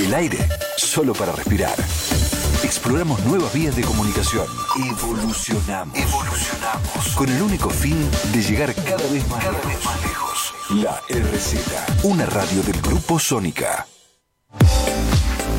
El 0.00 0.14
aire 0.14 0.38
solo 0.78 1.12
para 1.12 1.32
respirar. 1.32 1.78
Exploramos 2.64 3.22
nuevas 3.26 3.52
vías 3.52 3.76
de 3.76 3.82
comunicación. 3.82 4.46
Evolucionamos. 4.82 5.94
Evolucionamos. 5.94 7.08
Con 7.14 7.28
el 7.28 7.42
único 7.42 7.68
fin 7.68 7.98
de 8.32 8.42
llegar 8.42 8.74
cada 8.74 9.06
vez 9.10 9.28
más, 9.28 9.44
cada 9.44 9.60
Vez 9.60 9.84
más 9.84 10.00
lejos. 10.00 10.54
La 10.70 11.02
RZ. 11.10 12.04
Una 12.04 12.24
radio 12.24 12.62
del 12.62 12.80
Grupo 12.80 13.18
Sónica. 13.18 13.86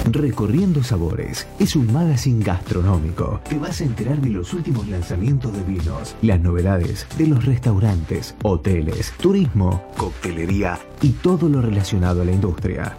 Recorriendo 0.06 0.84
Sabores 0.84 1.46
es 1.60 1.76
un 1.76 1.94
magazine 1.94 2.44
gastronómico. 2.44 3.42
Te 3.48 3.60
vas 3.60 3.80
a 3.82 3.84
enterar 3.84 4.20
de 4.22 4.32
los 4.32 4.54
últimos 4.54 4.88
lanzamientos 4.88 5.54
de 5.54 5.62
vinos, 5.62 6.16
las 6.24 6.40
novedades 6.40 7.06
de 7.16 7.28
los 7.28 7.46
restaurantes, 7.46 8.34
hoteles, 8.42 9.12
turismo, 9.22 9.86
coctelería 9.96 10.80
y 11.00 11.12
todo 11.12 11.48
lo 11.48 11.62
relacionado 11.62 12.24
a 12.24 12.26
la 12.26 12.32
industria. 12.32 12.98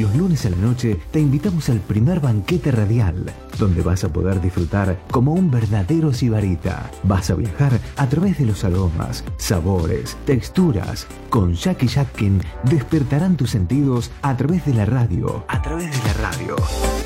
Los 0.00 0.14
lunes 0.14 0.46
a 0.46 0.50
la 0.50 0.56
noche 0.56 0.96
te 1.10 1.18
invitamos 1.18 1.68
al 1.70 1.80
primer 1.80 2.20
banquete 2.20 2.70
radial, 2.70 3.32
donde 3.58 3.82
vas 3.82 4.04
a 4.04 4.08
poder 4.08 4.40
disfrutar 4.40 4.98
como 5.10 5.32
un 5.32 5.50
verdadero 5.50 6.12
sibarita. 6.12 6.90
Vas 7.02 7.30
a 7.30 7.34
viajar 7.34 7.80
a 7.96 8.06
través 8.08 8.38
de 8.38 8.46
los 8.46 8.64
aromas, 8.64 9.24
sabores, 9.36 10.16
texturas. 10.24 11.06
Con 11.30 11.54
Jackie 11.54 11.88
Jackin 11.88 12.40
despertarán 12.64 13.36
tus 13.36 13.50
sentidos 13.50 14.10
a 14.22 14.36
través 14.36 14.64
de 14.64 14.74
la 14.74 14.84
radio. 14.86 15.44
A 15.48 15.60
través 15.62 15.90
de 15.90 15.98
la 16.08 16.14
radio. 16.30 16.56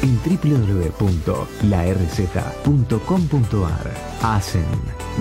En 0.03 0.19
www.larz.com.ar. 0.23 1.43
Hacen 4.23 4.65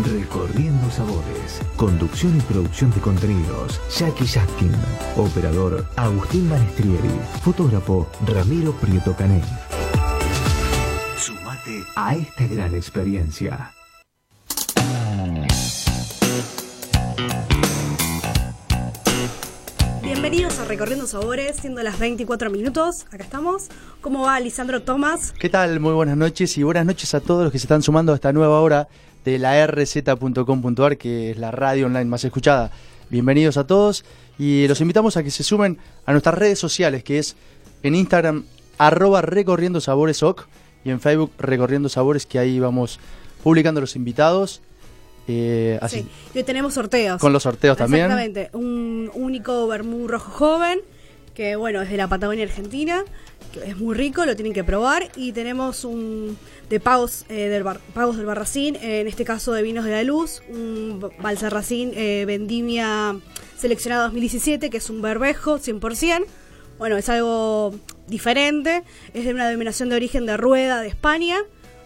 Recorriendo 0.05 0.89
Sabores. 0.91 1.61
Conducción 1.75 2.37
y 2.37 2.41
producción 2.41 2.91
de 2.91 3.01
contenidos. 3.01 3.81
Jackie 3.97 4.25
Jackin. 4.25 4.71
Operador 5.17 5.85
Agustín 5.95 6.47
Manestrieri. 6.49 7.19
Fotógrafo 7.43 8.07
Ramiro 8.27 8.71
Prieto 8.73 9.15
Cané. 9.15 9.41
A 11.95 12.15
esta 12.15 12.47
gran 12.47 12.73
experiencia. 12.73 13.73
Bienvenidos 20.01 20.59
a 20.59 20.65
Recorriendo 20.65 21.05
Sabores, 21.05 21.57
siendo 21.57 21.83
las 21.83 21.99
24 21.99 22.49
minutos. 22.49 23.05
Acá 23.11 23.23
estamos. 23.23 23.67
¿Cómo 23.99 24.23
va 24.23 24.39
Lisandro 24.39 24.83
Tomás? 24.83 25.33
¿Qué 25.33 25.49
tal? 25.49 25.79
Muy 25.79 25.93
buenas 25.93 26.15
noches 26.15 26.57
y 26.57 26.63
buenas 26.63 26.85
noches 26.85 27.13
a 27.13 27.19
todos 27.19 27.43
los 27.43 27.51
que 27.51 27.59
se 27.59 27.65
están 27.65 27.81
sumando 27.81 28.13
a 28.13 28.15
esta 28.15 28.31
nueva 28.31 28.61
hora 28.61 28.87
de 29.25 29.37
la 29.37 29.67
rz.com.ar, 29.67 30.97
que 30.97 31.31
es 31.31 31.37
la 31.37 31.51
radio 31.51 31.87
online 31.87 32.05
más 32.05 32.23
escuchada. 32.23 32.71
Bienvenidos 33.09 33.57
a 33.57 33.67
todos 33.67 34.05
y 34.39 34.67
los 34.67 34.79
invitamos 34.79 35.17
a 35.17 35.23
que 35.23 35.31
se 35.31 35.43
sumen 35.43 35.77
a 36.05 36.13
nuestras 36.13 36.35
redes 36.35 36.57
sociales, 36.57 37.03
que 37.03 37.19
es 37.19 37.35
en 37.83 37.95
Instagram 37.95 38.45
arroba 38.77 39.21
recorriendo 39.21 39.81
sabores 39.81 40.23
y 40.83 40.89
en 40.89 40.99
Facebook 40.99 41.31
recorriendo 41.37 41.89
sabores, 41.89 42.25
que 42.25 42.39
ahí 42.39 42.59
vamos 42.59 42.99
publicando 43.43 43.81
los 43.81 43.95
invitados. 43.95 44.61
Eh, 45.27 45.77
así. 45.81 46.01
Sí. 46.01 46.07
Y 46.33 46.37
hoy 46.39 46.43
tenemos 46.43 46.73
sorteos. 46.73 47.19
Con 47.19 47.33
los 47.33 47.43
sorteos 47.43 47.77
también. 47.77 48.05
Exactamente. 48.05 48.49
Un 48.53 49.11
único 49.13 49.67
vermú 49.67 50.07
rojo 50.07 50.31
joven, 50.31 50.79
que 51.35 51.55
bueno, 51.55 51.81
es 51.81 51.89
de 51.89 51.97
la 51.97 52.07
Patagonia 52.07 52.43
Argentina, 52.43 53.03
que 53.53 53.69
es 53.69 53.77
muy 53.77 53.95
rico, 53.95 54.25
lo 54.25 54.35
tienen 54.35 54.53
que 54.53 54.63
probar. 54.63 55.11
Y 55.15 55.31
tenemos 55.31 55.85
un 55.85 56.37
de 56.69 56.79
pagos, 56.79 57.25
eh, 57.29 57.49
del, 57.49 57.63
pagos 57.93 58.17
del 58.17 58.25
Barracín, 58.25 58.77
en 58.81 59.07
este 59.07 59.25
caso 59.25 59.53
de 59.53 59.61
Vinos 59.61 59.85
de 59.85 59.91
la 59.91 60.03
Luz, 60.03 60.41
un 60.49 61.11
Balsarracín 61.21 61.91
eh, 61.95 62.23
Vendimia 62.25 63.17
seleccionado 63.57 64.03
2017, 64.03 64.69
que 64.69 64.77
es 64.77 64.89
un 64.89 65.01
berbejo 65.01 65.59
100%. 65.59 66.25
Bueno, 66.79 66.97
es 66.97 67.09
algo 67.09 67.75
diferente, 68.07 68.83
es 69.13 69.25
de 69.25 69.33
una 69.33 69.47
denominación 69.47 69.89
de 69.89 69.95
origen 69.95 70.25
de 70.25 70.37
rueda 70.37 70.81
de 70.81 70.87
España. 70.87 71.37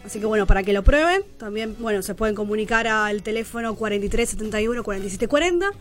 Así 0.05 0.19
que 0.19 0.25
bueno, 0.25 0.45
para 0.45 0.63
que 0.63 0.73
lo 0.73 0.83
prueben, 0.83 1.23
también 1.37 1.75
bueno, 1.79 2.01
se 2.01 2.13
pueden 2.13 2.35
comunicar 2.35 2.87
al 2.87 3.23
teléfono 3.23 3.75
4371 3.75 4.83
4740. 4.83 5.71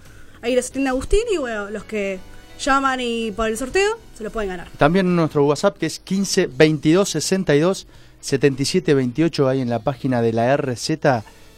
Ahí 0.40 0.54
les 0.54 0.70
atiende 0.70 0.90
Agustín 0.90 1.20
y 1.32 1.36
bueno, 1.36 1.70
los 1.70 1.84
que 1.84 2.18
llaman 2.58 3.00
y 3.00 3.32
por 3.32 3.48
el 3.48 3.56
sorteo 3.56 3.98
se 4.16 4.24
lo 4.24 4.30
pueden 4.30 4.50
ganar. 4.50 4.68
También 4.78 5.14
nuestro 5.14 5.44
WhatsApp 5.44 5.76
que 5.76 5.86
es 5.86 5.98
15 5.98 6.46
22 6.46 7.08
62 7.08 7.86
77 8.20 8.94
28 8.94 9.48
ahí 9.48 9.60
en 9.60 9.68
la 9.68 9.80
página 9.80 10.22
de 10.22 10.32
la 10.32 10.56
RZ 10.56 10.90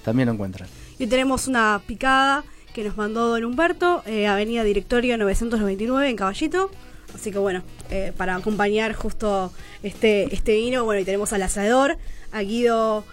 también 0.05 0.27
lo 0.27 0.35
encuentran. 0.35 0.69
Y 0.99 1.07
tenemos 1.07 1.47
una 1.47 1.81
picada 1.87 2.45
que 2.73 2.85
nos 2.85 2.97
mandó 2.97 3.29
Don 3.29 3.45
Humberto, 3.45 4.03
eh, 4.07 4.27
Avenida 4.27 4.63
Directorio 4.63 5.17
999 5.17 6.11
en 6.11 6.17
Caballito. 6.17 6.71
Así 7.17 7.33
que 7.33 7.39
bueno, 7.39 7.63
eh, 7.91 8.13
para 8.17 8.37
acompañar 8.37 8.93
justo 8.93 9.51
este, 9.83 10.33
este 10.35 10.55
vino, 10.55 10.85
bueno, 10.85 11.01
y 11.01 11.05
tenemos 11.05 11.33
al 11.33 11.43
asador, 11.43 11.97
a 12.31 12.43
Guido 12.43 13.05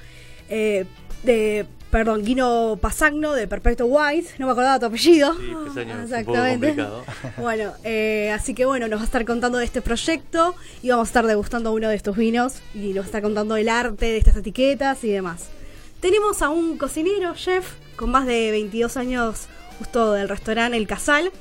eh, 0.49 0.85
de 1.23 1.65
perdón, 1.89 2.25
Guino 2.25 2.77
Pasagno 2.81 3.33
de 3.33 3.47
Perfecto 3.47 3.85
White, 3.85 4.31
no 4.39 4.47
me 4.47 4.51
acordaba 4.51 4.79
tu 4.79 4.87
apellido. 4.87 5.33
Sí, 5.35 5.79
Exactamente. 6.03 6.75
bueno, 7.37 7.71
eh, 7.83 8.31
así 8.31 8.53
que 8.53 8.65
bueno, 8.65 8.87
nos 8.87 8.97
va 8.99 9.03
a 9.03 9.05
estar 9.05 9.23
contando 9.25 9.57
de 9.59 9.65
este 9.65 9.81
proyecto 9.81 10.55
y 10.81 10.89
vamos 10.89 11.07
a 11.07 11.09
estar 11.09 11.27
degustando 11.27 11.71
uno 11.71 11.87
de 11.87 11.95
estos 11.95 12.17
vinos 12.17 12.55
y 12.73 12.89
nos 12.89 12.97
va 12.97 13.01
a 13.01 13.05
estar 13.05 13.21
contando 13.21 13.55
el 13.55 13.69
arte 13.69 14.07
de 14.07 14.17
estas 14.17 14.35
etiquetas 14.35 15.03
y 15.03 15.11
demás. 15.11 15.49
Tenemos 16.01 16.41
a 16.41 16.49
un 16.49 16.77
cocinero, 16.77 17.35
chef, 17.35 17.73
con 17.95 18.11
más 18.11 18.25
de 18.25 18.51
22 18.51 18.97
años 18.97 19.47
justo 19.77 20.11
del 20.11 20.27
restaurante 20.27 20.75
El 20.75 20.87
Casal, 20.87 21.31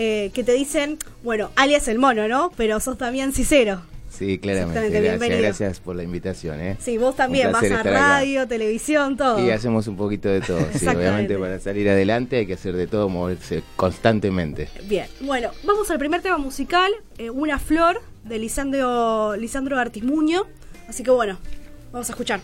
eh, 0.00 0.30
que 0.32 0.44
te 0.44 0.52
dicen, 0.52 0.96
bueno, 1.24 1.50
alias 1.56 1.88
el 1.88 1.98
mono, 1.98 2.28
¿no? 2.28 2.52
Pero 2.56 2.78
sos 2.78 2.96
también 2.96 3.32
Cicero. 3.32 3.82
Sí, 4.08 4.38
claramente. 4.38 4.90
Gracias, 4.90 5.40
gracias 5.40 5.80
por 5.80 5.96
la 5.96 6.04
invitación. 6.04 6.60
¿eh? 6.60 6.76
Sí, 6.78 6.98
vos 6.98 7.16
también 7.16 7.50
vas 7.50 7.64
a 7.64 7.82
radio, 7.82 8.46
televisión, 8.46 9.16
todo. 9.16 9.44
Y 9.44 9.50
hacemos 9.50 9.88
un 9.88 9.96
poquito 9.96 10.28
de 10.28 10.40
todo. 10.40 10.60
sí, 10.72 10.86
obviamente 10.86 11.36
para 11.36 11.58
salir 11.58 11.88
adelante 11.88 12.36
hay 12.36 12.46
que 12.46 12.54
hacer 12.54 12.76
de 12.76 12.86
todo, 12.86 13.08
moverse 13.08 13.64
constantemente. 13.74 14.68
Bien, 14.84 15.08
bueno, 15.22 15.50
vamos 15.64 15.90
al 15.90 15.98
primer 15.98 16.22
tema 16.22 16.38
musical, 16.38 16.92
eh, 17.18 17.30
Una 17.30 17.58
Flor, 17.58 18.00
de 18.22 18.38
Lisandro, 18.38 19.34
Lisandro 19.34 19.80
Artismuño. 19.80 20.46
Así 20.88 21.02
que 21.02 21.10
bueno, 21.10 21.38
vamos 21.90 22.08
a 22.08 22.12
escuchar. 22.12 22.40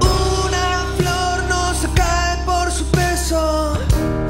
Una 0.00 0.94
flor 0.96 1.42
no 1.48 1.74
se 1.74 1.88
cae 1.96 2.44
por 2.46 2.70
su 2.70 2.84
peso. 2.92 4.21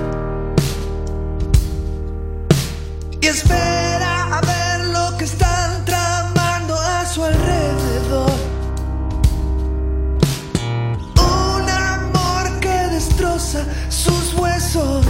Y 3.22 3.26
espera 3.28 4.36
a 4.36 4.40
ver 4.40 4.62
están 5.24 5.84
tramando 5.84 6.74
a 6.74 7.06
su 7.06 7.22
alrededor. 7.22 8.32
Un 11.16 11.70
amor 11.70 12.58
que 12.60 12.88
destroza 12.90 13.64
sus 13.88 14.34
huesos. 14.34 15.06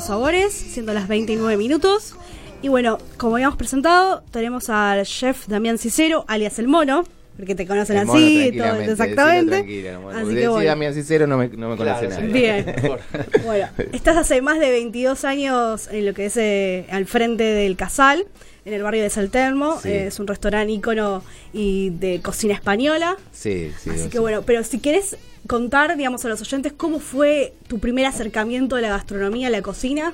Sabores, 0.00 0.52
siendo 0.52 0.92
las 0.92 1.08
29 1.08 1.56
minutos. 1.56 2.14
Y 2.62 2.68
bueno, 2.68 2.98
como 3.16 3.36
habíamos 3.36 3.56
presentado, 3.56 4.22
tenemos 4.30 4.68
al 4.68 5.04
chef 5.04 5.46
Damián 5.48 5.78
Cicero, 5.78 6.24
alias 6.28 6.58
El 6.58 6.68
Mono, 6.68 7.04
porque 7.36 7.54
te 7.54 7.66
conocen 7.66 7.96
El 7.96 8.06
mono, 8.06 8.18
así, 8.18 8.52
todo, 8.56 8.74
exactamente. 8.76 9.62
no 9.92 10.10
Así 10.10 10.34
que 10.34 10.40
si 10.42 10.46
bueno. 10.46 10.68
Damián 10.68 10.92
Cicero 10.92 11.26
no 11.26 11.38
me, 11.38 11.48
no 11.48 11.70
me 11.70 11.76
conoce 11.76 12.06
Claro, 12.06 12.22
nadie. 12.22 12.32
Bien. 12.32 12.74
Bueno, 13.44 13.68
estás 13.92 14.16
hace 14.18 14.42
más 14.42 14.58
de 14.60 14.70
22 14.70 15.24
años 15.24 15.88
en 15.90 16.04
lo 16.04 16.12
que 16.12 16.26
es 16.26 16.36
eh, 16.36 16.86
al 16.90 17.06
frente 17.06 17.44
del 17.44 17.76
Casal, 17.76 18.26
en 18.66 18.74
el 18.74 18.82
barrio 18.82 19.02
de 19.02 19.08
Saltermo. 19.08 19.80
Sí. 19.80 19.88
Eh, 19.88 20.06
es 20.08 20.20
un 20.20 20.26
restaurante 20.26 20.70
ícono 20.70 21.22
y 21.54 21.90
de 21.90 22.20
cocina 22.20 22.52
española. 22.52 23.16
Sí, 23.32 23.72
sí. 23.82 23.88
Así 23.88 24.00
sí. 24.00 24.08
que 24.10 24.18
bueno, 24.18 24.42
pero 24.42 24.62
si 24.62 24.78
querés 24.80 25.16
contar, 25.46 25.96
digamos, 25.96 26.24
a 26.24 26.28
los 26.28 26.40
oyentes 26.40 26.72
cómo 26.76 27.00
fue 27.00 27.54
tu 27.68 27.78
primer 27.78 28.06
acercamiento 28.06 28.76
a 28.76 28.80
la 28.80 28.88
gastronomía, 28.90 29.48
a 29.48 29.50
la 29.50 29.62
cocina. 29.62 30.12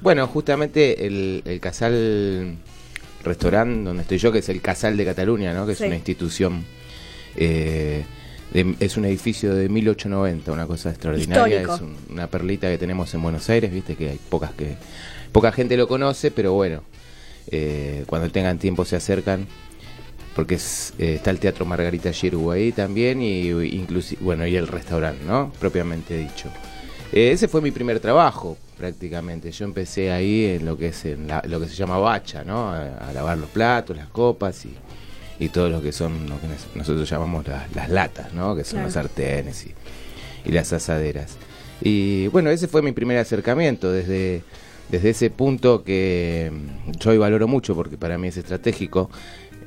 Bueno, 0.00 0.26
justamente 0.26 1.06
el, 1.06 1.42
el 1.44 1.60
Casal 1.60 2.56
Restaurant, 3.22 3.84
donde 3.84 4.02
estoy 4.02 4.18
yo, 4.18 4.32
que 4.32 4.38
es 4.40 4.48
el 4.48 4.60
Casal 4.60 4.96
de 4.96 5.04
Cataluña, 5.04 5.54
¿no? 5.54 5.66
que 5.66 5.74
Sí. 5.74 5.84
es 5.84 5.86
una 5.88 5.96
institución, 5.96 6.64
eh, 7.36 8.04
de- 8.52 8.74
es 8.80 8.96
un 8.96 9.04
edificio 9.04 9.54
de 9.54 9.68
1890, 9.68 10.50
una 10.52 10.66
cosa 10.66 10.90
extraordinaria, 10.90 11.60
Histórico. 11.62 11.74
es 11.74 11.80
un- 11.80 11.96
una 12.14 12.26
perlita 12.26 12.68
que 12.68 12.78
tenemos 12.78 13.14
en 13.14 13.22
Buenos 13.22 13.48
Aires, 13.48 13.72
viste 13.72 13.94
que 13.96 14.10
hay 14.10 14.18
pocas 14.28 14.52
que 14.52 14.76
poca 15.30 15.52
gente 15.52 15.76
lo 15.76 15.86
conoce, 15.88 16.30
pero 16.30 16.52
bueno, 16.52 16.82
eh, 17.50 18.04
cuando 18.06 18.30
tengan 18.30 18.58
tiempo 18.58 18.84
se 18.84 18.96
acercan 18.96 19.46
porque 20.34 20.54
es, 20.56 20.94
eh, 20.98 21.14
está 21.16 21.30
el 21.30 21.38
Teatro 21.38 21.64
Margarita 21.66 22.12
Giroux 22.12 22.52
ahí 22.52 22.72
también 22.72 23.20
y 23.22 23.48
inclusive 23.50 24.20
bueno 24.22 24.46
y 24.46 24.56
el 24.56 24.66
restaurante 24.68 25.24
no 25.26 25.52
propiamente 25.60 26.16
dicho. 26.16 26.48
Eh, 27.12 27.32
ese 27.32 27.48
fue 27.48 27.60
mi 27.60 27.70
primer 27.70 28.00
trabajo 28.00 28.56
prácticamente. 28.78 29.52
Yo 29.52 29.64
empecé 29.66 30.10
ahí 30.10 30.46
en 30.46 30.64
lo 30.64 30.78
que 30.78 30.88
es 30.88 31.04
en 31.04 31.28
la- 31.28 31.42
lo 31.46 31.60
que 31.60 31.68
se 31.68 31.74
llama 31.74 31.98
bacha 31.98 32.42
no 32.44 32.70
a, 32.70 32.96
a 33.08 33.12
lavar 33.12 33.36
los 33.38 33.50
platos 33.50 33.96
las 33.96 34.08
copas 34.08 34.64
y, 34.64 34.72
y 35.38 35.48
todo 35.50 35.68
lo 35.68 35.82
que 35.82 35.92
son 35.92 36.28
lo 36.28 36.40
que 36.40 36.48
nos- 36.48 36.66
nosotros 36.74 37.08
llamamos 37.08 37.46
la- 37.46 37.66
las 37.74 37.90
latas 37.90 38.32
no 38.32 38.56
que 38.56 38.64
son 38.64 38.72
Claro. 38.78 38.86
los 38.86 38.94
sartenes 38.94 39.66
y, 39.66 39.74
y 40.48 40.52
las 40.52 40.72
asaderas. 40.72 41.36
Y 41.82 42.28
bueno 42.28 42.48
ese 42.50 42.66
fue 42.68 42.80
mi 42.80 42.92
primer 42.92 43.18
acercamiento 43.18 43.92
desde 43.92 44.42
desde 44.88 45.10
ese 45.10 45.30
punto 45.30 45.84
que 45.84 46.50
mm, 46.52 46.92
yo 46.98 47.10
hoy 47.10 47.18
valoro 47.18 47.46
mucho 47.48 47.74
porque 47.74 47.96
para 47.96 48.18
mí 48.18 48.28
es 48.28 48.36
estratégico 48.36 49.10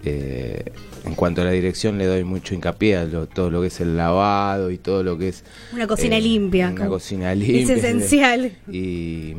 eh, 0.06 0.64
en 1.04 1.16
cuanto 1.16 1.42
a 1.42 1.44
la 1.46 1.52
dirección 1.52 1.98
le 1.98 2.06
doy 2.06 2.24
mucho 2.24 2.54
hincapié 2.54 2.96
a 2.98 3.06
lo- 3.06 3.28
todo 3.28 3.50
lo 3.50 3.62
que 3.62 3.68
es 3.68 3.82
el 3.82 3.98
lavado 3.98 4.72
y 4.72 4.78
todo 4.78 5.04
lo 5.04 5.18
que 5.18 5.30
es 5.30 5.44
Una 5.74 5.88
cocina 5.88 6.18
eh, 6.18 6.22
limpia. 6.22 6.70
una 6.70 6.88
cocina 6.88 7.34
limpia 7.36 7.62
Es 7.76 7.84
esencial. 7.84 8.52
y 8.72 9.34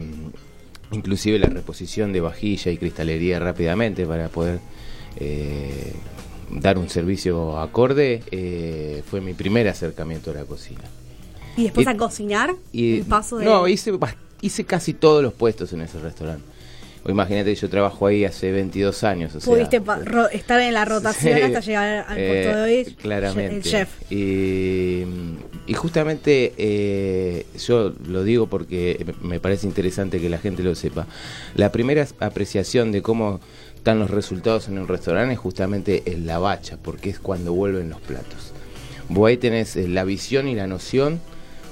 inclusive 0.93 1.39
la 1.39 1.49
reposición 1.49 2.13
de 2.13 2.21
vajilla 2.21 2.71
y 2.73 2.77
cristalería 2.79 3.39
rápidamente 3.39 4.07
para 4.07 4.29
poder 4.29 4.61
eh, 5.19 5.93
dar 6.51 6.79
un 6.79 6.89
servicio 6.89 7.59
acorde 7.59 8.23
eh, 8.31 9.03
fue 9.09 9.21
mi 9.21 9.35
primer 9.35 9.67
acercamiento 9.69 10.31
a 10.31 10.35
la 10.35 10.45
cocina 10.45 10.83
Y 11.57 11.65
después 11.65 11.87
y- 11.87 11.91
a 11.91 11.97
cocinar, 11.97 12.55
y 12.73 12.99
el 12.99 13.05
paso 13.05 13.39
de... 13.39 13.45
no 13.47 13.67
hice 13.69 13.93
hice 14.43 14.65
casi 14.65 14.93
todos 14.95 15.23
los 15.23 15.33
puestos 15.33 15.73
en 15.73 15.81
ese 15.81 15.99
restaurante 15.99 16.45
o 17.07 17.11
imagínate 17.11 17.55
yo 17.55 17.69
trabajo 17.69 18.07
ahí 18.09 18.25
hace 18.25 18.51
22 18.51 19.05
años 19.05 19.35
o 19.37 19.39
Pudiste 19.39 19.81
estar 20.33 20.61
en 20.61 20.75
la 20.75 20.85
rotación 20.85 21.37
Sí, 21.37 21.41
hasta 21.41 21.61
llegar 21.61 22.05
al 22.09 22.19
eh, 22.19 22.29
puesto 22.29 22.63
de 22.63 22.63
hoy. 22.63 22.95
Claramente. 22.97 23.57
El 23.57 23.63
chef. 23.63 23.89
Y, 24.11 25.05
y 25.69 25.75
justamente 25.75 26.53
eh, 26.59 27.47
yo 27.65 27.93
lo 28.09 28.25
digo 28.25 28.49
porque 28.49 29.07
me 29.23 29.39
parece 29.39 29.69
interesante 29.69 30.21
que 30.21 30.29
la 30.29 30.39
gente 30.39 30.65
lo 30.65 30.75
sepa. 30.75 31.07
La 31.55 31.71
primera 31.71 32.05
apreciación 32.19 32.91
de 32.91 33.03
cómo 33.03 33.41
están 33.77 34.01
los 34.01 34.11
resultados 34.11 34.67
en 34.67 34.79
un 34.81 34.89
restaurante 34.89 35.35
es 35.35 35.39
justamente 35.39 36.03
en 36.07 36.27
la 36.27 36.41
bacha, 36.41 36.77
porque 36.83 37.11
es 37.11 37.21
cuando 37.21 37.53
vuelven 37.53 37.89
los 37.89 38.01
platos. 38.01 38.53
Vos 39.09 39.29
ahí 39.29 39.37
tenés 39.37 39.77
eh, 39.77 39.87
la 39.87 40.03
visión 40.03 40.49
y 40.49 40.57
la 40.57 40.67
noción 40.67 41.21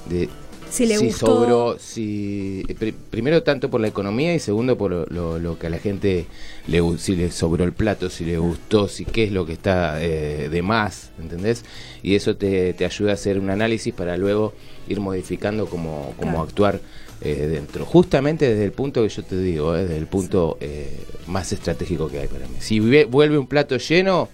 de 0.09 0.29
Si 0.75 0.85
le 0.85 0.97
gustó. 0.97 1.25
sobró, 1.27 1.77
si 1.79 2.63
pri- 2.77 2.93
primero 3.09 3.43
tanto 3.43 3.69
por 3.69 3.79
la 3.81 3.87
economía 3.87 4.33
y 4.35 4.39
segundo 4.39 4.77
por 4.77 4.91
lo, 4.91 5.05
lo- 5.07 5.39
lo 5.39 5.57
que 5.57 5.67
a 5.67 5.69
la 5.69 5.77
gente 5.79 6.25
le 6.67 6.81
si 6.97 7.15
le 7.15 7.31
sobró 7.31 7.63
el 7.63 7.73
plato, 7.73 8.09
si 8.09 8.25
le 8.25 8.37
gustó, 8.37 8.87
si 8.87 9.05
qué 9.05 9.23
es 9.25 9.31
lo 9.31 9.45
que 9.45 9.53
está 9.53 10.03
eh, 10.03 10.49
de 10.49 10.61
más, 10.61 11.11
¿entendés? 11.19 11.63
Y 12.03 12.15
eso 12.15 12.35
te, 12.35 12.73
te 12.73 12.85
ayuda 12.85 13.11
a 13.11 13.13
hacer 13.15 13.39
un 13.39 13.49
análisis 13.49 13.93
para 13.93 14.17
luego 14.17 14.53
ir 14.87 14.99
modificando 14.99 15.65
cómo, 15.67 16.13
cómo 16.17 16.31
Claro. 16.33 16.47
actuar 16.47 16.79
eh, 17.21 17.47
dentro. 17.49 17.85
Justamente 17.85 18.47
desde 18.49 18.65
el 18.65 18.71
punto 18.73 19.01
que 19.01 19.09
yo 19.09 19.23
te 19.23 19.37
digo, 19.39 19.75
eh, 19.75 19.83
desde 19.83 19.97
el 19.97 20.07
punto 20.07 20.57
eh, 20.59 20.89
más 21.27 21.51
estratégico 21.53 22.09
que 22.09 22.19
hay 22.19 22.27
para 22.27 22.47
mí. 22.47 22.55
Si 22.59 22.79
ve- 22.79 23.05
vuelve 23.05 23.37
un 23.37 23.47
plato 23.47 23.77
lleno, 23.77 24.27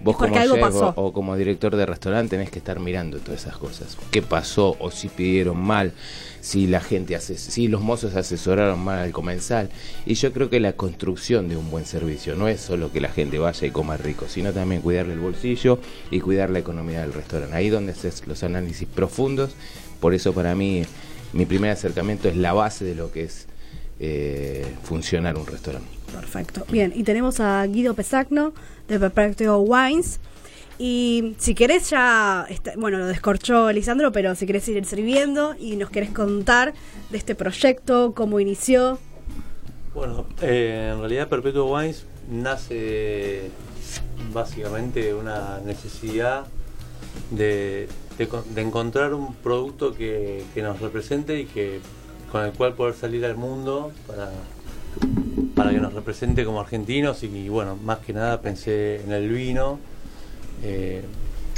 vos 0.00 0.16
como 0.16 0.34
chef 0.34 0.92
o 0.96 1.12
como 1.12 1.36
director 1.36 1.76
de 1.76 1.86
restaurante 1.86 2.36
tenés 2.36 2.50
que 2.50 2.58
estar 2.58 2.80
mirando 2.80 3.18
todas 3.18 3.42
esas 3.42 3.56
cosas. 3.56 3.96
¿Qué 4.10 4.22
pasó? 4.22 4.76
O 4.80 4.90
si 4.90 5.08
pidieron 5.08 5.58
mal, 5.58 5.92
si 6.40 6.66
la 6.66 6.80
gente 6.80 7.16
hace, 7.16 7.36
si 7.36 7.68
los 7.68 7.80
mozos 7.80 8.14
asesoraron 8.14 8.78
mal 8.80 8.98
al 8.98 9.12
comensal. 9.12 9.70
Y 10.06 10.14
yo 10.14 10.32
creo 10.32 10.50
que 10.50 10.60
la 10.60 10.72
construcción 10.72 11.48
de 11.48 11.56
un 11.56 11.70
buen 11.70 11.84
servicio 11.84 12.36
no 12.36 12.48
es 12.48 12.60
solo 12.60 12.92
que 12.92 13.00
la 13.00 13.10
gente 13.10 13.38
vaya 13.38 13.66
y 13.66 13.70
coma 13.70 13.96
rico, 13.96 14.26
sino 14.28 14.52
también 14.52 14.82
cuidarle 14.82 15.14
el 15.14 15.20
bolsillo 15.20 15.78
y 16.10 16.20
cuidar 16.20 16.50
la 16.50 16.60
economía 16.60 17.00
del 17.00 17.12
restaurante. 17.12 17.56
Ahí 17.56 17.68
donde 17.68 17.92
haces 17.92 18.26
los 18.26 18.42
análisis 18.42 18.86
profundos. 18.86 19.52
Por 20.00 20.14
eso 20.14 20.32
para 20.32 20.54
mí 20.54 20.84
mi 21.32 21.44
primer 21.46 21.70
acercamiento 21.70 22.28
es 22.28 22.36
la 22.36 22.52
base 22.52 22.84
de 22.84 22.94
lo 22.94 23.10
que 23.10 23.24
es 23.24 23.46
eh, 24.00 24.64
funcionar 24.84 25.36
un 25.36 25.46
restaurante. 25.46 25.88
Perfecto. 26.12 26.64
Bien, 26.70 26.92
y 26.94 27.02
tenemos 27.02 27.40
a 27.40 27.66
Guido 27.66 27.94
Pesacno 27.94 28.52
de 28.88 28.98
Perpetuo 28.98 29.58
Wines. 29.58 30.20
Y 30.80 31.34
si 31.38 31.54
querés 31.54 31.90
ya, 31.90 32.46
está- 32.48 32.72
bueno, 32.76 32.98
lo 32.98 33.06
descorchó 33.06 33.70
Lisandro, 33.72 34.12
pero 34.12 34.34
si 34.36 34.46
querés 34.46 34.68
ir 34.68 34.84
sirviendo 34.84 35.56
y 35.58 35.76
nos 35.76 35.90
querés 35.90 36.10
contar 36.10 36.72
de 37.10 37.18
este 37.18 37.34
proyecto, 37.34 38.12
cómo 38.14 38.38
inició. 38.38 38.98
Bueno, 39.94 40.26
eh, 40.40 40.90
en 40.92 41.00
realidad 41.00 41.28
Perpetuo 41.28 41.74
Wines 41.74 42.04
nace 42.30 43.50
básicamente 44.32 45.14
una 45.14 45.58
necesidad 45.64 46.46
de, 47.30 47.88
de 48.18 48.28
de 48.54 48.60
encontrar 48.62 49.14
un 49.14 49.34
producto 49.34 49.94
que, 49.94 50.44
que 50.54 50.62
nos 50.62 50.80
represente 50.80 51.40
y 51.40 51.46
que 51.46 51.80
con 52.30 52.44
el 52.44 52.52
cual 52.52 52.74
poder 52.74 52.94
salir 52.94 53.24
al 53.24 53.36
mundo 53.36 53.90
para, 54.06 54.30
para 55.58 55.70
que 55.72 55.80
nos 55.80 55.92
represente 55.92 56.44
como 56.44 56.60
argentinos 56.60 57.22
y, 57.24 57.48
bueno, 57.48 57.76
más 57.76 57.98
que 57.98 58.12
nada 58.12 58.40
pensé 58.40 59.02
en 59.02 59.10
el 59.12 59.28
vino, 59.28 59.78
eh, 60.62 61.02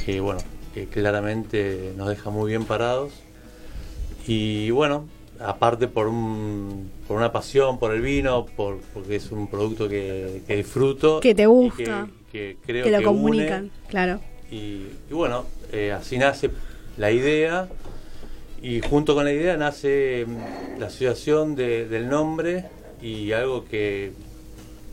que 0.04 0.20
bueno, 0.20 0.40
que 0.74 0.86
claramente 0.86 1.92
nos 1.96 2.08
deja 2.08 2.30
muy 2.30 2.48
bien 2.50 2.64
parados. 2.64 3.12
Y 4.26 4.70
bueno, 4.70 5.06
aparte 5.38 5.86
por, 5.86 6.08
un, 6.08 6.90
por 7.06 7.18
una 7.18 7.30
pasión 7.30 7.78
por 7.78 7.94
el 7.94 8.00
vino, 8.00 8.46
por, 8.46 8.78
porque 8.94 9.16
es 9.16 9.30
un 9.32 9.48
producto 9.48 9.86
que, 9.88 10.42
que 10.46 10.56
disfruto. 10.56 11.20
Que 11.20 11.34
te 11.34 11.44
gusta, 11.46 12.08
que, 12.32 12.56
que 12.56 12.56
creo 12.64 12.84
que 12.84 12.90
lo 12.90 12.96
une. 12.98 13.04
comunican, 13.04 13.70
claro. 13.88 14.20
Y, 14.50 14.86
y 15.10 15.12
bueno, 15.12 15.44
eh, 15.72 15.92
así 15.92 16.16
nace 16.18 16.50
la 16.96 17.10
idea. 17.12 17.68
Y 18.62 18.80
junto 18.80 19.14
con 19.14 19.24
la 19.24 19.32
idea 19.32 19.56
nace 19.56 20.24
mm, 20.26 20.80
la 20.80 20.86
asociación 20.86 21.54
de- 21.54 21.86
del 21.88 22.08
nombre 22.08 22.66
y 23.02 23.32
algo 23.32 23.64
que, 23.64 24.12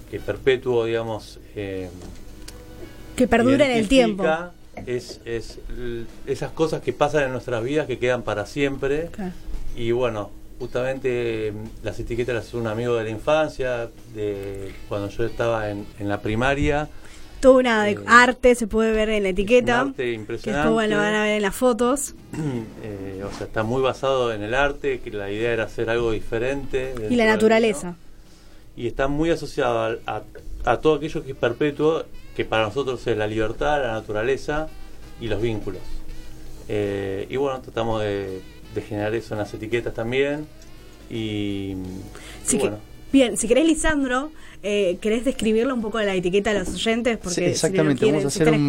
que 0.09 0.19
perpetuo, 0.19 0.85
digamos, 0.85 1.39
eh, 1.55 1.89
Que 3.15 3.27
perdura 3.27 3.65
en 3.65 3.71
el 3.71 3.87
tiempo. 3.87 4.25
Es, 4.85 5.21
es 5.25 5.59
esas 6.27 6.51
cosas 6.51 6.81
que 6.81 6.93
pasan 6.93 7.23
en 7.23 7.31
nuestras 7.31 7.63
vidas 7.63 7.87
que 7.87 7.97
quedan 7.97 8.23
para 8.23 8.45
siempre. 8.45 9.09
Y 9.75 9.91
bueno, 9.91 10.29
justamente 10.59 11.51
mm, 11.51 11.85
las 11.85 11.99
etiquetas 11.99 12.35
las 12.35 12.47
hizo 12.47 12.59
un 12.59 12.67
amigo 12.67 12.95
de 12.95 13.03
la 13.03 13.09
infancia, 13.09 13.89
de 14.13 14.71
cuando 14.87 15.09
yo 15.09 15.25
estaba 15.25 15.69
en, 15.69 15.85
en 15.99 16.09
la 16.09 16.21
primaria. 16.21 16.89
Toda 17.39 17.59
una 17.59 17.83
de 17.83 17.91
Eh, 17.91 17.99
arte 18.07 18.55
se 18.55 18.65
puede 18.67 18.91
ver 18.91 19.09
en 19.09 19.23
la 19.23 19.29
etiqueta. 19.29 19.83
un 19.83 19.89
arte 19.89 20.03
Que 20.03 20.13
impresionante. 20.13 20.67
después 20.67 20.73
bueno, 20.87 20.97
van 21.01 21.13
a 21.13 21.23
ver 21.23 21.35
en 21.35 21.41
las 21.41 21.55
fotos. 21.55 22.13
Eh, 22.83 23.23
o 23.23 23.35
sea, 23.37 23.47
está 23.47 23.63
muy 23.63 23.81
basado 23.81 24.31
en 24.33 24.41
el 24.43 24.53
arte, 24.53 24.99
que 24.99 25.11
la 25.11 25.29
idea 25.31 25.51
era 25.51 25.63
hacer 25.65 25.89
algo 25.89 26.11
diferente. 26.11 26.93
Y 27.09 27.15
la 27.15 27.25
del 27.25 27.33
naturaleza. 27.33 27.95
Y 28.75 28.87
está 28.87 29.07
muy 29.07 29.29
asociado 29.31 29.79
al- 29.81 29.99
a, 30.05 30.21
a 30.65 30.77
todo 30.79 30.95
aquello 30.95 31.23
que 31.23 31.31
es 31.31 31.37
perpetuo, 31.37 32.03
que 32.35 32.45
para 32.45 32.63
nosotros 32.65 33.05
es 33.07 33.17
la 33.17 33.25
libertad, 33.27 33.81
la 33.81 33.93
naturaleza 33.93 34.67
y 35.19 35.27
los 35.27 35.41
vínculos. 35.41 35.81
Eh, 36.69 37.25
y 37.29 37.35
bueno, 37.37 37.59
tratamos 37.61 38.01
de, 38.01 38.41
de 38.75 38.81
generar 38.81 39.13
eso 39.15 39.33
en 39.33 39.39
las 39.39 39.53
etiquetas 39.53 39.93
también. 39.93 40.45
Y, 41.09 41.15
y 41.15 41.77
Así 42.45 42.57
que, 42.57 42.63
bueno, 42.63 42.77
bien, 43.11 43.37
si 43.37 43.47
querés, 43.47 43.65
Lisandro, 43.65 44.31
eh, 44.67 44.97
¿querés 45.01 45.23
describirle 45.25 45.71
un 45.73 45.81
poco 45.81 45.97
de 45.97 46.05
la 46.05 46.13
etiqueta 46.15 46.51
a 46.51 46.53
los 46.55 46.67
oyentes? 46.73 47.17
Porque 47.17 47.35
Sí, 47.35 47.41
si 47.41 47.47
exactamente, 47.51 47.93
lo 47.93 47.99
quieren, 47.99 48.15
vamos 48.21 48.25
a 48.25 48.29
si 48.29 48.37
hacer 48.43 48.47
están 48.53 48.61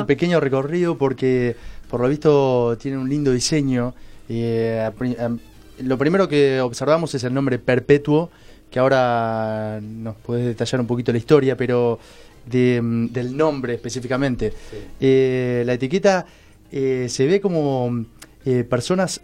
un, 0.00 0.06
pequeño 0.06 0.40
recorrido 0.40 0.98
porque 0.98 1.56
por 1.88 2.00
lo 2.00 2.08
visto 2.08 2.76
tiene 2.80 2.98
un 2.98 3.08
lindo 3.08 3.32
diseño. 3.32 3.94
eh, 4.28 4.84
a 4.86 4.90
pri- 4.90 5.16
a- 5.18 5.34
lo 5.82 5.96
primero 5.96 6.28
que 6.28 6.60
observamos 6.60 7.14
es 7.14 7.24
el 7.24 7.32
nombre 7.32 7.58
Perpetuo, 7.58 8.30
que 8.70 8.78
ahora 8.78 9.80
nos 9.82 10.16
puedes 10.16 10.44
detallar 10.44 10.80
un 10.82 10.86
poquito 10.86 11.12
la 11.12 11.18
historia, 11.18 11.56
pero 11.56 11.98
de, 12.44 12.80
mm, 12.82 13.06
del 13.06 13.34
nombre 13.36 13.72
específicamente. 13.74 14.52
Eh, 15.00 15.62
la 15.64 15.72
etiqueta 15.74 16.26
eh, 16.70 17.06
se 17.08 17.26
ve 17.26 17.40
como 17.40 18.04
eh, 18.44 18.64
personas, 18.64 19.22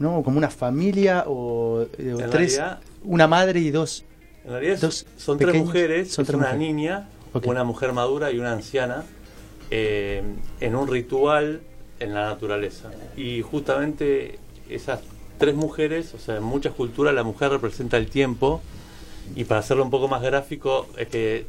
¿no? 0.00 0.22
Como 0.24 0.38
una 0.38 0.50
familia 0.50 1.24
o, 1.28 1.82
eh, 1.98 2.14
tres, 2.30 2.56
realidad- 2.56 2.80
una 3.04 3.26
madre 3.28 3.60
y 3.60 3.70
dos. 3.70 4.04
En 4.44 4.50
realidad 4.52 4.78
Dos 4.80 5.06
son 5.16 5.38
tres 5.38 5.54
mujeres, 5.54 6.12
son 6.12 6.22
es 6.22 6.26
tres 6.26 6.38
una 6.38 6.52
mujeres. 6.52 6.74
niña, 6.74 7.08
una 7.44 7.64
mujer 7.64 7.92
madura 7.92 8.30
y 8.30 8.38
una 8.38 8.52
anciana, 8.52 9.04
eh, 9.70 10.22
en 10.60 10.74
un 10.74 10.88
ritual 10.88 11.60
en 11.98 12.14
la 12.14 12.26
naturaleza. 12.30 12.90
Y 13.16 13.42
justamente 13.42 14.38
esas 14.68 15.00
tres 15.38 15.54
mujeres, 15.54 16.14
o 16.14 16.18
sea, 16.18 16.36
en 16.36 16.42
muchas 16.42 16.74
culturas 16.74 17.14
la 17.14 17.22
mujer 17.22 17.50
representa 17.50 17.96
el 17.96 18.08
tiempo, 18.08 18.62
y 19.36 19.44
para 19.44 19.60
hacerlo 19.60 19.84
un 19.84 19.90
poco 19.90 20.08
más 20.08 20.22
gráfico, 20.22 20.88
es 20.96 21.08
que 21.08 21.46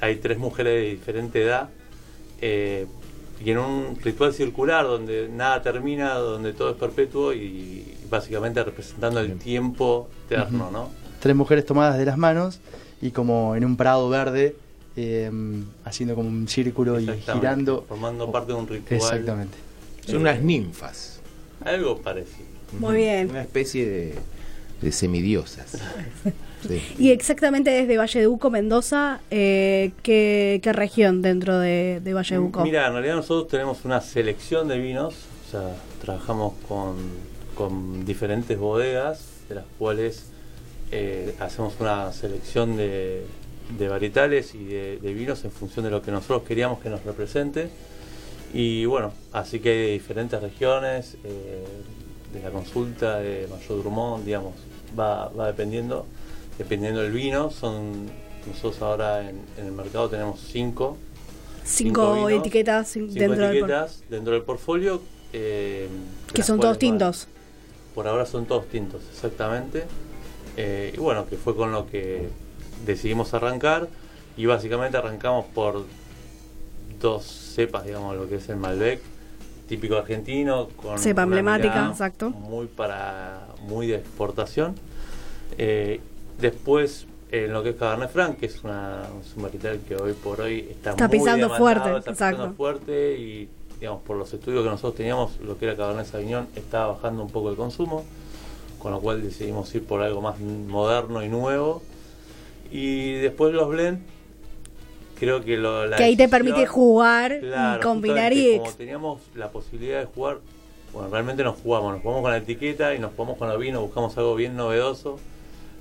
hay 0.00 0.16
tres 0.16 0.38
mujeres 0.38 0.72
de 0.82 0.90
diferente 0.90 1.42
edad, 1.42 1.68
eh, 2.40 2.86
y 3.44 3.50
en 3.50 3.58
un 3.58 3.98
ritual 4.02 4.32
circular 4.32 4.84
donde 4.84 5.28
nada 5.28 5.62
termina, 5.62 6.14
donde 6.14 6.52
todo 6.52 6.70
es 6.70 6.76
perpetuo 6.76 7.32
y 7.32 7.96
básicamente 8.08 8.62
representando 8.62 9.20
el 9.20 9.38
tiempo 9.38 10.08
eterno, 10.26 10.70
¿no? 10.70 10.90
Tres 11.22 11.36
mujeres 11.36 11.64
tomadas 11.64 11.96
de 11.98 12.04
las 12.04 12.18
manos 12.18 12.58
y 13.00 13.12
como 13.12 13.54
en 13.54 13.64
un 13.64 13.76
prado 13.76 14.08
verde, 14.08 14.56
eh, 14.96 15.30
haciendo 15.84 16.16
como 16.16 16.28
un 16.28 16.48
círculo 16.48 16.98
y 16.98 17.06
girando. 17.06 17.84
Formando 17.88 18.32
parte 18.32 18.52
de 18.52 18.58
un 18.58 18.66
ritual. 18.66 19.00
Exactamente. 19.00 19.56
Son 20.04 20.22
unas 20.22 20.42
ninfas. 20.42 21.20
Algo 21.64 21.98
parecido. 21.98 22.48
Muy 22.80 22.96
bien. 22.96 23.30
Una 23.30 23.42
especie 23.42 23.86
de, 23.88 24.14
de 24.80 24.92
semidiosas. 24.92 25.78
Sí. 26.68 26.80
Y 26.96 27.10
exactamente 27.10 27.70
desde 27.70 27.98
Valle 27.98 28.20
de 28.20 28.28
Uco, 28.28 28.48
Mendoza, 28.48 29.20
eh, 29.32 29.90
¿qué, 30.04 30.60
qué 30.62 30.72
región 30.72 31.20
dentro 31.20 31.58
de, 31.58 32.00
de 32.04 32.14
Valle 32.14 32.36
de 32.36 32.38
Uco? 32.38 32.62
Mira, 32.62 32.86
en 32.86 32.92
realidad 32.92 33.16
nosotros 33.16 33.48
tenemos 33.48 33.84
una 33.84 34.00
selección 34.00 34.68
de 34.68 34.78
vinos, 34.78 35.14
o 35.48 35.50
sea, 35.50 35.74
trabajamos 36.00 36.54
con, 36.68 36.94
con 37.56 38.04
diferentes 38.04 38.56
bodegas, 38.56 39.24
de 39.48 39.56
las 39.56 39.64
cuales 39.76 40.26
eh, 40.92 41.34
hacemos 41.40 41.74
una 41.80 42.12
selección 42.12 42.76
de, 42.76 43.24
de 43.78 43.88
varietales 43.88 44.54
y 44.54 44.64
de, 44.64 44.98
de 44.98 45.14
vinos 45.14 45.44
en 45.44 45.50
función 45.50 45.84
de 45.84 45.90
lo 45.90 46.02
que 46.02 46.10
nosotros 46.12 46.42
queríamos 46.42 46.78
que 46.80 46.88
nos 46.90 47.02
represente. 47.04 47.70
Y 48.54 48.84
bueno, 48.84 49.12
así 49.32 49.60
que 49.60 49.70
hay 49.70 49.78
de 49.78 49.92
diferentes 49.92 50.40
regiones, 50.40 51.16
eh, 51.24 51.64
de 52.34 52.42
la 52.42 52.50
consulta 52.50 53.18
de 53.18 53.48
Mayor 53.50 53.82
Drummond, 53.82 54.24
digamos, 54.24 54.54
va, 54.98 55.28
va 55.28 55.46
dependiendo, 55.46 56.06
dependiendo 56.58 57.00
del 57.02 57.12
vino. 57.12 57.50
Son 57.50 58.10
nosotros 58.46 58.82
ahora 58.82 59.28
en, 59.28 59.40
en 59.56 59.66
el 59.66 59.72
mercado 59.72 60.08
tenemos 60.10 60.40
cinco 60.40 60.96
cinco 61.64 62.14
cinco 62.16 62.26
vinos, 62.26 62.40
etiquetas 62.40 62.88
cinco 62.88 63.12
dentro 63.14 63.48
del 63.48 63.86
dentro 64.10 64.32
del 64.34 64.42
portfolio. 64.42 65.00
eh, 65.32 65.88
que 66.34 66.42
son 66.42 66.58
todos 66.60 66.78
tintos. 66.78 67.28
por 67.94 68.08
ahora 68.08 68.26
son 68.26 68.46
todos 68.46 68.66
tintos, 68.68 69.02
exactamente. 69.12 69.84
Eh, 70.56 70.92
y 70.94 70.98
bueno, 70.98 71.26
que 71.26 71.36
fue 71.36 71.56
con 71.56 71.72
lo 71.72 71.86
que 71.86 72.28
decidimos 72.84 73.34
arrancar. 73.34 73.88
Y 74.36 74.46
básicamente 74.46 74.96
arrancamos 74.96 75.46
por 75.54 75.84
dos 77.00 77.24
cepas, 77.24 77.84
digamos, 77.84 78.16
lo 78.16 78.28
que 78.28 78.36
es 78.36 78.48
el 78.48 78.56
Malbec, 78.56 79.00
típico 79.68 79.96
argentino, 79.96 80.68
con 80.76 80.98
Cepa 80.98 81.22
emblemática, 81.22 81.88
exacto. 81.90 82.30
Muy 82.30 82.66
para 82.66 83.46
muy 83.60 83.86
de 83.86 83.96
exportación. 83.96 84.74
Eh, 85.58 86.00
después, 86.38 87.06
en 87.30 87.52
lo 87.52 87.62
que 87.62 87.70
es 87.70 87.76
Cabernet 87.76 88.10
Franc, 88.10 88.38
que 88.38 88.46
es, 88.46 88.64
una, 88.64 89.02
un 89.36 89.42
varietal 89.42 89.80
que 89.86 89.96
hoy 89.96 90.12
por 90.12 90.40
hoy 90.40 90.66
está, 90.70 90.90
Está 90.90 91.08
muy 91.08 91.18
pisando 91.18 91.50
fuerte, 91.50 91.96
está 91.98 92.10
pisando 92.10 92.52
fuerte 92.52 93.18
y 93.18 93.48
digamos 93.80 94.02
por 94.02 94.16
los 94.16 94.32
estudios 94.32 94.62
que 94.62 94.70
nosotros 94.70 94.94
teníamos, 94.94 95.40
lo 95.40 95.58
que 95.58 95.66
era 95.66 95.76
Cabernet 95.76 96.06
Sauvignon 96.06 96.46
estaba 96.54 96.92
bajando 96.94 97.22
un 97.22 97.30
poco 97.30 97.50
el 97.50 97.56
consumo, 97.56 98.04
con 98.82 98.90
lo 98.90 99.00
cual 99.00 99.22
decidimos 99.22 99.72
ir 99.76 99.84
por 99.84 100.02
algo 100.02 100.20
más 100.20 100.40
moderno 100.40 101.22
y 101.22 101.28
nuevo. 101.28 101.82
Y 102.72 103.12
después 103.14 103.54
los 103.54 103.68
blend, 103.68 104.00
creo 105.20 105.44
que 105.44 105.56
lo, 105.56 105.86
la 105.86 105.96
Que 105.96 106.02
ahí 106.02 106.16
te 106.16 106.28
permite 106.28 106.66
jugar 106.66 107.38
Claro, 107.38 107.78
y 107.78 107.82
combinar 107.82 108.32
y... 108.32 108.58
como 108.58 108.72
teníamos 108.72 109.20
la 109.36 109.50
posibilidad 109.50 110.00
de 110.00 110.06
jugar, 110.06 110.38
bueno, 110.92 111.10
realmente 111.10 111.44
nos 111.44 111.60
jugamos, 111.60 111.92
nos 111.92 112.02
jugamos 112.02 112.22
con 112.22 112.32
la 112.32 112.38
etiqueta 112.38 112.92
y 112.92 112.98
nos 112.98 113.12
jugamos 113.12 113.38
con 113.38 113.48
los 113.48 113.58
vinos, 113.60 113.82
buscamos 113.82 114.18
algo 114.18 114.34
bien 114.34 114.56
novedoso, 114.56 115.20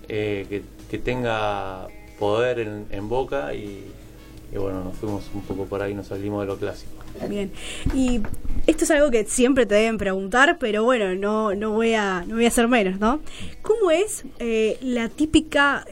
eh, 0.07 0.45
que, 0.47 0.61
que 0.91 0.99
tenga 0.99 1.87
poder 2.19 2.59
en, 2.59 2.85
en 2.91 3.09
boca 3.09 3.55
y, 3.55 3.91
y 4.53 4.57
bueno, 4.57 4.83
nos 4.83 4.95
fuimos 4.95 5.23
un 5.33 5.41
poco 5.41 5.65
por 5.65 5.81
ahí, 5.81 5.95
nos 5.95 6.05
salimos 6.07 6.41
de 6.41 6.47
lo 6.47 6.57
clásico. 6.57 7.00
Bien. 7.27 7.51
Y 7.93 8.21
esto 8.67 8.83
es 8.83 8.91
algo 8.91 9.11
que 9.11 9.25
siempre 9.25 9.65
te 9.65 9.75
deben 9.75 9.97
preguntar, 9.97 10.57
pero 10.59 10.83
bueno, 10.83 11.15
no, 11.15 11.55
no, 11.55 11.71
voy, 11.71 11.93
a, 11.93 12.23
no 12.27 12.35
voy 12.35 12.45
a 12.45 12.49
hacer 12.49 12.67
menos, 12.67 12.99
¿no? 12.99 13.21
¿Cómo 13.61 13.91
es 13.91 14.23
eh, 14.39 14.77
la 14.81 15.09
típica 15.09 15.85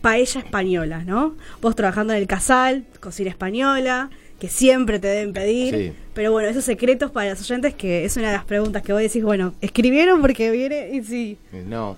paella 0.00 0.40
española, 0.40 1.04
¿no? 1.04 1.36
Vos 1.60 1.74
trabajando 1.76 2.12
en 2.12 2.20
el 2.20 2.26
casal, 2.26 2.84
cocina 3.00 3.30
española, 3.30 4.10
que 4.38 4.48
siempre 4.48 4.98
te 4.98 5.08
deben 5.08 5.32
pedir. 5.32 5.74
Sí. 5.74 5.92
Pero 6.14 6.32
bueno, 6.32 6.48
esos 6.48 6.64
secretos 6.64 7.10
para 7.10 7.30
los 7.30 7.40
oyentes, 7.40 7.74
que 7.74 8.04
es 8.04 8.16
una 8.16 8.28
de 8.28 8.34
las 8.34 8.44
preguntas 8.44 8.82
que 8.82 8.92
vos 8.92 9.02
decís, 9.02 9.22
bueno, 9.22 9.54
escribieron 9.60 10.20
porque 10.20 10.50
viene 10.50 10.90
y 10.92 11.02
sí. 11.02 11.38
No. 11.66 11.96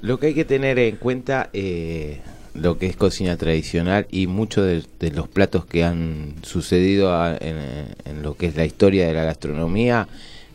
Lo 0.00 0.18
que 0.18 0.28
hay 0.28 0.34
que 0.34 0.44
tener 0.44 0.78
en 0.78 0.96
cuenta, 0.96 1.50
eh, 1.52 2.20
lo 2.60 2.78
que 2.78 2.86
es 2.86 2.96
cocina 2.96 3.36
tradicional 3.36 4.06
y 4.10 4.26
muchos 4.26 4.66
de, 4.66 5.10
los 5.12 5.28
platos 5.28 5.64
que 5.64 5.84
han 5.84 6.34
sucedido 6.42 7.10
en, 7.40 7.56
en 8.04 8.22
lo 8.22 8.36
que 8.36 8.46
es 8.46 8.56
la 8.56 8.66
historia 8.66 9.06
de 9.06 9.14
la 9.14 9.24
gastronomía, 9.24 10.08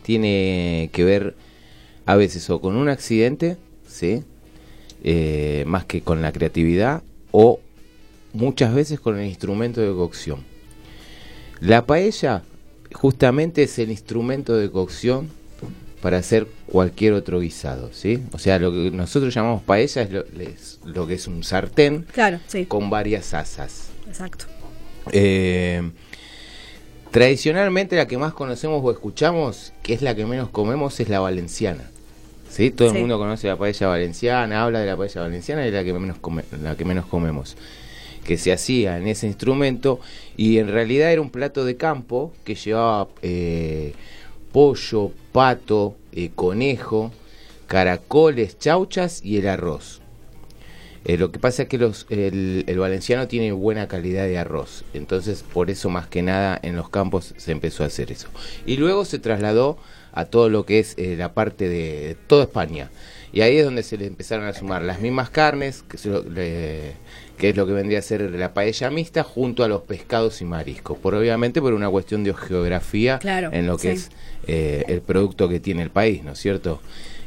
tiene 0.03 0.89
que 0.93 1.03
ver 1.03 1.35
a 2.05 2.15
veces 2.15 2.47
o 2.49 2.61
con 2.61 2.75
un 2.75 2.89
accidente, 2.89 3.57
¿sí? 3.87 4.23
Eh, 5.03 5.63
más 5.67 5.85
que 5.85 6.01
con 6.01 6.21
la 6.21 6.31
creatividad, 6.31 7.01
o 7.31 7.59
muchas 8.33 8.73
veces 8.73 8.99
con 8.99 9.17
el 9.17 9.27
instrumento 9.27 9.81
de 9.81 9.93
cocción. 9.93 10.39
La 11.59 11.85
paella 11.85 12.43
justamente 12.93 13.63
es 13.63 13.79
el 13.79 13.91
instrumento 13.91 14.55
de 14.55 14.69
cocción 14.69 15.29
para 16.05 16.19
hacer 16.19 16.45
cualquier 16.67 17.13
otro 17.13 17.39
guisado, 17.39 17.89
¿sí? 17.91 18.21
O 18.31 18.37
sea, 18.37 18.59
lo 18.59 18.71
que 18.71 18.91
nosotros 18.91 19.33
llamamos 19.33 19.63
paella 19.63 20.03
es 20.03 20.11
lo, 20.11 20.19
es 20.39 20.79
lo 20.85 21.07
que 21.07 21.15
es 21.15 21.25
un 21.25 21.43
sartén 21.43 22.05
Claro, 22.13 22.39
sí, 22.45 22.67
con 22.67 22.91
varias 22.91 23.33
asas. 23.33 23.87
exacto. 24.07 24.45
Eh, 25.11 25.81
tradicionalmente 27.11 27.95
la 27.95 28.07
que 28.07 28.19
más 28.19 28.33
conocemos 28.33 28.81
o 28.83 28.91
escuchamos, 28.91 29.73
que 29.81 29.95
es 29.95 30.03
la 30.03 30.13
que 30.15 30.27
menos 30.27 30.49
comemos, 30.49 30.99
es 30.99 31.09
la 31.09 31.19
valenciana. 31.21 31.89
¿Sí? 32.51 32.69
Todo 32.69 32.89
Sí. 32.91 32.95
el 32.97 33.01
mundo 33.01 33.17
conoce 33.17 33.47
la 33.47 33.57
paella 33.57 33.87
valenciana, 33.87 34.63
habla 34.63 34.79
de 34.81 34.85
la 34.85 34.95
paella 34.95 35.21
valenciana 35.21 35.65
y 35.65 35.69
es 35.69 35.73
la 35.73 35.83
que 35.83 35.91
menos, 35.93 36.17
come- 36.19 36.45
la 36.61 36.75
que 36.77 36.85
menos 36.85 37.07
comemos. 37.07 37.57
Que 38.23 38.37
se 38.37 38.53
hacía 38.53 38.97
en 38.99 39.07
ese 39.07 39.25
instrumento 39.25 39.99
y 40.37 40.59
en 40.59 40.67
realidad 40.67 41.11
era 41.11 41.19
un 41.21 41.31
plato 41.31 41.65
de 41.65 41.77
campo 41.77 42.31
que 42.43 42.53
llevaba 42.53 43.07
eh, 43.23 43.93
pollo, 44.55 45.11
pato, 45.33 45.97
eh, 46.13 46.31
conejo, 46.33 47.11
caracoles, 47.67 48.57
chauchas 48.57 49.19
y 49.21 49.35
el 49.35 49.49
arroz. 49.49 49.99
Eh, 51.03 51.17
lo 51.17 51.29
que 51.29 51.39
pasa 51.39 51.63
es 51.63 51.67
que 51.67 51.77
los, 51.77 52.05
el, 52.09 52.63
valenciano 52.79 53.27
tiene 53.27 53.51
buena 53.51 53.89
calidad 53.89 54.23
de 54.23 54.37
arroz, 54.37 54.85
entonces 54.93 55.43
por 55.43 55.69
eso 55.69 55.89
más 55.89 56.07
que 56.07 56.21
nada 56.21 56.57
en 56.63 56.77
los 56.77 56.87
campos 56.87 57.33
se 57.35 57.51
empezó 57.51 57.83
a 57.83 57.87
hacer 57.87 58.13
eso. 58.13 58.29
Y 58.65 58.77
luego 58.77 59.03
se 59.03 59.19
trasladó 59.19 59.77
a 60.13 60.23
todo 60.23 60.47
lo 60.47 60.65
que 60.65 60.79
es 60.79 60.93
eh, 60.97 61.17
la 61.17 61.33
parte 61.33 61.67
de 61.67 62.15
toda 62.27 62.45
España. 62.45 62.89
Y 63.33 63.41
ahí 63.41 63.57
es 63.57 63.65
donde 63.65 63.83
se 63.83 63.97
le 63.97 64.05
empezaron 64.05 64.45
a 64.45 64.53
sumar 64.53 64.83
las 64.83 65.01
mismas 65.01 65.29
carnes, 65.29 65.83
que, 65.83 65.97
se 65.97 66.09
que 67.37 67.49
es 67.49 67.55
lo 67.57 67.65
que 67.67 67.73
vendría 67.73 67.99
a 67.99 68.01
ser 68.01 68.21
la 68.31 68.53
paella 68.53 68.89
mixta, 68.89 69.23
junto 69.23 69.63
a 69.63 69.67
los 69.67 69.81
pescados 69.81 70.41
y 70.41 70.45
mariscos. 70.45 70.97
Por 70.97 71.15
obviamente 71.15 71.61
por 71.61 71.73
una 71.73 71.89
cuestión 71.89 72.23
de 72.23 72.33
geografía 72.33 73.19
Claro, 73.19 73.49
en 73.51 73.67
lo 73.67 73.77
que 73.77 73.95
sí. 73.97 74.05
es 74.05 74.11
eh, 74.47 74.83
el 74.87 75.01
producto 75.01 75.49
que 75.49 75.59
tiene 75.59 75.83
el 75.83 75.89
país, 75.89 76.23
¿no 76.23 76.31
es 76.33 76.39
cierto? 76.39 76.79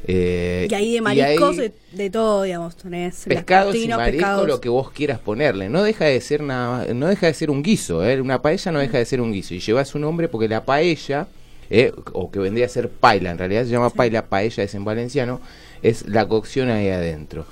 Eh, 0.06 0.68
Y 0.70 0.74
ahí 0.74 0.94
de 0.94 1.00
mariscos, 1.00 1.58
ahí- 1.58 1.72
de, 1.92 1.96
de 2.04 2.10
todo, 2.10 2.44
digamos, 2.44 2.76
tenés 2.76 3.24
pescados 3.24 3.74
y 3.74 3.78
langostinos, 3.88 3.98
marisco, 3.98 4.18
pescados. 4.18 4.48
lo 4.48 4.60
que 4.60 4.68
vos 4.68 4.90
quieras 4.92 5.18
ponerle. 5.18 5.68
No 5.68 5.82
deja 5.82 6.04
de 6.06 6.20
ser 6.20 6.42
nada, 6.42 6.86
no 6.94 7.06
deja 7.08 7.26
de 7.26 7.34
ser 7.34 7.50
un 7.50 7.62
guiso, 7.62 8.04
¿eh? 8.06 8.20
Una 8.20 8.40
paella 8.40 8.72
no 8.72 8.78
deja 8.78 8.98
de 8.98 9.04
ser 9.04 9.20
un 9.20 9.32
guiso. 9.32 9.54
Y 9.54 9.60
lleva 9.60 9.84
su 9.84 9.98
nombre 9.98 10.28
porque 10.28 10.48
la 10.48 10.64
paella, 10.64 11.26
eh, 11.68 11.92
o 12.12 12.30
que 12.30 12.38
vendría 12.38 12.66
a 12.66 12.68
ser 12.68 12.88
paila, 12.88 13.30
en 13.32 13.38
realidad 13.38 13.64
se 13.64 13.70
llama 13.70 13.90
paila, 13.90 14.24
paella 14.26 14.62
es 14.62 14.74
en 14.74 14.84
valenciano, 14.84 15.40
es 15.82 16.06
la 16.08 16.26
cocción 16.26 16.70
ahí 16.70 16.88
adentro. 16.88 17.44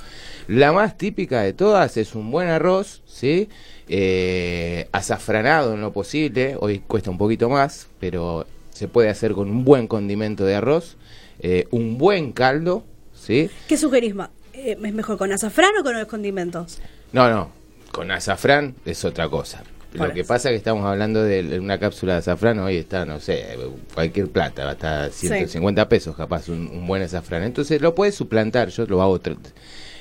La 0.48 0.72
más 0.72 0.96
típica 0.96 1.42
de 1.42 1.52
todas 1.52 1.96
es 1.96 2.14
un 2.14 2.30
buen 2.30 2.48
arroz, 2.48 3.02
¿sí? 3.06 3.48
Eh, 3.88 4.88
azafranado 4.92 5.74
en 5.74 5.80
lo 5.80 5.92
posible, 5.92 6.56
hoy 6.60 6.80
cuesta 6.86 7.10
un 7.10 7.18
poquito 7.18 7.48
más, 7.48 7.88
pero 7.98 8.46
se 8.70 8.86
puede 8.88 9.08
hacer 9.08 9.32
con 9.32 9.50
un 9.50 9.64
buen 9.64 9.88
condimento 9.88 10.44
de 10.44 10.54
arroz, 10.54 10.96
eh, 11.40 11.66
un 11.70 11.98
buen 11.98 12.32
caldo, 12.32 12.84
¿sí? 13.14 13.50
¿Qué 13.68 13.76
sugerís 13.76 14.14
más? 14.14 14.30
Eh, 14.52 14.76
¿Es 14.82 14.94
mejor 14.94 15.18
con 15.18 15.32
azafrán 15.32 15.70
o 15.80 15.82
con 15.82 15.98
los 15.98 16.06
condimentos? 16.06 16.78
No, 17.12 17.28
no, 17.28 17.50
con 17.90 18.10
azafrán 18.12 18.74
es 18.84 19.04
otra 19.04 19.28
cosa. 19.28 19.62
Por 19.96 20.08
Lo 20.08 20.14
que 20.14 20.20
eso. 20.20 20.28
pasa 20.28 20.50
es 20.50 20.52
que 20.52 20.56
estamos 20.58 20.84
hablando 20.84 21.22
de 21.22 21.58
una 21.58 21.78
cápsula 21.78 22.14
de 22.14 22.18
azafrán, 22.18 22.58
hoy 22.58 22.76
está, 22.76 23.04
no 23.04 23.18
sé, 23.18 23.46
cualquier 23.94 24.28
plata, 24.28 24.64
va 24.64 24.70
a 24.70 24.74
estar 24.74 25.10
150 25.10 25.88
pesos 25.88 26.14
capaz, 26.14 26.48
un, 26.48 26.68
un 26.68 26.86
buen 26.86 27.02
azafrán. 27.02 27.42
Entonces 27.44 27.80
lo 27.80 27.94
puedes 27.94 28.14
suplantar, 28.14 28.68
yo 28.68 28.84
lo 28.86 29.00
hago 29.00 29.20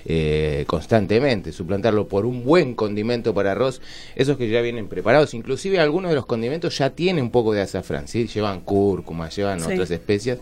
eh, 0.05 0.63
constantemente, 0.67 1.51
suplantarlo 1.51 2.07
por 2.07 2.25
un 2.25 2.43
buen 2.45 2.75
condimento 2.75 3.33
para 3.33 3.51
arroz, 3.53 3.81
esos 4.15 4.37
que 4.37 4.49
ya 4.49 4.61
vienen 4.61 4.87
preparados, 4.87 5.33
inclusive 5.33 5.79
algunos 5.79 6.09
de 6.11 6.15
los 6.15 6.25
condimentos 6.25 6.77
ya 6.77 6.91
tienen 6.91 7.23
un 7.25 7.31
poco 7.31 7.53
de 7.53 7.61
azafrán, 7.61 8.07
¿sí? 8.07 8.27
llevan 8.27 8.61
cúrcuma, 8.61 9.29
llevan 9.29 9.59
Sí. 9.59 9.71
otras 9.73 9.89
especias 9.91 10.37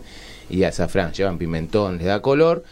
y 0.50 0.64
azafrán, 0.64 1.12
llevan 1.12 1.38
pimentón, 1.38 1.96
les 1.98 2.06
da 2.06 2.20
color. 2.20 2.64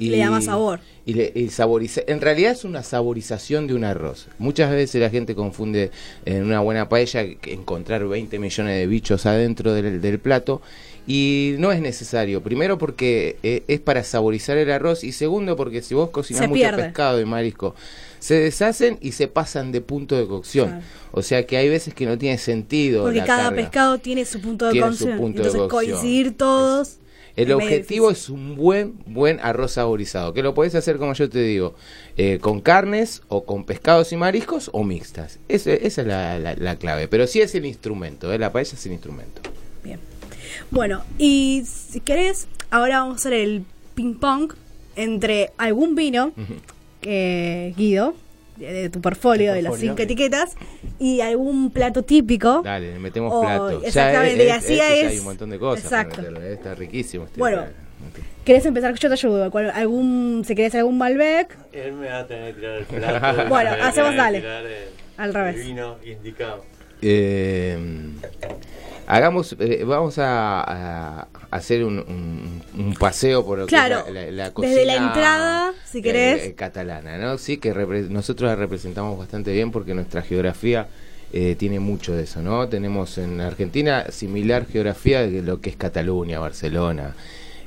Y, 0.00 0.08
Le 0.08 0.18
da 0.18 0.30
más 0.30 0.46
sabor. 0.46 0.80
y, 1.04 1.12
le- 1.14 1.30
y 1.34 1.48
saboriza. 1.50 2.00
En 2.06 2.20
realidad 2.22 2.52
es 2.52 2.64
una 2.64 2.82
saborización 2.82 3.66
de 3.66 3.74
un 3.74 3.84
arroz. 3.84 4.28
Muchas 4.38 4.70
veces 4.70 5.00
la 5.00 5.10
gente 5.10 5.34
confunde 5.34 5.90
en 6.24 6.42
una 6.44 6.60
buena 6.60 6.88
paella 6.88 7.34
que 7.36 7.52
encontrar 7.52 8.06
20 8.08 8.38
millones 8.38 8.78
de 8.78 8.86
bichos 8.86 9.26
adentro 9.26 9.74
del, 9.74 10.00
del 10.00 10.18
plato 10.18 10.62
y 11.06 11.54
no 11.58 11.70
es 11.70 11.80
necesario. 11.82 12.42
Primero 12.42 12.78
porque 12.78 13.36
eh, 13.42 13.62
es 13.68 13.80
para 13.80 14.02
saborizar 14.02 14.56
el 14.56 14.70
arroz 14.70 15.04
y 15.04 15.12
segundo 15.12 15.54
porque 15.54 15.82
si 15.82 15.94
vos 15.94 16.10
cocinás 16.10 16.48
mucho 16.48 16.70
pescado 16.76 17.20
y 17.20 17.24
marisco 17.26 17.74
se 18.20 18.34
deshacen 18.40 18.98
y 19.00 19.12
se 19.12 19.28
pasan 19.28 19.72
de 19.72 19.80
punto 19.82 20.16
de 20.16 20.26
cocción. 20.26 20.68
Claro. 20.68 20.82
O 21.12 21.22
sea 21.22 21.46
que 21.46 21.56
hay 21.58 21.68
veces 21.68 21.92
que 21.94 22.06
no 22.06 22.16
tiene 22.16 22.38
sentido. 22.38 23.02
Porque 23.04 23.18
la 23.18 23.24
cada 23.26 23.42
carga. 23.44 23.56
pescado 23.56 23.98
tiene 23.98 24.24
su 24.24 24.40
punto 24.40 24.66
de 24.66 24.72
Tiene 24.72 24.86
cocción. 24.88 25.18
punto 25.18 25.42
de 25.42 25.48
Entonces 25.48 25.68
cocción. 25.68 25.90
coincidir 25.92 26.36
todos. 26.36 26.96
El 27.36 27.48
es 27.50 27.54
objetivo 27.54 28.10
es 28.10 28.28
un 28.28 28.56
buen, 28.56 28.94
buen 29.06 29.38
arroz 29.40 29.72
saborizado, 29.72 30.32
que 30.34 30.42
lo 30.42 30.54
podés 30.54 30.74
hacer, 30.74 30.98
como 30.98 31.12
yo 31.14 31.28
te 31.30 31.40
digo, 31.42 31.74
eh, 32.16 32.38
con 32.40 32.60
carnes 32.60 33.22
o 33.28 33.44
con 33.44 33.64
pescados 33.64 34.12
y 34.12 34.16
mariscos 34.16 34.70
o 34.72 34.82
mixtas. 34.84 35.38
Ese- 35.48 35.86
esa 35.86 36.02
es 36.02 36.06
la, 36.08 36.38
la- 36.38 36.54
la 36.56 36.76
clave. 36.76 37.08
Pero 37.08 37.26
sí 37.26 37.40
es 37.40 37.54
el 37.54 37.66
instrumento, 37.66 38.32
¿eh? 38.32 38.38
la 38.38 38.52
paella 38.52 38.72
es 38.74 38.86
el 38.86 38.92
instrumento. 38.92 39.42
Bien. 39.84 40.00
Bueno, 40.70 41.02
y 41.18 41.64
si 41.66 42.00
querés, 42.00 42.48
ahora 42.70 43.00
vamos 43.00 43.14
a 43.14 43.18
hacer 43.20 43.32
el 43.34 43.64
ping 43.94 44.14
pong 44.14 44.52
entre 44.96 45.50
algún 45.56 45.94
vino, 45.94 46.32
que 47.00 47.72
Guido, 47.76 48.14
de, 48.60 48.90
tu 48.90 49.00
portfolio, 49.00 49.52
de 49.52 49.62
las 49.62 49.76
cinco 49.78 50.02
etiquetas, 50.02 50.56
y 50.98 51.20
algún 51.20 51.70
plato 51.70 52.02
típico. 52.02 52.62
Dale, 52.62 52.92
le 52.92 52.98
metemos 52.98 53.32
Oh, 53.34 53.40
plato. 53.40 53.82
exactamente, 53.82 54.38
Ya, 54.38 54.44
y 54.44 54.50
así 54.50 54.72
este 54.74 54.76
ya 54.76 54.94
es- 54.94 55.06
hay 55.12 55.18
un 55.18 55.24
montón 55.24 55.50
de 55.50 55.58
cosas. 55.58 55.84
para 55.90 56.02
exacto. 56.02 56.22
meterle, 56.22 56.52
Está 56.52 56.74
riquísimo. 56.74 57.24
Este 57.24 57.38
Bueno. 57.38 57.64
¿Querés 58.44 58.64
empezar? 58.64 58.94
Yo 58.94 59.08
te 59.08 59.12
ayudo. 59.12 59.50
¿Cuál- 59.50 59.70
algún, 59.70 60.42
si 60.46 60.54
querés 60.54 60.74
algún 60.74 60.96
Malbec, 60.96 61.56
Él 61.72 61.92
me 61.92 62.08
va 62.08 62.20
a 62.20 62.26
tener 62.26 62.54
que 62.54 62.60
tirar 62.60 62.78
el 62.78 62.84
plato. 62.86 63.48
Bueno, 63.48 63.70
hacemos 63.82 64.16
dale. 64.16 64.38
el- 64.38 64.88
Al 65.18 65.34
revés. 65.34 65.56
El 65.56 65.62
vino 65.66 65.96
indicado. 66.04 66.64
Eh, 67.02 67.78
hagamos, 69.14 69.56
eh, 69.58 69.82
vamos 69.84 70.18
a, 70.18 71.20
a 71.22 71.28
hacer 71.50 71.84
un, 71.84 71.98
un- 71.98 72.62
un 72.78 72.94
paseo 72.94 73.44
por 73.44 73.66
Claro, 73.66 74.04
la, 74.06 74.10
la- 74.12 74.30
la 74.30 74.42
desde 74.44 74.52
cocina 74.54 74.84
la 74.84 74.94
entrada, 74.96 75.72
si 75.84 75.98
eh, 75.98 76.02
querés. 76.02 76.44
eh, 76.44 76.54
catalana, 76.54 77.18
¿no? 77.18 77.38
Sí, 77.38 77.58
que 77.58 77.72
nosotros 78.08 78.48
la 78.48 78.56
representamos 78.56 79.18
bastante 79.18 79.52
bien 79.52 79.70
porque 79.70 79.94
nuestra 79.94 80.22
geografía 80.22 80.88
eh, 81.32 81.54
tiene 81.58 81.78
mucho 81.80 82.12
de 82.14 82.24
eso, 82.24 82.42
¿no? 82.42 82.68
Tenemos 82.68 83.16
en 83.18 83.40
Argentina 83.40 84.06
similar 84.10 84.66
geografía 84.66 85.20
de 85.22 85.42
lo 85.42 85.60
que 85.60 85.70
es 85.70 85.76
Cataluña, 85.76 86.38
Barcelona, 86.40 87.14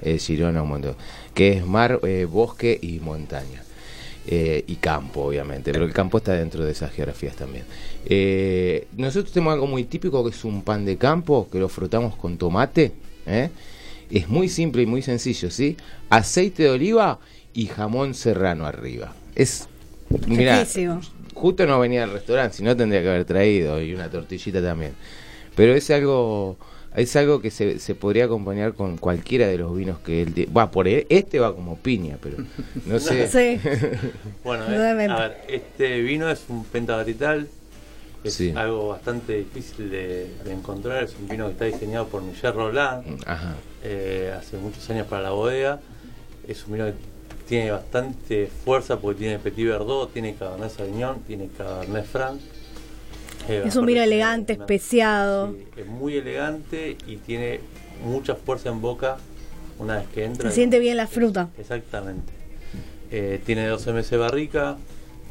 eh, 0.02 0.18
Girona, 0.20 0.62
un 0.64 0.70
montón, 0.70 0.96
que 1.34 1.54
es 1.54 1.66
mar, 1.66 2.00
eh, 2.04 2.26
bosque 2.30 2.78
y 2.82 3.00
montaña. 3.00 3.63
Eh, 4.26 4.64
y 4.68 4.76
campo, 4.76 5.26
obviamente, 5.26 5.74
pero 5.74 5.84
el 5.84 5.92
campo 5.92 6.20
está 6.20 6.32
dentro 6.32 6.64
de 6.64 6.72
esas 6.72 6.92
geografías 6.94 7.36
también. 7.36 7.66
Eh, 8.06 8.88
nosotros 8.96 9.34
tenemos 9.34 9.54
algo 9.54 9.68
muy 9.68 9.84
típico 9.84 10.24
que 10.24 10.30
es 10.30 10.46
un 10.46 10.62
pan 10.62 10.86
de 10.86 10.98
campo, 10.98 11.50
que 11.52 11.60
lo 11.60 11.68
frotamos 11.68 12.16
con 12.16 12.38
tomate. 12.38 12.94
¿eh? 13.26 13.50
Es 14.10 14.30
muy 14.30 14.48
simple 14.48 14.84
y 14.84 14.86
muy 14.86 15.02
sencillo, 15.02 15.52
¿sí? 15.52 15.76
Aceite 16.10 16.64
de 16.64 16.70
oliva 16.70 17.20
y 17.54 17.66
jamón 17.66 18.14
serrano 18.14 18.66
arriba. 18.66 19.14
Es, 19.36 19.68
mira, 20.28 20.66
justo 21.34 21.66
no 21.66 21.80
venía 21.82 22.04
al 22.04 22.12
restaurante, 22.12 22.58
si 22.58 22.64
no 22.64 22.78
tendría 22.78 23.02
que 23.02 23.10
haber 23.10 23.26
traído 23.26 23.82
y 23.82 23.94
una 23.94 24.10
tortillita 24.10 24.62
también. 24.62 24.94
Pero 25.56 25.76
es 25.76 25.90
algo 25.92 26.58
es 26.96 27.16
algo 27.16 27.42
que 27.42 27.52
se, 27.52 27.80
se 27.80 27.96
podría 27.96 28.26
acompañar 28.26 28.74
con 28.74 28.98
cualquiera 28.98 29.48
de 29.48 29.58
los 29.58 29.76
vinos 29.76 30.00
que 30.00 30.22
él 30.24 30.48
va 30.56 30.70
por 30.72 30.88
e- 30.88 31.06
este 31.10 31.40
va 31.40 31.56
como 31.56 31.78
piña, 31.78 32.18
pero 32.22 32.38
no 32.86 33.00
sé. 33.00 33.28
Sí. 33.32 33.60
Bueno, 34.44 34.66
eh, 34.72 35.08
a 35.10 35.16
ver, 35.20 35.38
este 35.48 36.02
vino 36.02 36.30
es 36.30 36.44
un 36.50 36.64
pentavarietal. 36.66 37.48
Es 38.24 38.36
Sí. 38.36 38.54
algo 38.56 38.88
bastante 38.90 39.38
difícil 39.40 39.90
de, 39.90 40.28
de 40.46 40.54
encontrar. 40.54 41.04
Es 41.04 41.14
un 41.20 41.28
vino 41.28 41.46
que 41.48 41.52
está 41.54 41.66
diseñado 41.66 42.08
por 42.08 42.22
Michel 42.22 42.54
Roland 42.54 43.22
Ajá. 43.26 43.56
eh, 43.84 44.34
hace 44.38 44.58
muchos 44.58 44.90
años 44.90 45.08
para 45.08 45.24
la 45.24 45.32
bodega. 45.32 45.82
Es 46.48 46.66
un 46.66 46.74
vino 46.74 46.86
que 46.86 46.94
tiene 47.50 47.72
bastante 47.72 48.50
fuerza 48.64 48.98
porque 49.00 49.20
tiene 49.20 49.40
Petit 49.40 49.68
Verdot, 49.68 50.14
tiene 50.14 50.36
Cabernet 50.36 50.72
Sauvignon, 50.72 51.20
tiene 51.24 51.50
Cabernet 51.58 52.06
Franc. 52.06 52.40
Es 53.50 53.76
un 53.76 53.86
vino 53.86 54.02
elegante, 54.02 54.54
una- 54.54 54.64
especiado. 54.64 55.52
Sí, 55.54 55.66
es 55.78 55.86
muy 55.88 56.18
elegante 56.18 56.98
y 57.08 57.18
tiene 57.18 57.60
mucha 58.04 58.36
fuerza 58.36 58.70
en 58.70 58.82
boca 58.82 59.18
una 59.80 59.98
vez 59.98 60.08
que 60.14 60.26
entra. 60.26 60.50
Se 60.50 60.56
siente 60.56 60.80
bien 60.80 60.98
la 60.98 61.08
fruta. 61.08 61.50
Exactamente. 61.58 62.32
Eh, 63.12 63.40
tiene 63.46 63.68
12 63.68 63.92
meses 63.94 64.18
barrica. 64.18 64.78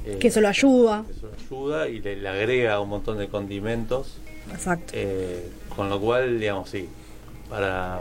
eh, 0.05 0.18
Que 0.20 0.29
eso 0.29 0.40
lo 0.40 0.48
ayuda. 0.48 1.05
que 1.07 1.12
eso 1.12 1.27
lo 1.29 1.33
ayuda 1.68 1.88
y 1.88 2.01
le, 2.01 2.16
le 2.16 2.29
agrega 2.29 2.81
un 2.81 2.88
montón 2.88 3.18
de 3.18 3.29
condimentos. 3.29 4.18
Exacto. 4.53 4.92
eh, 4.96 5.48
con 5.77 5.88
lo 5.88 6.01
cual, 6.01 6.40
digamos, 6.40 6.68
sí, 6.68 6.88
para, 7.48 8.01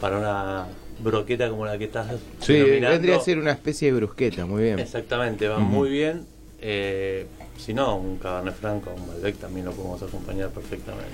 para 0.00 0.18
una 0.18 0.66
broqueta 1.00 1.50
como 1.50 1.66
la 1.66 1.76
que 1.78 1.84
estás 1.84 2.06
Sí, 2.40 2.52
vendría 2.60 3.16
a 3.16 3.20
ser 3.20 3.38
una 3.38 3.50
especie 3.52 3.90
de 3.90 3.96
brusqueta, 3.96 4.46
muy 4.46 4.62
bien. 4.62 4.78
Exactamente, 4.78 5.48
va 5.48 5.58
muy 5.58 5.90
bien. 5.90 6.24
Si 7.60 7.74
no, 7.74 7.96
un 7.96 8.16
Cabernet 8.18 8.54
Franc 8.54 8.86
o 8.86 8.94
un 8.94 9.06
Malbec 9.06 9.36
también 9.36 9.66
lo 9.66 9.72
podemos 9.72 10.02
acompañar 10.02 10.48
perfectamente. 10.50 11.10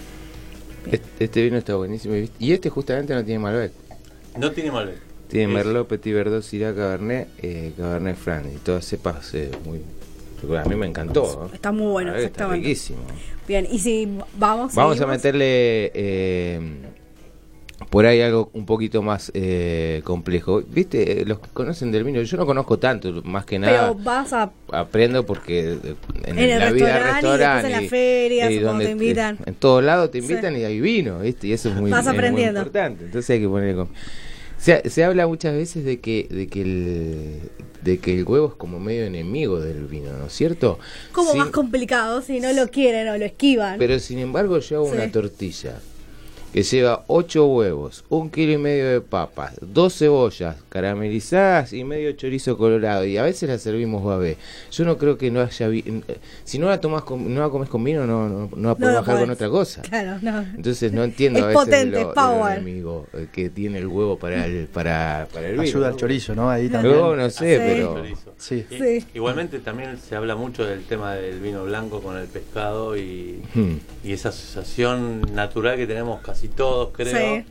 Este, 0.91 1.25
este 1.25 1.43
vino 1.43 1.57
está 1.59 1.75
buenísimo. 1.75 2.15
Y 2.39 2.53
este 2.53 2.71
justamente 2.71 3.15
no 3.15 3.25
tiene 3.25 3.41
Malbec. 3.41 3.73
No 4.39 4.53
tiene 4.53 4.71
Malbec. 4.71 4.99
Tiene 5.29 5.47
Es- 5.53 5.55
Merlot, 5.65 5.89
Petit 5.89 6.15
Verdot, 6.15 6.43
Syrah, 6.43 6.73
Cabernet, 6.75 7.29
eh, 7.43 7.73
Cabernet 7.77 8.17
Franc. 8.17 8.47
Y 8.55 8.59
todas 8.59 8.85
cepas 8.85 9.35
eh, 9.35 9.51
muy... 9.65 9.81
A 10.57 10.65
mí 10.69 10.77
me 10.77 10.87
encantó. 10.87 11.51
Está 11.53 11.73
muy 11.73 11.91
bueno, 11.91 12.13
que 12.13 12.19
está 12.19 12.27
exactamente. 12.29 12.67
riquísimo. 12.69 12.99
Bien, 13.49 13.67
y 13.69 13.79
si 13.79 14.07
vamos. 14.39 14.75
Vamos 14.75 15.01
a 15.01 15.07
meterle 15.07 15.91
eh, 15.95 16.61
por 17.91 18.07
ahí 18.07 18.21
algo 18.23 18.49
un 18.55 18.65
poquito 18.65 19.03
más 19.03 19.31
eh, 19.35 20.01
complejo. 20.05 20.63
¿Viste? 20.67 21.21
Eh, 21.21 21.25
Los 21.27 21.41
que 21.41 21.49
conocen 21.53 21.93
del 21.93 22.05
vino, 22.05 22.23
yo 22.23 22.37
no 22.39 22.47
conozco 22.47 22.79
tanto, 22.79 23.23
más 23.25 23.45
que 23.45 23.59
nada. 23.59 23.93
Pero 23.93 23.95
vas 24.03 24.33
a. 24.33 24.51
aprendo 24.73 25.27
porque 25.27 25.73
eh, 25.75 25.95
en, 26.25 26.39
En 26.39 26.51
el 26.51 26.59
la 26.59 26.73
vida 26.73 26.95
del 26.95 27.03
restaurante 27.13 27.69
y 27.69 27.73
en 27.75 27.81
las 27.83 27.91
ferias, 27.91 28.53
cuando 28.63 28.85
te 28.85 28.91
invitan. 28.91 29.39
en 29.45 29.55
todos 29.55 29.85
lados 29.85 30.11
te 30.11 30.21
Sí. 30.23 30.27
invitan 30.27 30.57
y 30.57 30.65
hay 30.65 30.81
vino 30.81 31.19
¿viste? 31.21 31.49
y 31.49 31.53
eso 31.53 31.69
es 31.69 31.75
muy, 31.77 31.91
Vas 31.91 32.01
es 32.01 32.07
muy 32.07 32.15
aprendiendo. 32.17 32.61
importante 32.61 33.05
entonces 33.05 33.31
hay 33.31 33.41
que 33.41 33.49
ponerle 33.49 33.85
se, 34.59 34.89
se 34.89 35.05
habla 35.05 35.27
muchas 35.27 35.55
veces 35.55 35.85
de 35.85 36.01
que 36.01 36.27
de 36.31 36.47
que 36.49 36.63
el 36.63 37.41
de 37.83 37.99
que 37.99 38.19
el 38.19 38.25
huevo 38.25 38.49
es 38.49 38.55
como 38.55 38.81
medio 38.81 39.05
enemigo 39.05 39.61
del 39.61 39.85
vino 39.87 40.13
¿no 40.17 40.27
es 40.27 40.33
cierto? 40.33 40.79
Como 41.13 41.31
Sin- 41.33 41.41
más 41.41 41.51
complicado, 41.51 42.23
si 42.23 42.41
no 42.41 42.51
lo 42.55 42.69
quieren 42.69 43.07
o 43.09 43.19
lo 43.19 43.25
esquivan. 43.27 43.79
pero 43.79 43.99
sin 43.99 44.19
embargo 44.19 44.59
yo 44.61 44.79
hago 44.79 44.87
Sí. 44.91 44.97
una 44.97 45.13
tortilla 45.13 45.79
que 46.57 46.63
lleva 46.63 47.05
8 47.09 47.47
huevos, 47.49 48.03
un 48.09 48.31
kilo 48.31 48.53
y 48.53 48.57
medio 48.57 48.89
de 48.89 49.03
papas, 49.03 49.59
dos 49.61 49.99
cebollas 49.99 50.57
caramelizadas 50.71 51.75
y 51.75 51.85
medio 51.85 52.13
chorizo 52.13 52.57
colorado. 52.57 53.05
Y 53.05 53.19
a 53.19 53.23
veces 53.23 53.51
la 53.51 53.59
servimos 53.59 54.03
babé. 54.03 54.39
Yo 54.71 54.87
no 54.87 54.97
creo 54.97 55.19
que 55.19 55.31
no 55.31 55.43
haya 55.43 55.69
vi- 55.69 55.85
eh, 56.09 56.17
Si 56.45 56.59
no 56.59 56.69
la 56.71 56.81
tomas 56.81 57.03
con, 57.03 57.35
no 57.35 57.43
la 57.43 57.51
comes 57.51 57.69
con 57.69 57.85
vino, 57.85 58.07
no, 58.07 58.27
no, 58.27 58.49
no 58.57 58.69
la 58.71 58.75
puedes 58.75 58.95
lo 58.95 59.01
bajar 59.01 59.17
con 59.17 59.25
podés. 59.25 59.35
otra 59.37 59.51
cosa. 59.51 59.83
Claro, 59.83 60.19
no. 60.23 60.39
Entonces 60.57 60.93
no 60.93 61.05
entiendo 61.05 61.41
Es 61.41 61.45
a 61.45 61.49
veces 61.49 61.65
potente, 61.67 62.01
lo, 62.01 62.15
power. 62.15 62.53
enemigo 62.59 63.07
eh, 63.13 63.27
que 63.31 63.51
tiene 63.51 63.77
el 63.79 63.87
huevo 63.87 64.19
para 64.19 64.47
el, 64.47 64.67
para, 64.69 65.29
para 65.35 65.47
el 65.49 65.53
vino. 65.53 65.63
Ayuda 65.63 65.89
al 65.89 65.93
¿no? 65.93 65.99
chorizo, 65.99 66.35
¿no? 66.35 66.49
Ahí 66.49 66.71
también. 66.71 66.95
Luego 66.95 67.17
no 67.17 67.29
sé, 67.29 67.57
Sí. 67.59 67.63
pero... 67.67 68.03
Sí. 68.39 68.65
Y- 68.71 68.77
Sí. 68.79 69.05
Igualmente 69.15 69.59
también 69.59 69.99
se 69.99 70.17
habla 70.17 70.37
mucho 70.37 70.65
del 70.65 70.85
tema 70.85 71.15
del 71.17 71.39
vino 71.41 71.65
blanco 71.65 72.01
con 72.01 72.17
el 72.17 72.29
pescado 72.29 72.97
y, 72.97 73.43
Hmm. 73.55 73.77
y 74.05 74.13
esa 74.13 74.31
asociación 74.31 75.21
natural 75.35 75.77
que 75.77 75.87
tenemos 75.87 76.21
casi 76.47 76.57
todos, 76.57 76.91
creo. 76.93 77.13
Sí. 77.43 77.45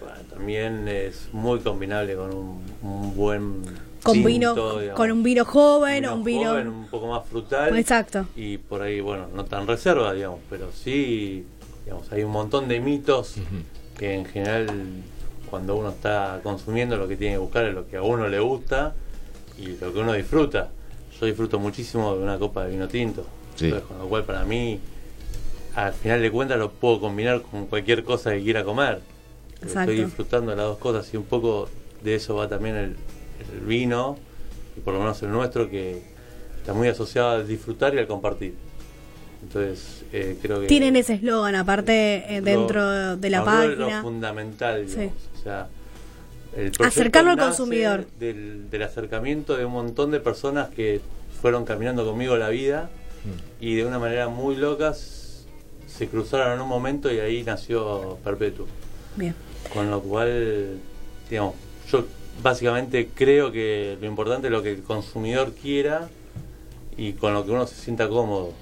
Bueno, 0.00 0.18
también 0.30 0.88
es 0.88 1.28
muy 1.32 1.60
combinable 1.60 2.14
con 2.16 2.34
un, 2.34 2.62
un 2.82 3.14
buen 3.16 3.62
Con 4.02 4.14
tinto, 4.14 4.28
vino, 4.28 4.78
digamos. 4.78 4.96
con 4.96 5.10
un 5.12 5.22
vino 5.22 5.44
joven 5.44 6.04
o 6.06 6.14
un 6.16 6.24
vino. 6.24 6.50
joven, 6.50 6.68
un 6.68 6.86
poco 6.88 7.06
más 7.08 7.26
frutal. 7.26 7.76
Exacto. 7.78 8.26
Y 8.36 8.58
por 8.58 8.82
ahí, 8.82 9.00
bueno, 9.00 9.28
no 9.34 9.44
tan 9.44 9.66
reserva, 9.66 10.12
digamos, 10.12 10.40
pero 10.50 10.70
sí, 10.72 11.44
digamos, 11.84 12.10
hay 12.12 12.22
un 12.22 12.32
montón 12.32 12.68
de 12.68 12.80
mitos 12.80 13.36
que 13.98 14.14
en 14.14 14.24
general 14.26 14.66
cuando 15.50 15.76
uno 15.76 15.90
está 15.90 16.40
consumiendo 16.42 16.96
lo 16.96 17.06
que 17.06 17.16
tiene 17.16 17.34
que 17.34 17.38
buscar 17.38 17.64
es 17.66 17.74
lo 17.74 17.86
que 17.86 17.96
a 17.96 18.02
uno 18.02 18.28
le 18.28 18.40
gusta 18.40 18.94
y 19.56 19.68
lo 19.76 19.92
que 19.92 20.00
uno 20.00 20.12
disfruta. 20.12 20.70
Yo 21.20 21.26
disfruto 21.26 21.60
muchísimo 21.60 22.16
de 22.16 22.22
una 22.24 22.38
copa 22.38 22.64
de 22.64 22.72
vino 22.72 22.88
tinto. 22.88 23.24
Sí. 23.54 23.66
Entonces, 23.66 23.88
con 23.88 23.98
lo 24.00 24.06
cual 24.08 24.24
para 24.24 24.44
mí, 24.44 24.80
al 25.74 25.92
final 25.92 26.20
de 26.22 26.30
cuentas, 26.30 26.58
lo 26.58 26.70
puedo 26.70 27.00
combinar 27.00 27.42
con 27.42 27.66
cualquier 27.66 28.04
cosa 28.04 28.32
que 28.32 28.42
quiera 28.42 28.64
comer. 28.64 29.00
Exacto. 29.62 29.90
Estoy 29.92 30.04
disfrutando 30.04 30.50
de 30.50 30.56
las 30.56 30.66
dos 30.66 30.78
cosas 30.78 31.12
y 31.12 31.16
un 31.16 31.24
poco 31.24 31.68
de 32.02 32.14
eso 32.16 32.34
va 32.36 32.48
también 32.48 32.76
el, 32.76 32.96
el 33.52 33.60
vino, 33.66 34.18
y 34.76 34.80
por 34.80 34.94
lo 34.94 35.00
menos 35.00 35.22
el 35.22 35.30
nuestro, 35.30 35.68
que 35.70 36.02
está 36.58 36.74
muy 36.74 36.88
asociado 36.88 37.30
al 37.30 37.48
disfrutar 37.48 37.94
y 37.94 37.98
al 37.98 38.06
compartir. 38.06 38.54
Entonces, 39.42 40.04
eh, 40.12 40.38
creo 40.40 40.60
que... 40.60 40.66
Tienen 40.66 40.96
ese 40.96 41.14
eslogan 41.14 41.54
aparte 41.54 42.24
eh, 42.28 42.38
lo- 42.40 42.44
dentro 42.44 43.16
de 43.16 43.30
la 43.30 43.40
duele 43.40 43.76
página. 43.76 43.96
Lo 43.98 44.02
fundamental, 44.02 44.88
Sí. 44.88 45.10
O 45.38 45.42
sea, 45.42 45.68
el 46.56 46.72
Acercarlo 46.80 47.32
al 47.32 47.38
consumidor. 47.38 48.06
Del, 48.18 48.70
del 48.70 48.82
acercamiento 48.82 49.56
de 49.56 49.64
un 49.64 49.72
montón 49.72 50.10
de 50.12 50.20
personas 50.20 50.68
que 50.70 51.00
fueron 51.42 51.64
caminando 51.64 52.06
conmigo 52.06 52.36
la 52.36 52.48
vida 52.48 52.90
Mm. 53.24 53.64
y 53.64 53.74
de 53.76 53.86
una 53.86 53.98
manera 53.98 54.28
muy 54.28 54.54
locas 54.54 55.23
se 55.96 56.08
cruzaron 56.08 56.54
en 56.54 56.60
un 56.60 56.68
momento 56.68 57.12
y 57.12 57.20
ahí 57.20 57.42
nació 57.42 58.18
Perpetuo. 58.24 58.66
Bien. 59.16 59.34
Con 59.72 59.90
lo 59.90 60.00
cual, 60.00 60.78
digamos, 61.30 61.54
yo 61.90 62.04
básicamente 62.42 63.08
creo 63.14 63.52
que 63.52 63.96
lo 64.00 64.06
importante 64.06 64.48
es 64.48 64.52
lo 64.52 64.62
que 64.62 64.72
el 64.72 64.82
consumidor 64.82 65.52
quiera 65.52 66.08
y 66.96 67.12
con 67.12 67.32
lo 67.32 67.44
que 67.44 67.52
uno 67.52 67.66
se 67.66 67.76
sienta 67.76 68.08
cómodo. 68.08 68.52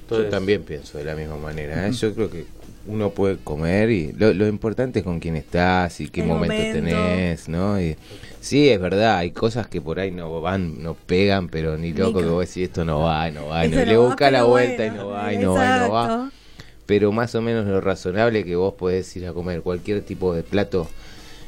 Entonces, 0.00 0.26
Yo 0.26 0.30
también 0.30 0.62
pienso 0.62 0.98
de 0.98 1.04
la 1.04 1.14
misma 1.14 1.36
manera. 1.36 1.86
¿eh? 1.86 1.92
Yo 1.92 2.14
creo 2.14 2.30
que 2.30 2.44
uno 2.86 3.10
puede 3.10 3.38
comer 3.38 3.90
y 3.90 4.12
lo, 4.12 4.34
lo 4.34 4.46
importante 4.46 4.98
es 4.98 5.04
con 5.04 5.18
quién 5.18 5.36
estás 5.36 6.00
y 6.00 6.08
qué 6.08 6.22
momento, 6.22 6.54
momento. 6.54 6.90
tenés, 6.90 7.48
¿no? 7.48 7.80
Y, 7.80 7.96
sí, 8.40 8.68
es 8.68 8.78
verdad, 8.78 9.16
hay 9.16 9.30
cosas 9.30 9.66
que 9.68 9.80
por 9.80 9.98
ahí 9.98 10.10
no 10.10 10.42
van, 10.42 10.82
no 10.82 10.92
pegan, 10.92 11.48
pero 11.48 11.78
ni 11.78 11.94
loco 11.94 12.20
que 12.20 12.26
vos 12.26 12.46
decís 12.46 12.68
esto 12.68 12.84
no 12.84 13.00
va, 13.00 13.30
no 13.30 13.46
va, 13.46 13.66
no, 13.66 13.76
no 13.76 13.84
le 13.86 13.96
va, 13.96 14.06
busca 14.06 14.30
la 14.30 14.44
vuelta 14.44 14.84
bueno. 14.84 14.94
y 14.94 14.98
no 14.98 15.08
va, 15.08 15.32
y 15.32 15.38
no 15.38 15.54
va, 15.54 15.76
y 15.76 15.80
no 15.80 15.90
va. 15.90 16.30
Pero 16.86 17.12
más 17.12 17.34
o 17.34 17.40
menos 17.42 17.66
lo 17.66 17.80
razonable 17.80 18.44
que 18.44 18.56
vos 18.56 18.74
podés 18.74 19.14
ir 19.16 19.26
a 19.26 19.32
comer 19.32 19.62
cualquier 19.62 20.02
tipo 20.02 20.34
de 20.34 20.42
plato 20.42 20.88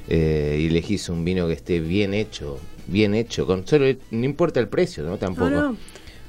eh, 0.09 0.59
y 0.61 0.67
elegís 0.69 1.09
un 1.09 1.25
vino 1.25 1.47
que 1.47 1.53
esté 1.55 1.81
bien 1.81 2.15
hecho, 2.15 2.59
bien 2.87 3.15
hecho, 3.15 3.47
con 3.47 3.67
solo 3.67 3.87
no 4.11 4.25
importa 4.25 4.61
el 4.61 4.69
precio, 4.69 5.03
¿no? 5.05 5.19
Tampoco. 5.19 5.51
No, 5.51 5.73
no. 5.73 5.77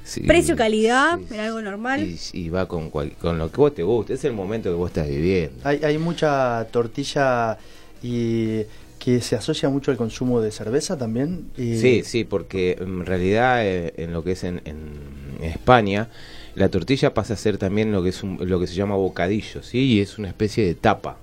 Sí, 0.04 0.22
Precio, 0.22 0.56
calidad, 0.56 1.18
sí, 1.18 1.34
era 1.34 1.46
algo 1.46 1.60
normal. 1.60 2.00
y, 2.00 2.18
y 2.32 2.48
va 2.48 2.66
con, 2.66 2.88
cual- 2.90 3.12
con 3.20 3.36
lo 3.38 3.50
que 3.50 3.56
vos 3.58 3.74
te 3.74 3.82
guste, 3.82 4.14
es 4.14 4.24
el 4.24 4.32
momento 4.32 4.70
que 4.70 4.74
vos 4.76 4.88
estás 4.90 5.06
viviendo. 5.06 5.56
Hay, 5.64 5.84
hay 5.84 5.98
mucha 5.98 6.66
tortilla 6.70 7.58
y 8.02 8.62
que 8.98 9.20
se 9.20 9.36
asocia 9.36 9.68
mucho 9.68 9.90
al 9.90 9.96
consumo 9.98 10.40
de 10.40 10.50
cerveza 10.50 10.96
también. 10.96 11.50
y- 11.58 11.76
Sí, 11.78 12.02
sí, 12.04 12.24
porque 12.24 12.76
en 12.80 13.04
realidad 13.04 13.66
eh, 13.66 13.92
en 13.98 14.12
lo 14.14 14.24
que 14.24 14.32
es 14.32 14.44
en, 14.44 14.62
en 14.64 15.44
España, 15.44 16.08
la 16.54 16.68
tortilla 16.68 17.14
pasa 17.14 17.34
a 17.34 17.36
ser 17.36 17.58
también 17.58 17.92
lo 17.92 18.02
que 18.02 18.08
es 18.10 18.22
un- 18.22 18.38
lo 18.40 18.58
que 18.60 18.66
se 18.66 18.74
llama 18.74 18.96
bocadillo, 18.96 19.62
¿sí? 19.62 19.78
Y 19.94 20.00
es 20.00 20.18
una 20.18 20.28
especie 20.28 20.64
de 20.66 20.74
tapa. 20.74 21.16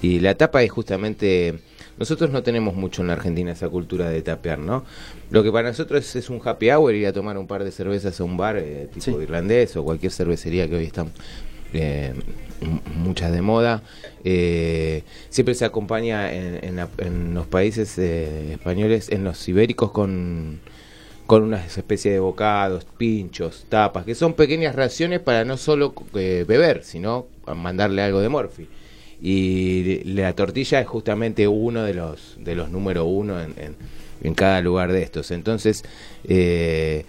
¿sí? 0.00 0.08
Y 0.08 0.20
la 0.20 0.34
tapa 0.34 0.62
es 0.62 0.70
justamente... 0.70 1.58
Nosotros 1.98 2.30
no 2.30 2.42
tenemos 2.42 2.74
mucho 2.74 3.00
en 3.00 3.08
la 3.08 3.14
Argentina 3.14 3.52
esa 3.52 3.70
cultura 3.70 4.10
de 4.10 4.20
tapear, 4.20 4.58
¿no? 4.58 4.84
Lo 5.30 5.42
que 5.42 5.50
para 5.50 5.68
nosotros 5.70 6.04
es, 6.04 6.14
es 6.16 6.28
un 6.28 6.42
happy 6.44 6.70
hour, 6.70 6.94
ir 6.94 7.06
a 7.06 7.12
tomar 7.14 7.38
un 7.38 7.46
par 7.46 7.64
de 7.64 7.70
cervezas 7.72 8.20
a 8.20 8.24
un 8.24 8.36
bar 8.36 8.58
eh, 8.58 8.88
tipo 8.92 9.16
Sí. 9.16 9.22
irlandés 9.22 9.74
o 9.76 9.82
cualquier 9.84 10.12
cervecería 10.12 10.68
que 10.68 10.76
hoy 10.76 10.84
están 10.84 11.10
eh, 11.72 12.12
muchas 12.96 13.32
de 13.32 13.40
moda. 13.40 13.82
Eh, 14.24 15.04
siempre 15.30 15.54
se 15.54 15.64
acompaña 15.64 16.32
en, 16.34 16.62
en 16.64 16.76
la- 16.76 16.88
en 16.98 17.32
los 17.32 17.46
países 17.46 17.96
eh, 17.98 18.52
españoles, 18.52 19.08
en 19.10 19.24
los 19.24 19.48
ibéricos, 19.48 19.90
con, 19.90 20.60
con 21.26 21.42
una 21.42 21.64
especie 21.64 22.12
de 22.12 22.20
bocados, 22.20 22.84
pinchos, 22.96 23.66
tapas, 23.68 24.04
que 24.04 24.14
son 24.14 24.34
pequeñas 24.34 24.74
raciones 24.76 25.20
para 25.20 25.44
no 25.44 25.56
solo 25.56 25.92
eh, 26.14 26.44
beber, 26.46 26.84
sino 26.84 27.26
mandarle 27.54 28.02
algo 28.02 28.20
de 28.20 28.28
morfi. 28.28 28.68
Y 29.20 30.04
la 30.04 30.34
tortilla 30.34 30.80
es 30.80 30.86
justamente 30.86 31.48
uno 31.48 31.82
de 31.84 31.94
los 31.94 32.36
de 32.38 32.54
los 32.54 32.70
número 32.70 33.06
uno 33.06 33.40
en, 33.40 33.54
en, 33.58 33.74
en 34.22 34.34
cada 34.34 34.60
lugar 34.60 34.92
de 34.92 35.02
estos. 35.02 35.30
Entonces, 35.30 35.84
eh, 36.28 37.04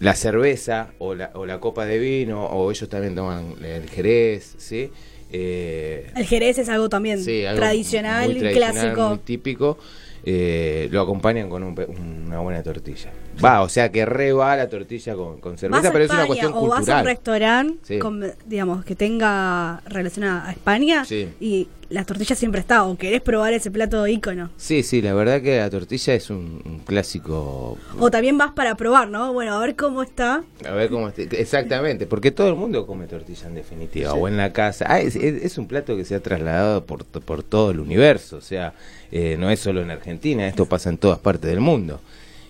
la 0.00 0.14
cerveza 0.14 0.90
o 0.98 1.14
la, 1.14 1.30
o 1.34 1.46
la 1.46 1.58
copa 1.60 1.86
de 1.86 1.98
vino, 1.98 2.44
o 2.46 2.70
ellos 2.70 2.88
también 2.88 3.14
toman 3.14 3.54
el 3.64 3.88
jerez, 3.88 4.54
¿sí? 4.58 4.90
Eh, 5.30 6.10
El 6.16 6.24
Jerez 6.24 6.56
es 6.58 6.68
algo 6.70 6.88
también 6.88 7.22
Sí, 7.22 7.44
algo 7.44 7.60
tradicional, 7.60 8.30
muy 8.30 8.38
tradicional, 8.40 8.72
clásico. 8.74 9.08
muy 9.10 9.18
típico. 9.18 9.78
eh, 10.24 10.88
lo 10.90 11.02
acompañan 11.02 11.48
con 11.50 11.62
un 11.62 12.24
una 12.26 12.40
buena 12.40 12.62
tortilla. 12.62 13.10
Va, 13.44 13.62
o 13.62 13.68
sea 13.68 13.90
que 13.92 14.04
re 14.06 14.32
va 14.32 14.56
la 14.56 14.68
tortilla 14.68 15.14
con, 15.14 15.40
con 15.40 15.58
cerveza, 15.58 15.90
pero 15.92 16.04
es 16.04 16.10
una 16.10 16.22
España 16.22 16.26
cuestión 16.26 16.52
o 16.54 16.60
vas 16.62 16.62
a 16.62 16.66
un 16.68 16.76
cultural. 16.78 17.04
restaurante, 17.06 17.78
Sí. 17.84 17.98
con- 17.98 18.24
digamos, 18.46 18.84
que 18.84 18.94
tenga 18.94 19.80
relación 19.86 20.24
a, 20.24 20.50
España 20.50 21.04
Sí. 21.04 21.28
y 21.40 21.68
la 21.90 22.04
tortilla 22.04 22.36
siempre 22.36 22.60
está, 22.60 22.84
o 22.84 22.98
querés 22.98 23.22
probar 23.22 23.52
ese 23.54 23.70
plato 23.70 24.06
ícono. 24.06 24.50
Sí, 24.58 24.82
sí, 24.82 25.00
la 25.00 25.14
verdad 25.14 25.40
que 25.40 25.58
la 25.58 25.70
tortilla 25.70 26.12
es 26.14 26.28
un, 26.28 26.60
un 26.64 26.80
clásico. 26.80 27.78
O 27.98 28.10
también 28.10 28.36
vas 28.36 28.52
para 28.52 28.74
probar, 28.76 29.08
¿no? 29.08 29.32
Bueno, 29.32 29.54
a 29.54 29.60
ver 29.60 29.74
cómo 29.74 30.02
está. 30.02 30.42
A 30.66 30.70
ver 30.72 30.90
cómo 30.90 31.08
esté- 31.08 31.28
Exactamente, 31.40 32.06
porque 32.06 32.30
todo 32.30 32.48
el 32.48 32.56
mundo 32.56 32.86
come 32.86 33.06
tortilla 33.06 33.46
en 33.46 33.54
definitiva, 33.54 34.12
o 34.12 34.28
en 34.28 34.36
la 34.36 34.52
casa. 34.52 34.84
Ah, 34.88 35.00
es, 35.00 35.16
es- 35.16 35.42
es 35.42 35.56
un 35.58 35.66
plato 35.66 35.96
que 35.96 36.04
se 36.04 36.14
ha 36.14 36.20
trasladado 36.20 36.84
por, 36.84 37.04
por 37.04 37.42
todo 37.42 37.70
el 37.70 37.80
universo, 37.80 38.36
o 38.36 38.40
sea, 38.42 38.74
eh, 39.10 39.36
no 39.38 39.48
es 39.48 39.58
solo 39.60 39.80
en 39.80 39.90
Argentina, 39.90 40.46
esto 40.46 40.66
pasa 40.66 40.90
en 40.90 40.98
todas 40.98 41.18
partes 41.18 41.50
del 41.50 41.60
mundo. 41.60 42.00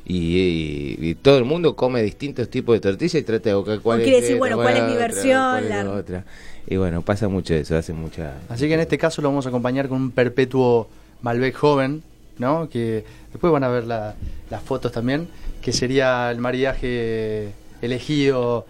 Y, 0.08 0.38
y- 0.38 0.98
y 1.10 1.14
todo 1.16 1.36
el 1.38 1.44
mundo 1.44 1.76
come 1.76 2.02
distintos 2.02 2.48
tipos 2.48 2.74
de 2.74 2.80
tortilla 2.80 3.18
y 3.18 3.22
trata 3.22 3.50
de 3.50 3.54
buscar 3.54 3.80
cuál 3.80 4.00
es 4.00 4.06
decir, 4.06 4.24
esta, 4.24 4.38
bueno, 4.38 4.56
¿cuál 4.56 4.76
es 4.76 4.82
mi 4.84 4.92
otra, 4.92 4.98
versión? 5.06 5.50
cuál 5.50 5.68
La- 5.68 5.90
otra. 5.92 6.24
Y 6.66 6.76
bueno, 6.76 7.02
pasa 7.02 7.28
mucho 7.28 7.54
eso, 7.54 7.76
hace 7.76 7.92
mucha... 7.92 8.34
Así 8.48 8.66
que 8.68 8.74
en 8.74 8.80
este 8.80 8.96
caso 8.98 9.20
lo 9.22 9.28
vamos 9.28 9.44
a 9.46 9.50
acompañar 9.50 9.88
con 9.88 10.00
un 10.00 10.10
perpetuo 10.10 10.88
Malbec 11.22 11.54
joven, 11.54 12.02
¿no? 12.38 12.68
Que 12.70 13.04
después 13.32 13.52
van 13.52 13.64
a 13.64 13.68
ver 13.68 13.84
la- 13.84 14.14
las 14.50 14.62
fotos 14.62 14.92
también, 14.92 15.28
que 15.60 15.72
sería 15.72 16.30
el 16.30 16.38
maridaje 16.38 17.50
elegido 17.82 18.66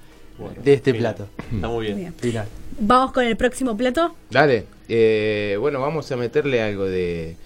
de 0.65 0.73
este 0.75 0.93
Mira, 0.93 1.15
plato. 1.15 1.31
Está 1.55 1.69
muy 1.69 1.87
bien. 1.87 1.97
Bien. 1.99 2.15
Final. 2.15 2.47
Vamos 2.81 3.13
con 3.13 3.25
el 3.25 3.37
próximo 3.37 3.77
plato. 3.77 4.15
Dale, 4.31 4.65
eh, 4.89 5.57
bueno, 5.61 5.81
vamos 5.81 6.11
a 6.13 6.17
meterle 6.17 6.63
algo 6.63 6.85
de, 6.85 7.37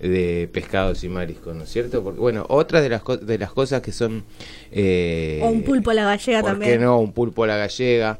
de 0.00 0.48
pescados 0.52 1.02
y 1.04 1.08
mariscos, 1.08 1.54
¿no 1.56 1.64
es 1.64 1.70
cierto? 1.70 2.02
Porque, 2.02 2.20
bueno, 2.20 2.44
otra 2.48 2.80
de 2.80 2.88
las, 2.88 3.02
co- 3.02 3.16
de 3.16 3.38
las 3.38 3.52
cosas 3.52 3.80
que 3.82 3.92
son... 3.92 4.24
eh, 4.72 5.40
o 5.42 5.48
un 5.48 5.62
pulpo 5.62 5.90
a 5.90 5.94
la 5.94 6.04
gallega 6.04 6.40
¿Por 6.42 6.50
también. 6.50 6.72
qué 6.72 6.78
no? 6.78 6.98
Un 6.98 7.12
pulpo 7.12 7.44
a 7.44 7.46
la 7.46 7.56
gallega. 7.56 8.18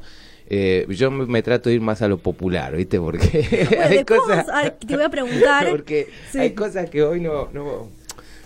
Eh, 0.49 0.85
yo 0.89 1.11
me, 1.11 1.25
me 1.25 1.43
trato 1.43 1.69
de 1.69 1.75
ir 1.75 1.81
más 1.81 2.01
a 2.01 2.07
lo 2.07 2.17
popular, 2.17 2.75
¿viste? 2.75 2.99
Porque 2.99 3.67
Bueno, 3.69 3.83
hay 3.89 4.03
cosas... 4.05 4.45
ver, 4.47 4.71
te 4.87 4.95
voy 4.95 5.05
a 5.05 5.09
preguntar. 5.09 5.67
porque 5.71 6.07
Sí. 6.31 6.39
hay 6.39 6.51
cosas 6.53 6.89
que 6.89 7.03
hoy 7.03 7.19
no... 7.21 7.49
no 7.53 7.63
o 7.65 7.89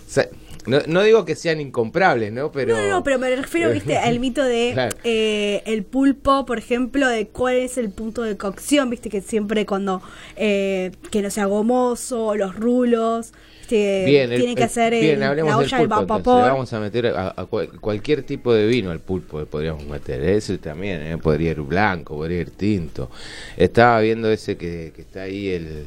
sea, 0.06 0.28
no, 0.66 0.78
no 0.86 1.02
digo 1.02 1.24
que 1.24 1.34
sean 1.34 1.60
incomprables, 1.60 2.32
¿no? 2.32 2.52
Pero... 2.52 2.76
No, 2.76 2.88
no, 2.88 3.02
pero 3.04 3.18
me 3.18 3.34
refiero, 3.34 3.70
viste, 3.72 3.96
al 3.98 4.20
mito 4.20 4.44
de 4.44 4.70
Claro. 4.74 4.96
eh, 5.04 5.62
el 5.66 5.82
pulpo, 5.84 6.46
por 6.46 6.58
ejemplo, 6.58 7.08
de 7.08 7.28
cuál 7.28 7.56
es 7.56 7.78
el 7.78 7.90
punto 7.90 8.22
de 8.22 8.36
cocción, 8.36 8.90
viste, 8.90 9.10
que 9.10 9.20
siempre 9.20 9.66
cuando 9.66 10.02
eh, 10.36 10.92
que 11.10 11.22
no 11.22 11.30
sea 11.30 11.46
gomoso, 11.46 12.34
los 12.36 12.54
rulos, 12.56 13.32
viste, 13.60 14.04
Bien, 14.06 14.32
el- 14.32 14.54
que 14.54 14.64
hacer 14.64 14.92
el- 14.94 15.00
bien, 15.00 15.22
hablemos 15.22 15.50
la 15.50 15.56
olla 15.58 15.78
del 15.78 15.88
pulpo, 15.88 16.06
vapor. 16.06 16.42
Le 16.44 16.48
vamos 16.50 16.72
a 16.72 16.80
meter 16.80 17.06
a, 17.08 17.34
a 17.36 17.46
cual- 17.46 17.70
cualquier 17.80 18.22
tipo 18.22 18.52
de 18.54 18.66
vino 18.66 18.90
al 18.90 19.00
pulpo, 19.00 19.40
le 19.40 19.46
podríamos 19.46 19.84
meter. 19.86 20.22
Ese 20.22 20.58
también, 20.58 21.02
¿eh? 21.02 21.18
podría 21.18 21.50
ir 21.52 21.60
blanco, 21.62 22.14
podría 22.16 22.40
ir 22.40 22.50
tinto. 22.50 23.10
Estaba 23.56 24.00
viendo 24.00 24.30
ese 24.30 24.56
que, 24.56 24.92
que 24.94 25.02
está 25.02 25.22
ahí, 25.22 25.48
el, 25.48 25.86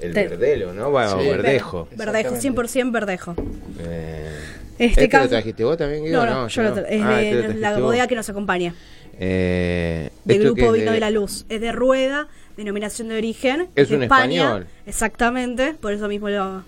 el 0.00 0.12
Te- 0.12 0.28
verdelo, 0.28 0.72
¿no? 0.74 0.90
Bueno, 0.90 1.20
Sí. 1.20 1.28
verdejo. 1.28 1.88
Verdejo, 1.96 2.34
100% 2.36 2.92
verdejo. 2.92 3.34
Eh, 3.80 4.30
Este 4.76 4.84
¿Este 4.86 5.08
caso- 5.08 5.24
lo 5.24 5.30
trajiste 5.30 5.62
vos 5.64 5.76
también, 5.76 6.04
Guido? 6.04 6.26
No, 6.26 6.32
no, 6.42 6.48
yo 6.48 6.62
lo 6.62 6.70
no. 6.70 6.76
tra- 6.76 6.86
es 6.88 7.02
Ah, 7.02 7.16
de 7.16 7.30
este 7.40 7.48
lo 7.54 7.60
la 7.60 7.78
bodega 7.78 8.02
vos. 8.04 8.08
que 8.08 8.14
nos 8.16 8.28
acompaña, 8.28 8.74
Eh, 9.20 10.10
del 10.24 10.40
grupo 10.42 10.72
Vino 10.72 10.90
de 10.90 10.98
la 11.00 11.10
Luz. 11.10 11.44
Es 11.48 11.60
de 11.60 11.70
Rueda, 11.70 12.26
denominación 12.56 13.08
de 13.08 13.16
origen. 13.16 13.68
Es 13.76 13.88
de 13.88 13.96
un 13.96 14.02
España. 14.02 14.42
español. 14.42 14.66
Exactamente, 14.86 15.74
por 15.74 15.92
eso 15.92 16.08
mismo 16.08 16.28
lo, 16.28 16.64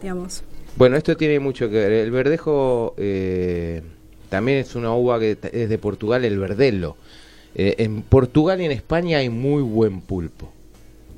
digamos. 0.00 0.44
Bueno, 0.76 0.96
esto 0.96 1.16
tiene 1.16 1.40
mucho 1.40 1.68
que 1.68 1.74
ver. 1.76 1.92
El 1.92 2.12
verdejo 2.12 2.94
eh, 2.96 3.82
también 4.28 4.58
es 4.58 4.76
una 4.76 4.94
uva 4.94 5.18
que 5.18 5.36
es 5.52 5.68
de 5.68 5.78
Portugal, 5.78 6.24
el 6.24 6.38
verdelo. 6.38 6.96
Eh, 7.56 7.74
en 7.78 8.02
Portugal 8.02 8.60
y 8.60 8.66
en 8.66 8.70
España 8.70 9.18
hay 9.18 9.30
muy 9.30 9.62
buen 9.62 10.00
pulpo. 10.00 10.52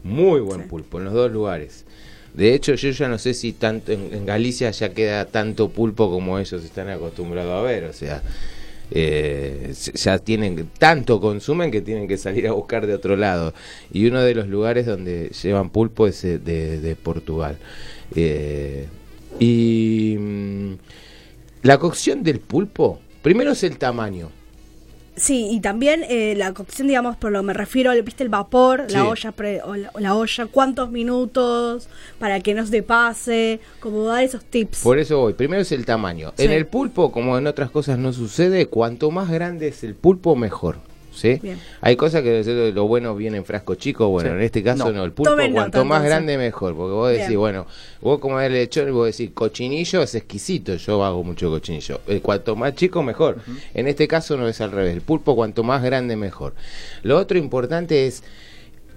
Muy 0.05 0.41
buen 0.41 0.63
Sí. 0.63 0.67
pulpo, 0.69 0.99
en 0.99 1.05
los 1.05 1.15
dos 1.15 1.31
lugares. 1.31 1.85
De 2.35 2.55
hecho, 2.55 2.75
yo 2.75 2.91
ya 2.91 3.09
no 3.09 3.19
sé 3.19 3.35
si 3.35 3.53
tanto 3.53 3.93
en, 3.93 4.09
en 4.13 4.25
Galicia 4.25 4.71
ya 4.71 4.95
queda 4.95 5.25
tanto 5.25 5.69
pulpo 5.71 6.11
como 6.11 6.39
ellos 6.39 6.65
están 6.65 6.89
acostumbrados 6.89 7.53
a 7.53 7.63
ver. 7.63 7.85
O 7.85 7.93
sea, 7.93 8.23
eh, 8.93 9.73
ya 9.95 10.19
tienen 10.19 10.69
tanto 10.79 11.21
consumen 11.21 11.71
que 11.71 11.81
tienen 11.81 12.07
que 12.09 12.17
salir 12.17 12.47
a 12.49 12.53
buscar 12.53 12.87
de 12.87 12.95
otro 12.95 13.17
lado. 13.17 13.53
Y 13.93 14.07
uno 14.07 14.23
de 14.23 14.35
los 14.35 14.47
lugares 14.49 14.87
donde 14.87 15.31
llevan 15.43 15.71
pulpo 15.71 16.07
es 16.07 16.25
eh, 16.25 16.39
de, 16.39 16.81
de 16.81 16.97
Portugal. 16.97 17.59
Eh, 18.15 18.87
y 19.39 20.17
mm, 20.19 20.73
la 21.63 21.79
cocción 21.79 22.23
del 22.23 22.41
pulpo, 22.41 23.01
primero 23.23 23.53
es 23.53 23.63
el 23.65 23.77
tamaño. 23.77 24.31
Sí, 25.21 25.49
y 25.51 25.61
también 25.61 26.03
eh, 26.09 26.35
la 26.35 26.55
cocción, 26.55 26.89
digamos, 26.89 27.15
por 27.17 27.31
lo 27.31 27.41
que 27.41 27.47
me 27.47 27.53
refiero, 27.53 27.93
viste 28.03 28.23
el 28.25 28.31
vapor, 28.31 28.85
Sí. 28.89 28.95
la 28.95 29.05
olla 29.07 29.33
pre- 29.33 29.61
o 29.63 29.75
la, 29.77 30.15
olla, 30.15 30.47
cuántos 30.47 30.91
minutos 30.91 31.89
para 32.19 32.41
que 32.41 32.55
no 32.55 32.65
se 32.67 32.83
pase, 32.83 33.61
como 33.81 34.05
dar 34.05 34.25
esos 34.25 34.43
tips. 34.45 34.81
Por 34.83 34.99
eso 34.99 35.19
voy. 35.19 35.35
Primero 35.35 35.61
es 35.61 35.73
el 35.73 35.85
tamaño. 35.85 36.33
Sí. 36.37 36.45
En 36.45 36.53
el 36.53 36.67
pulpo, 36.67 37.13
como 37.13 37.37
en 37.37 37.47
otras 37.47 37.71
cosas 37.71 37.99
no 37.99 38.13
sucede, 38.15 38.67
cuanto 38.67 39.11
más 39.11 39.29
grande 39.31 39.69
es 39.69 39.85
el 39.85 39.95
pulpo, 39.95 40.37
mejor. 40.37 40.79
¿Sí? 41.21 41.39
Bien. 41.43 41.59
Hay 41.83 41.97
cosas 41.97 42.23
que 42.23 42.43
lo- 42.43 42.71
lo 42.71 42.87
bueno 42.87 43.15
viene 43.15 43.37
en 43.37 43.45
frasco 43.45 43.75
chico, 43.75 44.09
bueno, 44.09 44.31
Sí. 44.31 44.37
en 44.37 44.43
este 44.43 44.63
caso 44.63 44.87
No. 44.87 44.93
no, 44.93 45.05
el 45.05 45.13
pulpo 45.13 45.31
Tomen 45.33 45.53
cuanto 45.53 45.79
nota, 45.79 45.85
más 45.89 45.97
entonces. 45.99 46.11
grande 46.11 46.39
mejor, 46.39 46.75
porque 46.75 46.93
vos 46.95 47.11
decís, 47.11 47.29
Bien. 47.29 47.41
bueno, 47.41 47.67
vos 48.01 48.19
como 48.21 48.41
el 48.41 48.53
lechón 48.55 48.91
vos 48.95 49.07
decís, 49.15 49.31
cochinillo 49.35 50.03
es 50.03 50.15
exquisito, 50.15 50.75
yo 50.77 51.05
hago 51.05 51.23
mucho 51.23 51.51
cochinillo. 51.51 52.01
Eh, 52.07 52.21
cuanto 52.23 52.57
más 52.57 52.75
chico 52.75 53.03
mejor. 53.03 53.37
En 53.75 53.87
este 53.87 54.09
caso 54.09 54.37
no 54.39 54.49
es 54.49 54.61
al 54.63 54.73
revés, 54.73 54.95
el 54.95 55.03
pulpo 55.03 55.37
cuanto 55.37 55.63
más 55.63 55.83
grande 55.83 56.17
mejor. 56.17 56.55
Lo 57.03 57.19
otro 57.19 57.37
importante 57.37 58.07
es 58.07 58.23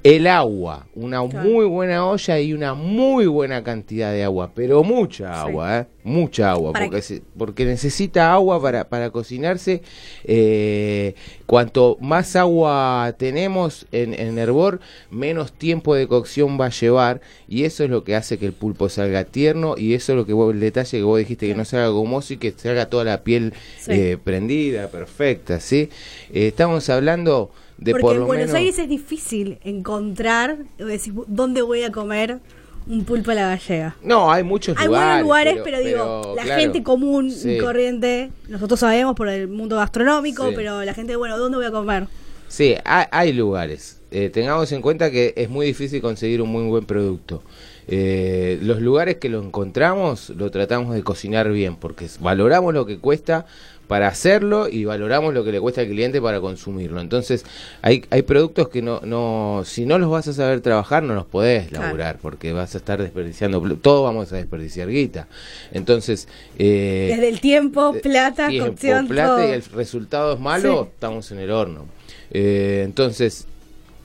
el 0.04 0.28
agua, 0.28 0.86
una 0.96 1.26
Claro. 1.28 1.50
muy 1.50 1.66
buena 1.66 2.06
olla 2.06 2.38
y 2.40 2.52
una 2.54 2.74
muy 2.74 3.26
buena 3.26 3.64
cantidad 3.64 4.12
de 4.12 4.24
agua, 4.26 4.52
pero 4.54 4.84
mucha 4.84 5.28
Sí. 5.34 5.40
agua, 5.50 5.80
¿eh? 5.80 5.86
mucha 6.04 6.52
agua, 6.52 6.74
porque, 6.74 7.02
se- 7.02 7.22
porque 7.38 7.64
necesita 7.64 8.34
agua 8.34 8.62
para, 8.62 8.90
para 8.90 9.10
cocinarse. 9.12 9.82
eh, 10.26 11.16
cuanto 11.46 11.98
más 12.02 12.36
agua 12.36 13.14
tenemos 13.18 13.86
en, 13.92 14.14
en 14.14 14.38
hervor, 14.38 14.80
menos 15.12 15.54
tiempo 15.54 15.96
de 15.96 16.08
cocción 16.08 16.60
va 16.60 16.66
a 16.68 16.70
llevar 16.70 17.22
y 17.48 17.64
eso 17.64 17.84
es 17.84 17.90
lo 17.90 18.04
que 18.04 18.16
hace 18.16 18.38
que 18.38 18.46
el 18.46 18.54
pulpo 18.54 18.90
salga 18.90 19.24
tierno 19.26 19.76
y 19.78 19.94
eso 19.94 20.14
es 20.14 20.18
lo 20.18 20.26
que 20.26 20.34
vos, 20.34 20.54
el 20.54 20.60
detalle 20.60 20.98
que 20.98 21.04
vos 21.04 21.20
dijiste, 21.20 21.48
que 21.48 21.56
no 21.56 21.64
salga 21.66 21.88
gomoso 21.90 22.34
y 22.34 22.38
que 22.38 22.52
salga 22.52 22.88
toda 22.90 23.04
la 23.06 23.24
piel 23.24 23.54
Sí. 23.80 23.92
eh, 23.92 24.18
prendida, 24.22 24.88
perfecta, 24.88 25.60
¿sí? 25.60 25.90
Eh, 26.34 26.48
estamos 26.48 26.90
hablando 26.90 27.52
de 27.84 27.92
Porque 27.92 28.02
por 28.04 28.16
en 28.16 28.26
Buenos 28.26 28.46
menos... 28.48 28.60
Aires 28.60 28.80
es 28.80 28.90
difícil 28.90 29.58
encontrar, 29.64 30.58
decir, 30.78 31.14
¿dónde 31.28 31.62
voy 31.62 31.84
a 31.84 31.92
comer 31.92 32.40
un 32.88 33.04
pulpo 33.06 33.32
a 33.32 33.34
la 33.36 33.48
gallega? 33.48 33.96
No, 34.04 34.32
hay 34.32 34.44
muchos 34.44 34.78
Hay 34.78 34.88
lugares. 34.88 35.08
buenos 35.08 35.22
lugares, 35.24 35.62
pero, 35.64 35.80
digo, 35.80 36.34
la 36.36 36.44
claro, 36.44 36.62
gente 36.62 36.84
común 36.84 37.32
sí. 37.32 37.52
y 37.52 37.58
corriente, 37.60 38.30
nosotros 38.48 38.80
sabemos 38.80 39.16
por 39.16 39.28
el 39.30 39.48
mundo 39.48 39.76
gastronómico, 39.78 40.50
Sí. 40.50 40.54
pero 40.56 40.84
la 40.84 40.94
gente, 40.94 41.16
bueno, 41.16 41.38
¿dónde 41.38 41.58
voy 41.58 41.66
a 41.66 41.72
comer? 41.72 42.08
Sí, 42.48 42.76
hay, 42.86 43.06
hay 43.12 43.34
lugares. 43.34 44.00
Eh, 44.12 44.30
tengamos 44.30 44.72
en 44.72 44.82
cuenta 44.82 45.10
que 45.10 45.34
es 45.36 45.50
muy 45.50 45.66
difícil 45.66 46.02
conseguir 46.02 46.42
un 46.42 46.50
muy 46.50 46.66
buen 46.68 46.86
producto. 46.86 47.42
Eh, 47.88 48.60
los 48.62 48.80
lugares 48.80 49.18
que 49.18 49.28
lo 49.28 49.42
encontramos 49.44 50.30
lo 50.30 50.50
tratamos 50.52 50.94
de 50.96 51.04
cocinar 51.04 51.52
bien 51.52 51.76
porque 51.76 52.08
valoramos 52.22 52.74
lo 52.74 52.86
que 52.86 52.98
cuesta 52.98 53.46
para 53.88 54.08
hacerlo 54.08 54.70
y 54.70 54.86
valoramos 54.86 55.34
lo 55.34 55.44
que 55.44 55.52
le 55.52 55.60
cuesta 55.60 55.82
al 55.82 55.88
cliente 55.88 56.22
para 56.22 56.40
consumirlo. 56.40 57.02
Entonces, 57.02 57.46
hay, 57.82 58.06
hay 58.10 58.22
productos 58.22 58.70
que 58.70 58.82
no, 58.82 59.02
no, 59.04 59.64
si 59.66 59.86
no 59.86 60.00
los 60.00 60.10
vas 60.10 60.28
a 60.28 60.34
saber 60.34 60.62
trabajar, 60.62 61.04
no 61.04 61.14
los 61.14 61.26
podés 61.26 61.68
Claro. 61.68 61.86
laburar 61.86 62.18
porque 62.22 62.54
vas 62.54 62.74
a 62.76 62.78
estar 62.78 63.02
desperdiciando, 63.02 63.62
todos 63.82 64.04
vamos 64.04 64.32
a 64.32 64.38
desperdiciar 64.38 64.88
guita. 64.90 65.28
Entonces, 65.72 66.28
eh, 66.58 67.10
Desde 67.12 67.30
el 67.30 67.40
tiempo, 67.42 67.94
eh, 67.96 68.00
plata, 68.00 68.48
tiempo, 68.48 68.70
cocción, 68.72 69.08
plata 69.08 69.36
todo. 69.38 69.48
y 69.50 69.52
el 69.52 69.64
resultado 69.64 70.34
es 70.34 70.40
malo, 70.40 70.84
Sí. 70.86 70.90
estamos 70.96 71.32
en 71.32 71.40
el 71.40 71.52
horno. 71.52 71.86
Eh, 72.32 72.84
entonces, 72.86 73.46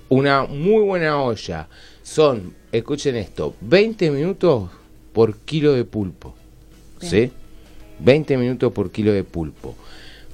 una 0.09 0.45
muy 0.45 0.83
buena 0.83 1.23
olla 1.23 1.69
son, 2.03 2.55
escuchen 2.73 3.17
esto, 3.17 3.55
20 3.61 4.11
minutos 4.11 4.71
por 5.13 5.37
kilo 5.37 5.73
de 5.73 5.85
pulpo. 5.85 6.35
¿Sí? 7.01 7.31
20 8.01 8.37
minutos 8.37 8.73
por 8.73 8.91
kilo 8.91 9.13
de 9.13 9.25
pulpo. 9.25 9.75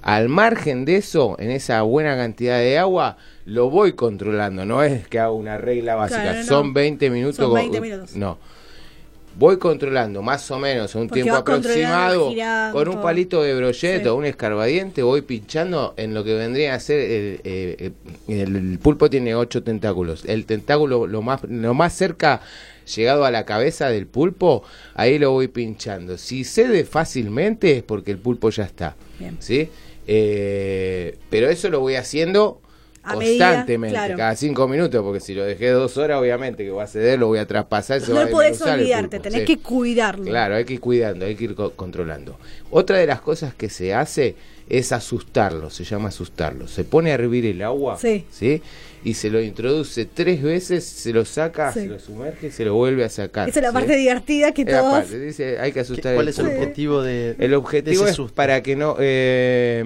Al 0.02 0.28
margen 0.28 0.84
de 0.84 0.96
eso, 0.96 1.36
en 1.38 1.50
esa 1.50 1.80
buena 1.82 2.14
cantidad 2.16 2.58
de 2.58 2.76
agua, 2.78 3.16
lo 3.46 3.70
voy 3.70 3.94
controlando. 3.94 4.66
No 4.66 4.82
es 4.82 5.08
que 5.08 5.18
hago 5.18 5.34
una 5.34 5.56
regla 5.56 5.94
básica. 5.94 6.22
Claro, 6.22 6.38
no. 6.40 6.44
Son 6.44 6.74
20 6.74 7.08
minutos. 7.10 7.36
Son 7.36 7.46
con- 7.50 7.54
20 7.60 7.80
minutos. 7.80 8.14
No. 8.16 8.36
Voy 9.36 9.58
controlando 9.58 10.22
más 10.22 10.48
o 10.52 10.60
menos 10.60 10.94
en 10.94 11.00
un 11.00 11.08
Porque 11.08 11.22
tiempo 11.24 11.40
aproximado 11.40 12.28
girando. 12.30 12.72
con 12.78 12.88
un 12.88 13.02
palito 13.02 13.42
de 13.42 13.54
brocheta 13.56 14.02
Sí. 14.04 14.08
o 14.08 14.14
un 14.14 14.26
escarbadiente 14.26 15.02
voy 15.02 15.22
pinchando 15.22 15.92
en 15.96 16.14
lo 16.14 16.22
que 16.22 16.34
vendría 16.34 16.74
a 16.74 16.78
ser 16.80 17.00
el, 17.00 17.40
eh, 17.42 17.76
eh, 17.78 17.90
el- 18.28 18.54
el 18.54 18.78
pulpo 18.78 19.10
tiene 19.10 19.34
ocho 19.34 19.64
tentáculos 19.64 20.24
el 20.26 20.46
tentáculo 20.46 21.08
lo 21.08 21.20
más 21.20 21.42
lo 21.48 21.74
más 21.74 21.92
cerca 21.94 22.42
llegado 22.96 23.24
a 23.24 23.30
la 23.30 23.44
cabeza 23.44 23.88
del 23.88 24.06
pulpo 24.06 24.62
ahí 24.94 25.18
lo 25.18 25.30
voy 25.32 25.48
pinchando 25.48 26.18
si 26.18 26.44
cede 26.44 26.84
fácilmente 26.84 27.78
es 27.78 27.82
porque 27.82 28.10
el 28.10 28.18
pulpo 28.18 28.50
ya 28.50 28.64
está 28.64 28.96
Bien. 29.18 29.36
sí 29.40 29.68
Eh, 30.06 31.16
pero 31.30 31.48
eso 31.48 31.68
lo 31.70 31.80
voy 31.80 31.94
haciendo 31.96 32.60
A 33.02 33.16
medida, 33.16 33.46
constantemente 33.46 33.94
claro. 33.96 34.16
cada 34.16 34.36
cinco 34.36 34.68
minutos 34.68 35.02
porque 35.02 35.20
si 35.20 35.34
lo 35.34 35.44
dejé 35.44 35.70
dos 35.70 35.96
horas 35.96 36.18
obviamente 36.20 36.64
que 36.64 36.70
va 36.70 36.84
a 36.84 36.86
ceder 36.86 37.18
lo 37.18 37.26
voy 37.28 37.38
a 37.38 37.46
traspasar 37.46 38.00
se 38.00 38.12
va 38.12 38.24
No 38.24 38.30
podés 38.30 38.52
desmenuzar 38.52 38.78
el 38.78 38.84
olvidarte, 38.84 39.16
pulpo, 39.16 39.22
tenés 39.22 39.40
sí. 39.40 39.46
que 39.56 39.62
cuidarlo. 39.62 40.24
Claro, 40.24 40.54
hay 40.56 40.64
que 40.64 40.74
ir 40.74 40.80
cuidando, 40.80 41.24
hay 41.26 41.34
que 41.36 41.44
ir 41.44 41.54
co- 41.54 41.72
controlando. 41.72 42.38
Otra 42.70 42.98
de 42.98 43.06
las 43.06 43.20
cosas 43.20 43.54
que 43.54 43.68
se 43.68 43.92
hace 43.94 44.36
es 44.68 44.92
asustarlo, 44.92 45.68
se 45.70 45.84
llama 45.84 46.08
asustarlo. 46.08 46.66
Se 46.68 46.84
pone 46.84 47.10
a 47.10 47.14
hervir 47.14 47.44
el 47.46 47.60
agua, 47.62 47.98
Sí. 47.98 48.24
Y 49.04 49.14
se 49.14 49.28
lo 49.28 49.40
introduce 49.42 50.06
tres 50.06 50.42
veces, 50.42 50.82
se 50.84 51.12
lo 51.12 51.24
saca, 51.26 51.72
Sí. 51.72 51.80
se 51.80 51.86
lo 51.88 51.98
sumerge 51.98 52.46
y 52.46 52.50
se 52.50 52.64
lo 52.64 52.74
vuelve 52.74 53.04
a 53.04 53.10
sacar. 53.10 53.48
Esa 53.48 53.58
es 53.60 53.62
la 53.62 53.68
¿sí? 53.68 53.74
parte 53.74 53.96
divertida 53.96 54.52
que 54.52 54.64
todos... 54.64 54.92
parte, 54.92 55.20
dice, 55.20 55.58
hay 55.58 55.72
que 55.72 55.80
asustar 55.80 56.14
¿Cuál 56.14 56.26
el 56.26 56.30
es 56.30 56.38
el 56.38 56.46
objetivo 56.46 57.02
de 57.02 57.36
El 57.38 57.52
objetivo 57.54 57.98
de 57.98 58.02
ese 58.04 58.10
es 58.10 58.16
susto? 58.16 58.34
para 58.34 58.62
que 58.62 58.76
no... 58.76 58.96
eh, 58.98 59.84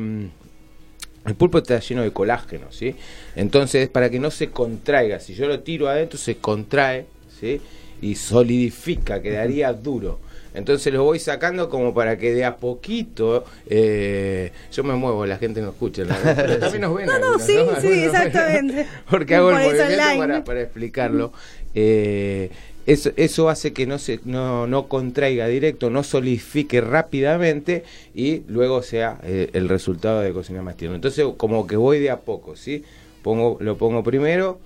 el 1.27 1.35
pulpo 1.35 1.59
está 1.59 1.81
lleno 1.81 2.03
de 2.03 2.13
colágeno, 2.13 2.69
¿sí? 2.71 2.95
Entonces, 3.37 3.89
para 3.89 4.09
que 4.09 4.19
no 4.21 4.31
se 4.31 4.51
contraiga, 4.51 5.21
si 5.21 5.35
yo 5.35 5.47
lo 5.47 5.61
tiro 5.61 5.89
adentro, 5.89 6.17
se 6.19 6.37
contrae, 6.37 7.07
¿sí? 7.41 7.61
Y 8.01 8.15
solidifica, 8.15 9.21
quedaría 9.21 9.73
duro. 9.73 10.21
Entonces 10.59 10.93
lo 10.93 11.05
voy 11.05 11.21
sacando 11.21 11.69
como 11.69 11.95
para 11.95 12.19
que 12.19 12.35
de 12.35 12.45
a 12.45 12.57
poquito, 12.57 13.45
eh, 13.69 14.51
yo 14.73 14.83
me 14.83 14.95
muevo, 14.95 15.25
la 15.25 15.39
gente 15.39 15.63
no 15.63 15.71
escucha, 15.71 16.03
pero 16.35 16.59
también 16.59 16.83
nos 16.83 16.97
ven. 16.97 17.07
No, 17.07 17.19
no, 17.19 17.39
sí, 17.39 17.57
sí, 17.81 18.05
exactamente. 18.05 18.85
Porque 19.11 19.37
hago 19.37 19.51
el 19.51 19.65
Por 19.65 19.75
eso 19.75 19.85
movimiento 19.85 20.19
para, 20.19 20.45
para 20.45 20.61
explicarlo. 20.63 21.33
Eh, 21.77 22.51
eso, 22.87 23.13
eso 23.17 23.49
hace 23.51 23.73
que 23.73 23.87
no 23.87 23.99
se 23.99 24.19
no, 24.25 24.67
no 24.67 24.89
contraiga 24.89 25.47
directo, 25.47 25.91
no 25.91 26.03
solidifique 26.03 26.81
rápidamente 26.81 27.85
y 28.13 28.43
luego 28.49 28.83
sea 28.83 29.21
eh, 29.23 29.51
el 29.53 29.69
resultado 29.69 30.23
de 30.23 30.33
cocinar 30.33 30.65
más 30.65 30.77
tierno. 30.77 30.97
Entonces, 30.97 31.25
como 31.37 31.69
que 31.69 31.77
voy 31.77 32.01
de 32.01 32.11
a 32.11 32.19
poco, 32.19 32.57
¿sí? 32.57 32.83
Pongo, 33.23 33.59
lo 33.61 33.79
pongo 33.79 34.03
primero, 34.03 34.59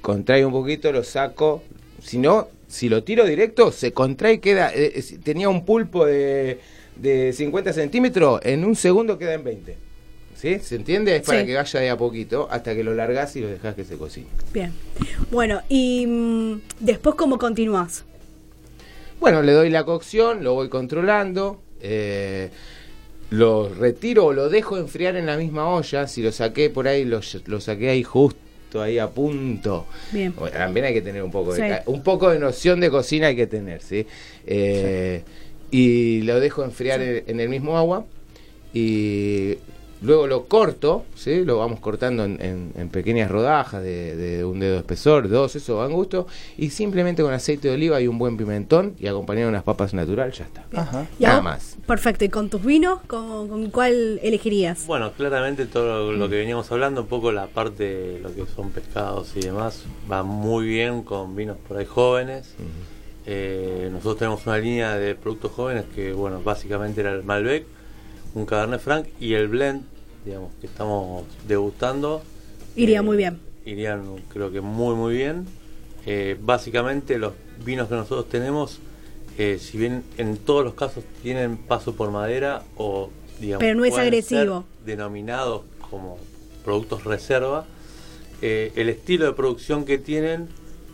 contraigo 0.00 0.48
un 0.48 0.54
poquito, 0.54 0.90
lo 0.90 1.04
saco. 1.04 1.62
Si 2.00 2.16
no, 2.16 2.48
si 2.74 2.88
lo 2.88 3.02
tiro 3.04 3.24
directo, 3.24 3.72
se 3.72 3.92
contrae 3.92 4.34
y 4.34 4.38
queda. 4.38 4.72
eh, 4.74 4.92
eh, 4.96 5.18
tenía 5.22 5.48
un 5.48 5.64
pulpo 5.64 6.04
de, 6.06 6.58
de 6.96 7.32
50 7.32 7.72
centímetros, 7.72 8.40
en 8.44 8.64
un 8.64 8.74
segundo 8.76 9.16
queda 9.18 9.34
en 9.34 9.44
20. 9.44 9.76
¿Sí? 10.36 10.58
¿Se 10.58 10.74
entiende? 10.76 11.16
Es 11.16 11.22
para 11.22 11.40
Sí. 11.40 11.46
que 11.46 11.54
vaya 11.54 11.80
de 11.80 11.90
a 11.90 11.96
poquito 11.96 12.48
hasta 12.50 12.74
que 12.74 12.82
lo 12.84 12.92
largas 12.94 13.34
y 13.36 13.40
lo 13.40 13.48
dejas 13.48 13.74
que 13.74 13.84
se 13.84 13.96
cocine. 13.96 14.26
Bien. 14.52 14.72
Bueno, 15.30 15.62
y 15.70 16.06
mm, 16.06 16.60
después, 16.80 17.14
¿cómo 17.14 17.38
continúas? 17.38 18.04
Bueno, 19.20 19.40
le 19.42 19.52
doy 19.52 19.70
la 19.70 19.84
cocción, 19.84 20.44
lo 20.44 20.52
voy 20.54 20.68
controlando, 20.68 21.60
eh, 21.80 22.50
lo 23.30 23.68
retiro 23.72 24.26
o 24.26 24.32
lo 24.34 24.48
dejo 24.50 24.76
enfriar 24.76 25.16
en 25.16 25.24
la 25.26 25.36
misma 25.38 25.66
olla. 25.68 26.06
Si 26.06 26.20
lo 26.22 26.30
saqué 26.32 26.68
por 26.68 26.88
ahí, 26.88 27.04
lo, 27.06 27.20
lo 27.46 27.60
saqué 27.60 27.88
ahí 27.90 28.02
justo, 28.02 28.38
ahí 28.82 28.98
a 28.98 29.08
punto. 29.08 29.86
Bien. 30.12 30.34
Bueno, 30.36 30.56
también 30.56 30.86
hay 30.86 30.94
que 30.94 31.02
tener 31.02 31.22
un 31.22 31.30
poco 31.30 31.54
de 31.54 31.68
Sí. 31.68 31.74
un 31.86 32.02
poco 32.02 32.30
de 32.30 32.38
noción 32.38 32.80
de 32.80 32.90
cocina 32.90 33.28
hay 33.28 33.36
que 33.36 33.46
tener, 33.46 33.82
¿sí? 33.82 34.06
Eh, 34.46 35.22
Y 35.70 36.22
lo 36.22 36.38
dejo 36.40 36.62
enfriar 36.62 37.00
en, 37.02 37.24
en 37.26 37.40
el 37.40 37.48
mismo 37.48 37.76
agua 37.76 38.04
y 38.72 39.56
luego 40.04 40.26
lo 40.26 40.44
corto, 40.44 41.04
¿sí? 41.14 41.44
Lo 41.44 41.58
vamos 41.58 41.80
cortando 41.80 42.24
en, 42.24 42.40
en- 42.40 42.72
en 42.76 42.88
pequeñas 42.88 43.30
rodajas 43.30 43.82
de, 43.82 44.14
de 44.16 44.44
un 44.44 44.60
dedo 44.60 44.72
de 44.74 44.78
espesor, 44.78 45.28
dos, 45.28 45.56
eso 45.56 45.76
van 45.78 45.92
gusto 45.92 46.26
y 46.56 46.70
simplemente 46.70 47.22
con 47.22 47.32
aceite 47.32 47.68
de 47.68 47.74
oliva 47.74 48.00
y 48.00 48.06
un 48.06 48.18
buen 48.18 48.36
pimentón 48.36 48.94
y 49.00 49.06
acompañado 49.06 49.46
de 49.46 49.50
unas 49.50 49.62
papas 49.64 49.94
natural 49.94 50.30
ya 50.32 50.44
está. 50.44 50.64
Ajá. 50.74 51.06
Nada 51.18 51.40
más. 51.42 51.76
Perfecto. 51.86 52.24
¿Y 52.24 52.28
con 52.28 52.48
tus 52.50 52.64
vinos, 52.64 53.00
con, 53.06 53.48
con 53.48 53.70
cuál 53.70 54.20
elegirías? 54.22 54.86
Bueno, 54.86 55.12
claramente 55.12 55.66
todo 55.66 56.12
lo 56.12 56.28
que 56.28 56.36
veníamos 56.36 56.70
hablando, 56.70 57.02
un 57.02 57.08
poco 57.08 57.32
la 57.32 57.46
parte 57.46 57.84
de 57.84 58.20
lo 58.20 58.34
que 58.34 58.44
son 58.54 58.70
pescados 58.70 59.32
y 59.36 59.40
demás, 59.40 59.84
va 60.10 60.22
muy 60.22 60.66
bien 60.66 61.02
con 61.02 61.34
vinos 61.34 61.56
por 61.66 61.76
ahí 61.78 61.86
jóvenes. 61.86 62.54
Eh, 63.26 63.88
nosotros 63.90 64.18
tenemos 64.18 64.46
una 64.46 64.58
línea 64.58 64.96
de 64.98 65.14
productos 65.14 65.52
jóvenes 65.52 65.84
que, 65.94 66.12
bueno, 66.12 66.42
básicamente 66.44 67.00
era 67.00 67.12
el 67.12 67.22
Malbec, 67.24 67.64
un 68.34 68.44
Cabernet 68.44 68.80
Franc 68.80 69.06
y 69.18 69.32
el 69.34 69.48
blend 69.48 69.82
digamos, 70.24 70.50
que 70.60 70.66
estamos 70.66 71.24
degustando. 71.46 72.22
Iría 72.76 72.98
eh, 72.98 73.02
muy 73.02 73.16
bien. 73.16 73.38
Irían, 73.64 74.02
creo 74.32 74.50
que 74.52 74.60
muy, 74.60 74.94
muy 74.94 75.14
bien. 75.14 75.46
Eh, 76.06 76.36
básicamente, 76.40 77.18
los 77.18 77.32
vinos 77.64 77.88
que 77.88 77.94
nosotros 77.94 78.28
tenemos, 78.28 78.78
eh, 79.38 79.58
si 79.60 79.78
bien 79.78 80.02
en 80.18 80.36
todos 80.36 80.64
los 80.64 80.74
casos 80.74 81.04
tienen 81.22 81.56
paso 81.56 81.94
por 81.94 82.10
madera 82.10 82.62
o, 82.76 83.10
digamos, 83.40 83.60
Pero 83.64 83.78
no 83.78 83.84
es 83.84 83.90
pueden 83.92 84.06
agresivo. 84.08 84.64
ser 84.78 84.86
denominados 84.86 85.62
como 85.90 86.18
productos 86.64 87.04
reserva, 87.04 87.66
el 88.42 88.88
estilo 88.90 89.24
de 89.24 89.32
producción 89.32 89.86
que 89.86 89.96
tienen 89.96 90.48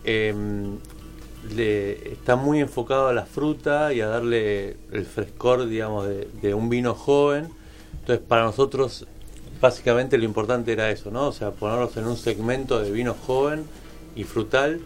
eh, 0.04 0.32
le- 1.54 2.12
está 2.12 2.36
muy 2.36 2.60
enfocado 2.60 3.08
a 3.08 3.12
la 3.12 3.24
fruta 3.26 3.92
y 3.92 4.00
a 4.00 4.06
darle 4.06 4.76
el 4.92 5.04
frescor, 5.06 5.66
digamos, 5.68 6.06
de, 6.06 6.28
de 6.42 6.54
un 6.54 6.68
vino 6.68 6.94
joven. 6.94 7.48
Entonces, 8.00 8.24
para 8.26 8.44
nosotros, 8.44 9.06
básicamente 9.60 10.18
lo 10.18 10.24
importante 10.24 10.72
era 10.72 10.90
eso, 10.90 11.10
¿no? 11.10 11.28
O 11.28 11.32
sea, 11.32 11.50
ponernos 11.50 11.96
en 11.96 12.06
un 12.06 12.16
segmento 12.16 12.80
de 12.80 12.90
vino 12.90 13.14
joven 13.14 13.64
y 14.16 14.24
frutal 14.24 14.80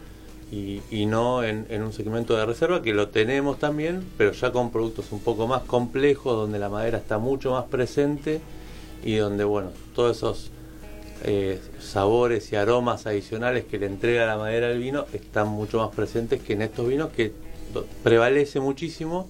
y, 0.50 0.82
y 0.90 1.06
no 1.06 1.42
en, 1.42 1.66
en 1.68 1.82
un 1.82 1.92
segmento 1.92 2.36
de 2.36 2.44
reserva, 2.44 2.82
que 2.82 2.92
lo 2.92 3.08
tenemos 3.08 3.58
también, 3.58 4.04
pero 4.18 4.32
ya 4.32 4.52
con 4.52 4.70
productos 4.70 5.12
un 5.12 5.20
poco 5.20 5.46
más 5.46 5.62
complejos, 5.62 6.34
donde 6.36 6.58
la 6.58 6.68
madera 6.68 6.98
está 6.98 7.18
mucho 7.18 7.52
más 7.52 7.64
presente 7.64 8.40
y 9.04 9.16
donde, 9.16 9.44
bueno, 9.44 9.70
todos 9.94 10.16
esos 10.16 10.50
eh, 11.24 11.60
sabores 11.80 12.52
y 12.52 12.56
aromas 12.56 13.06
adicionales 13.06 13.64
que 13.64 13.78
le 13.78 13.86
entrega 13.86 14.26
la 14.26 14.36
madera 14.36 14.68
al 14.68 14.78
vino 14.78 15.06
están 15.12 15.48
mucho 15.48 15.78
más 15.78 15.94
presentes 15.94 16.42
que 16.42 16.52
en 16.52 16.62
estos 16.62 16.86
vinos 16.86 17.10
que 17.16 17.32
prevalece 18.02 18.60
muchísimo 18.60 19.28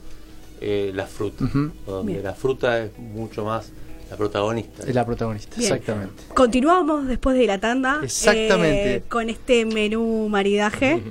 eh, 0.61 0.92
la 0.94 1.07
fruta, 1.07 1.44
donde 1.87 2.12
Bien. 2.12 2.24
la 2.24 2.35
fruta 2.35 2.83
es 2.83 2.98
mucho 2.98 3.44
más 3.44 3.70
la 4.14 4.18
protagonista. 4.18 4.83
Es 4.87 4.94
la 4.94 5.05
protagonista, 5.05 5.57
Bien. 5.57 5.72
exactamente. 5.72 6.22
Continuamos 6.35 7.07
después 7.07 7.37
de 7.37 7.46
la 7.46 7.59
tanda. 7.59 8.00
Exactamente. 8.03 8.94
eh, 8.96 9.03
con 9.09 9.29
este 9.29 9.64
menú 9.64 10.29
maridaje. 10.29 11.03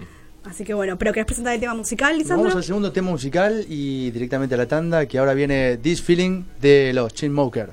Así 0.45 0.63
que 0.63 0.73
bueno, 0.73 0.97
pero 0.97 1.13
¿querés 1.13 1.25
presentar 1.25 1.53
el 1.53 1.59
tema 1.59 1.73
musical, 1.73 2.17
Lisandro? 2.17 2.43
Vamos 2.43 2.55
al 2.57 2.63
segundo 2.63 2.91
tema 2.91 3.09
musical 3.11 3.65
y 3.69 4.11
directamente 4.11 4.55
a 4.55 4.57
la 4.57 4.67
tanda, 4.67 5.05
que 5.05 5.17
ahora 5.17 5.33
viene 5.33 5.77
This 5.77 6.01
Feeling 6.01 6.43
de 6.61 6.91
los 6.93 7.13
Chainsmokers. 7.13 7.71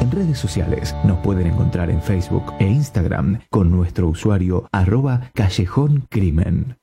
En 0.00 0.10
redes 0.10 0.38
sociales 0.38 0.94
nos 1.04 1.18
pueden 1.18 1.48
encontrar 1.48 1.90
en 1.90 2.00
Facebook 2.00 2.54
e 2.60 2.66
Instagram 2.66 3.40
con 3.50 3.70
nuestro 3.70 4.08
usuario 4.08 4.66
arroba 4.70 5.30
Callejón 5.34 6.06
Crimen. 6.08 6.78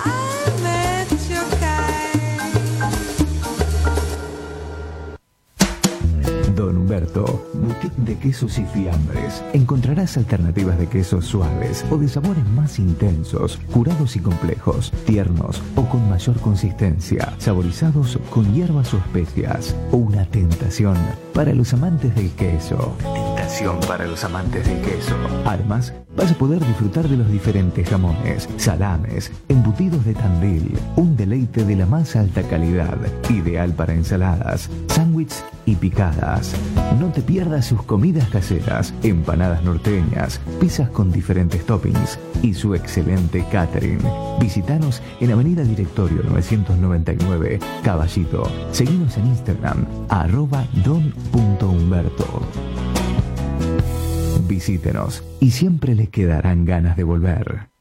Boutique 7.05 7.94
de 7.99 8.16
quesos 8.16 8.59
y 8.59 8.64
fiambres. 8.64 9.44
Encontrarás 9.53 10.16
alternativas 10.16 10.78
de 10.78 10.86
quesos 10.86 11.26
suaves 11.26 11.84
o 11.90 11.99
de 11.99 12.09
sabores 12.09 12.44
más 12.55 12.78
intensos, 12.78 13.59
curados 13.72 14.16
y 14.16 14.20
complejos, 14.20 14.92
tiernos 15.05 15.62
o 15.74 15.84
con 15.88 16.09
mayor 16.09 16.38
consistencia, 16.40 17.34
saborizados 17.38 18.18
con 18.30 18.53
hierbas 18.55 18.94
o 18.94 18.99
especias. 18.99 19.76
Una 19.92 20.24
tentación 20.24 20.97
para 21.34 21.53
los 21.53 21.72
amantes 21.74 22.14
del 22.14 22.30
queso. 22.30 22.97
Para 23.86 24.07
los 24.07 24.24
amantes 24.24 24.66
del 24.66 24.80
queso. 24.82 25.14
Además, 25.44 25.94
vas 26.16 26.32
a 26.32 26.34
poder 26.34 26.59
disfrutar 26.66 27.09
de 27.09 27.16
los 27.16 27.30
diferentes 27.30 27.88
jamones, 27.88 28.49
salames, 28.57 29.30
embutidos 29.49 30.05
de 30.05 30.14
Tandil, 30.14 30.76
un 30.97 31.16
deleite 31.16 31.64
de 31.64 31.76
la 31.76 31.86
más 31.86 32.16
alta 32.16 32.42
calidad, 32.42 32.99
ideal 33.30 33.72
para 33.72 33.94
ensaladas, 33.94 34.68
sándwiches 34.88 35.44
y 35.64 35.76
picadas. 35.76 36.55
No 36.99 37.12
te 37.12 37.22
pierdas 37.22 37.66
sus 37.66 37.82
comidas 37.84 38.28
caseras, 38.28 38.92
empanadas 39.05 39.62
norteñas, 39.62 40.40
pizzas 40.61 40.90
con 40.90 41.12
diferentes 41.12 41.64
toppings 41.64 42.18
y 42.42 42.53
su 42.53 42.74
excelente 42.74 43.44
catering. 43.53 44.01
Visítanos 44.40 45.01
en 45.20 45.30
Avenida 45.30 45.62
Directorio 45.62 46.22
999, 46.24 47.61
Caballito. 47.84 48.51
Seguimos 48.72 49.16
en 49.16 49.28
Instagram, 49.28 49.86
arroba 50.09 50.66
don.humberto. 50.84 52.42
Visítenos 54.47 55.24
y 55.40 55.51
siempre 55.51 55.94
les 55.94 56.09
quedarán 56.09 56.64
ganas 56.64 56.97
de 56.97 57.03
volver. 57.03 57.76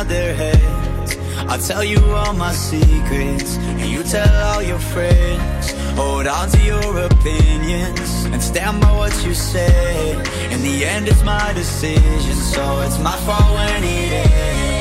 Nod 0.00 0.08
their 0.08 0.34
heads. 0.34 1.16
I'll 1.48 1.58
tell 1.58 1.84
you 1.84 1.98
all 1.98 2.32
my 2.32 2.52
secrets, 2.52 3.56
and 3.56 3.90
you 3.90 4.02
tell 4.02 4.34
all 4.48 4.62
your 4.62 4.78
friends. 4.78 5.72
Hold 5.96 6.26
on 6.26 6.48
to 6.50 6.60
your 6.62 6.98
opinions, 6.98 8.24
and 8.32 8.42
stand 8.42 8.80
by 8.80 8.92
what 8.96 9.14
you 9.24 9.34
say. 9.34 10.12
In 10.50 10.62
the 10.62 10.84
end, 10.84 11.08
it's 11.08 11.22
my 11.22 11.52
decision, 11.52 12.36
so 12.54 12.80
it's 12.80 12.98
my 12.98 13.16
fault 13.26 13.52
when 13.54 13.84
it 13.84 14.12
ends. 14.12 14.79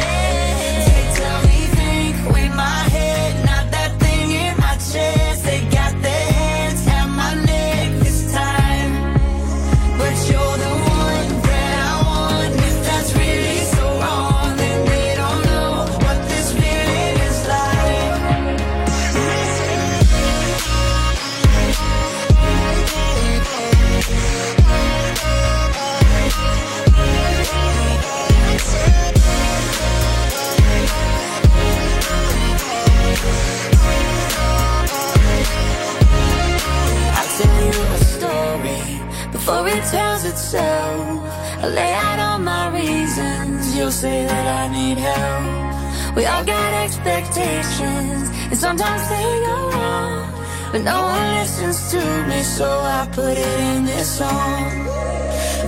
We 46.20 46.26
all 46.26 46.44
got 46.44 46.74
expectations, 46.84 48.28
and 48.52 48.58
sometimes 48.58 49.08
they 49.08 49.40
go 49.48 49.70
wrong. 49.72 50.28
But 50.74 50.82
no 50.82 51.02
one 51.02 51.36
listens 51.40 51.92
to 51.92 52.02
me, 52.28 52.44
so 52.44 52.68
I 52.68 53.08
put 53.10 53.38
it 53.38 53.60
in 53.72 53.86
this 53.86 54.18
song. 54.18 54.84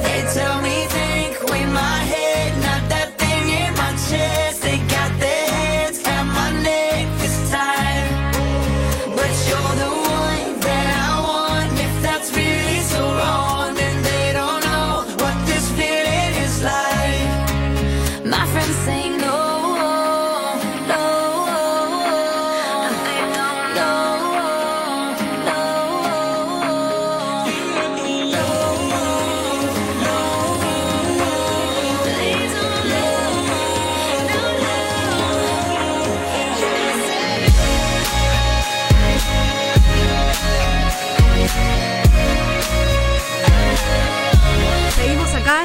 They 0.03 0.19
tell 0.33 0.61
me 0.61 0.70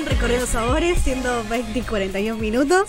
Recorriendo 0.04 0.46
Sabores, 0.46 0.98
siendo 1.02 1.42
20 1.48 1.78
y 1.78 1.82
41 1.82 2.38
minutos. 2.38 2.88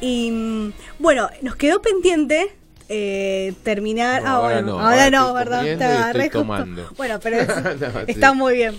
Y 0.00 0.30
mm, 0.30 0.72
bueno, 0.98 1.28
nos 1.42 1.56
quedó 1.56 1.80
pendiente 1.80 2.48
eh, 2.88 3.54
terminar. 3.62 4.22
No, 4.22 4.28
ah, 4.28 4.32
ahora 4.32 4.54
bueno, 4.56 4.72
no, 4.72 4.80
ahora 4.80 5.10
no, 5.10 5.32
¿verdad? 5.32 5.66
estoy 5.66 6.30
tomando. 6.30 6.90
Bueno, 6.96 7.18
pero 7.22 7.36
es- 7.40 7.48
No, 7.80 8.00
está 8.06 8.30
sí. 8.30 8.36
muy 8.36 8.54
bien. 8.56 8.74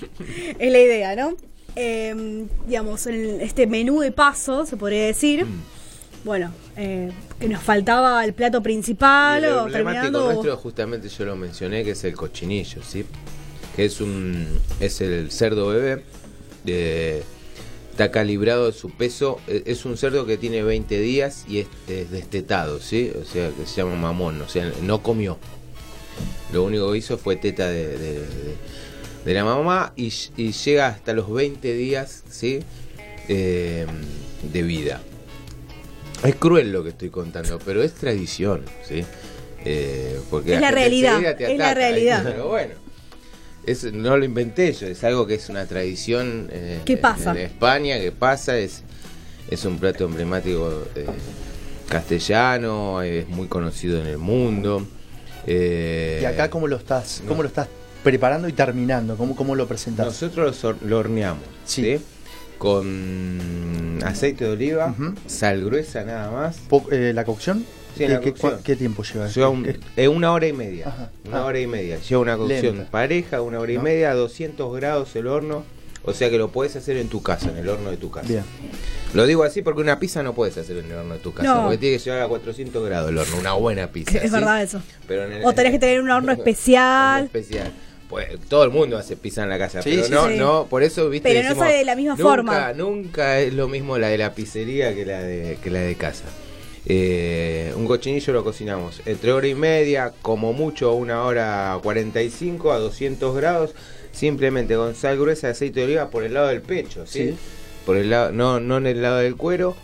Es 0.59 0.71
la 0.71 0.79
idea, 0.79 1.15
¿no? 1.15 1.33
Eh, 1.75 2.45
digamos, 2.67 3.07
en 3.07 3.41
este 3.41 3.67
menú 3.67 3.99
de 4.01 4.11
paso, 4.11 4.65
se 4.65 4.77
podría 4.77 5.05
decir. 5.05 5.45
Mm. 5.45 5.61
Bueno, 6.25 6.51
eh, 6.75 7.11
que 7.39 7.47
nos 7.47 7.61
faltaba 7.61 8.23
el 8.25 8.33
plato 8.33 8.61
principal 8.61 9.43
lo 9.43 9.63
o 9.63 9.67
terminando. 9.71 10.25
nuestro, 10.33 10.57
justamente 10.57 11.07
yo 11.09 11.23
lo 11.25 11.35
mencioné, 11.35 11.83
que 11.83 11.91
es 11.91 12.03
el 12.03 12.15
cochinillo, 12.15 12.81
¿sí? 12.83 13.05
Que 13.75 13.85
es 13.85 14.01
un 14.01 14.47
es 14.79 15.01
el 15.01 15.31
cerdo 15.31 15.67
bebé, 15.67 16.03
de- 16.63 17.23
está 17.95 18.11
calibrado 18.11 18.73
su 18.73 18.89
peso, 18.89 19.39
e- 19.47 19.63
es 19.67 19.85
un 19.85 19.95
cerdo 19.95 20.25
que 20.25 20.35
tiene 20.37 20.63
20 20.63 20.99
días 20.99 21.45
y 21.47 21.59
es, 21.59 21.67
es 21.87 22.11
destetado, 22.11 22.81
¿sí? 22.81 23.09
O 23.21 23.23
sea, 23.23 23.49
que 23.51 23.65
se 23.65 23.77
llama 23.77 23.95
mamón, 23.95 24.41
o 24.41 24.49
sea, 24.49 24.69
no 24.81 25.01
comió. 25.01 25.37
Lo 26.51 26.63
único 26.63 26.91
que 26.91 26.97
hizo 26.97 27.17
fue 27.17 27.37
teta 27.37 27.69
de, 27.69 27.87
de- 27.97 28.19
de- 28.19 28.55
de 29.23 29.33
la 29.33 29.45
mamá 29.45 29.93
y, 29.95 30.13
y 30.35 30.51
llega 30.51 30.87
hasta 30.87 31.13
los 31.13 31.31
20 31.33 31.73
días, 31.73 32.23
¿sí? 32.29 32.59
Eh, 33.29 33.87
de 34.51 34.61
vida. 34.61 35.01
Es 36.23 36.35
cruel 36.35 36.71
lo 36.73 36.83
que 36.83 36.89
estoy 36.89 37.09
contando, 37.09 37.59
pero 37.65 37.81
es 37.81 37.93
tradición, 37.93 38.65
¿sí? 38.87 39.05
Eh, 39.63 40.19
porque 40.29 40.55
Es 40.55 40.61
la 40.61 40.69
realidad, 40.71 41.41
es 41.41 41.57
la 41.57 41.73
realidad. 41.73 42.23
Pero 42.25 42.49
bueno, 42.49 42.73
es, 43.67 43.83
no 43.93 44.17
lo 44.17 44.25
inventé 44.25 44.71
yo, 44.73 44.87
es 44.87 45.03
algo 45.03 45.25
que 45.27 45.35
es 45.35 45.49
una 45.49 45.65
tradición 45.65 46.49
eh, 46.51 46.79
¿Qué 46.85 46.97
pasa? 46.97 47.31
en 47.31 47.37
España, 47.37 47.99
que 47.99 48.11
pasa, 48.11 48.57
es, 48.57 48.83
es 49.49 49.65
un 49.65 49.77
plato 49.79 50.05
emblemático 50.05 50.83
eh, 50.95 51.05
castellano, 51.89 53.01
es 53.01 53.27
muy 53.27 53.47
conocido 53.47 53.99
en 54.01 54.07
el 54.07 54.17
mundo. 54.17 54.85
eh, 55.47 56.19
¿Y 56.21 56.25
acá 56.25 56.49
cómo 56.49 56.67
lo 56.67 56.77
estás, 56.77 57.21
cómo 57.27 57.41
lo 57.43 57.47
estás 57.47 57.67
preparando 58.03 58.47
y 58.47 58.53
terminando? 58.53 59.15
¿Cómo, 59.17 59.35
cómo 59.35 59.55
lo 59.55 59.67
presentas? 59.67 60.05
Nosotros 60.05 60.63
lo, 60.63 60.75
lo 60.87 60.97
horneamos, 60.99 61.43
Sí. 61.65 61.97
¿sí? 61.97 62.03
Con 62.57 63.99
aceite 64.05 64.45
de 64.45 64.51
oliva, 64.51 64.95
sal 65.27 65.63
gruesa 65.65 66.03
nada 66.03 66.31
más. 66.31 66.57
Po- 66.69 66.87
eh, 66.91 67.11
¿La 67.13 67.23
cocción? 67.25 67.65
Sí, 67.95 67.99
¿Qué, 67.99 68.09
la 68.09 68.19
qué- 68.19 68.31
cocción. 68.31 68.53
cua- 68.53 68.63
qué 68.63 68.75
tiempo 68.75 69.03
lleva? 69.03 69.27
Lleva 69.27 69.49
un- 69.49 69.63
¿Qué- 69.63 69.79
eh, 69.95 70.07
una 70.07 70.31
hora 70.33 70.47
y 70.47 70.53
media. 70.53 70.87
Ajá. 70.89 71.09
Una 71.27 71.37
Ah. 71.39 71.45
hora 71.45 71.59
y 71.59 71.67
media. 71.67 71.97
Lleva 71.99 72.21
una 72.21 72.37
cocción 72.37 72.75
Lenta. 72.77 72.91
pareja, 72.91 73.41
una 73.41 73.59
hora 73.59 73.71
y 73.71 73.77
¿No? 73.77 73.83
media, 73.83 74.11
a 74.11 74.13
200 74.15 74.75
grados 74.75 75.15
el 75.15 75.27
horno. 75.27 75.63
O 76.07 76.13
sea 76.13 76.29
que 76.29 76.37
lo 76.37 76.49
puedes 76.51 76.75
hacer 76.75 76.97
en 76.97 77.07
tu 77.09 77.23
casa, 77.23 77.49
en 77.49 77.57
el 77.57 77.67
horno 77.67 77.89
de 77.89 77.97
tu 77.97 78.11
casa. 78.11 78.27
Bien. 78.27 78.43
Lo 79.15 79.25
digo 79.25 79.43
así 79.43 79.63
porque 79.63 79.81
una 79.81 79.97
pizza 79.99 80.21
no 80.21 80.33
puedes 80.35 80.55
hacer 80.55 80.77
en 80.77 80.85
el 80.85 80.93
horno 80.97 81.15
de 81.15 81.19
tu 81.19 81.33
casa. 81.33 81.51
No. 81.55 81.61
Porque 81.63 81.79
tiene 81.79 81.97
que 81.97 82.03
llegar 82.03 82.21
a 82.21 82.27
400 82.27 82.85
grados 82.85 83.09
el 83.09 83.17
horno. 83.17 83.37
Una 83.39 83.53
buena 83.53 83.87
pizza. 83.87 84.17
Es 84.19 84.25
¿sí? 84.25 84.29
verdad 84.29 84.61
eso. 84.61 84.81
Pero 85.07 85.25
en 85.25 85.31
el- 85.31 85.45
O 85.45 85.53
tenés 85.53 85.71
que 85.71 85.79
tener 85.79 85.99
un 86.01 86.11
horno 86.11 86.31
especial. 86.33 87.23
Horno 87.23 87.25
especial. 87.39 87.71
Pues 88.07 88.27
todo 88.47 88.63
el 88.65 88.69
mundo 88.69 88.99
hace 88.99 89.15
pizza 89.17 89.41
en 89.41 89.49
la 89.49 89.57
casa, 89.57 89.81
Sí, 89.81 89.89
pero 89.95 90.03
sí, 90.05 90.11
no, 90.11 90.27
sí. 90.29 90.35
no, 90.37 90.67
por 90.69 90.83
eso 90.83 91.09
viste. 91.09 91.27
Pero 91.33 91.49
no 91.49 91.55
sale 91.55 91.77
de 91.77 91.85
la 91.85 91.95
misma 91.95 92.11
nunca, 92.11 92.23
forma. 92.23 92.73
Nunca 92.73 93.39
es 93.39 93.51
lo 93.51 93.67
mismo 93.67 93.97
la 93.97 94.09
de 94.09 94.19
la 94.19 94.35
pizzería 94.35 94.93
que 94.93 95.05
la 95.07 95.23
de, 95.23 95.57
que 95.63 95.71
la 95.71 95.79
de 95.79 95.95
casa. 95.95 96.25
Eh, 96.85 97.54
un 97.85 97.87
cochinillo 97.87 98.33
lo 98.33 98.43
cocinamos 98.43 99.01
entre 99.05 99.31
hora 99.31 99.47
y 99.47 99.53
media, 99.53 100.11
como 100.23 100.53
mucho 100.53 100.93
una 100.95 101.23
hora 101.23 101.77
45 101.83 102.71
a 102.71 102.79
200 102.79 103.35
grados, 103.35 103.75
simplemente 104.11 104.75
con 104.75 104.95
sal 104.95 105.19
gruesa, 105.19 105.49
aceite 105.49 105.81
de 105.81 105.85
oliva 105.85 106.09
por 106.09 106.23
el 106.23 106.33
lado 106.33 106.47
del 106.47 106.61
pecho, 106.63 107.05
¿sí? 107.05 107.29
Sí. 107.29 107.37
Por 107.85 107.97
el 107.97 108.09
lado, 108.09 108.31
no, 108.31 108.59
no 108.59 108.77
en 108.77 108.87
el 108.87 109.03
lado 109.03 109.17
del 109.17 109.35
cuero. 109.35 109.75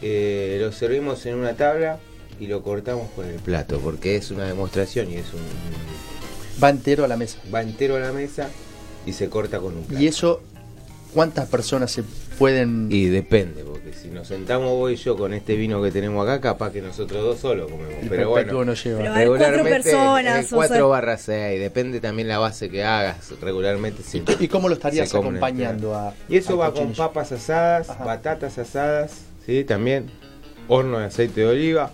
Eh, 0.00 0.56
lo 0.60 0.72
servimos 0.72 1.26
en 1.26 1.34
una 1.34 1.54
tabla 1.54 1.98
y 2.40 2.46
lo 2.46 2.62
cortamos 2.62 3.10
con 3.14 3.26
el 3.26 3.34
plato, 3.36 3.78
porque 3.78 4.16
es 4.16 4.30
una 4.30 4.46
demostración 4.46 5.10
y 5.10 5.16
es 5.16 5.26
un 5.34 5.40
Va 6.62 6.70
entero 6.70 7.04
a 7.04 7.08
la 7.08 7.18
mesa. 7.18 7.38
va 7.54 7.60
entero 7.60 7.96
a 7.96 8.00
la 8.00 8.12
mesa 8.12 8.48
y 9.04 9.12
se 9.12 9.28
corta 9.28 9.58
con 9.58 9.76
un 9.76 9.84
plato. 9.84 10.02
¿Y 10.02 10.06
eso 10.06 10.40
cuántas 11.12 11.46
personas 11.48 11.90
se 11.90 12.04
pueden...? 12.34 12.88
Y 12.90 13.06
depende, 13.06 13.64
porque 13.64 13.92
si 13.92 14.08
nos 14.08 14.28
sentamos 14.28 14.70
vos 14.70 14.92
y 14.92 14.96
yo 14.96 15.16
con 15.16 15.32
este 15.32 15.56
vino 15.56 15.82
que 15.82 15.90
tenemos 15.90 16.26
acá, 16.28 16.40
capaz 16.40 16.72
que 16.72 16.80
nosotros 16.82 17.22
dos 17.22 17.38
solos 17.38 17.70
comemos. 17.70 17.94
el 18.02 18.08
Pero 18.08 18.30
bueno, 18.30 18.64
no 18.64 18.74
lleva. 18.74 18.98
Pero 18.98 19.14
hay 19.14 19.26
cuatro 19.26 19.46
regularmente 19.46 19.90
personas, 19.90 20.44
es 20.44 20.52
o 20.52 20.56
4 20.56 20.74
sea- 20.76 20.84
barra 20.84 21.16
6, 21.16 21.60
depende 21.60 22.00
también 22.00 22.28
la 22.28 22.38
base 22.38 22.68
que 22.70 22.84
hagas. 22.84 23.32
Regularmente 23.40 24.02
sí. 24.02 24.22
¿Y 24.40 24.48
cómo 24.48 24.68
lo 24.68 24.74
estarías 24.74 25.14
acompañando 25.14 25.94
a 25.94 26.14
Y 26.28 26.36
eso 26.36 26.56
va 26.56 26.72
con 26.72 26.92
papas 26.92 27.32
asadas, 27.32 27.90
Ajá. 27.90 28.04
batatas 28.04 28.58
asadas, 28.58 29.12
sí, 29.46 29.64
también. 29.64 30.10
horno 30.68 30.98
de 30.98 31.06
aceite 31.06 31.40
de 31.42 31.46
oliva. 31.46 31.90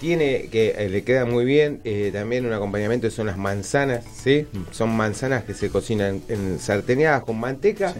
Tiene 0.00 0.48
que 0.50 0.74
eh, 0.76 0.90
le 0.90 1.04
queda 1.04 1.24
muy 1.24 1.46
bien 1.46 1.80
eh, 1.84 2.10
también 2.12 2.44
un 2.44 2.52
acompañamiento 2.52 3.10
son 3.10 3.26
las 3.28 3.38
manzanas, 3.38 4.04
¿sí? 4.22 4.46
Son 4.70 4.90
manzanas 4.94 5.44
que 5.44 5.54
se 5.54 5.70
cocinan 5.70 6.20
en 6.28 6.58
sarteneadas 6.58 7.22
con 7.24 7.40
manteca, 7.40 7.94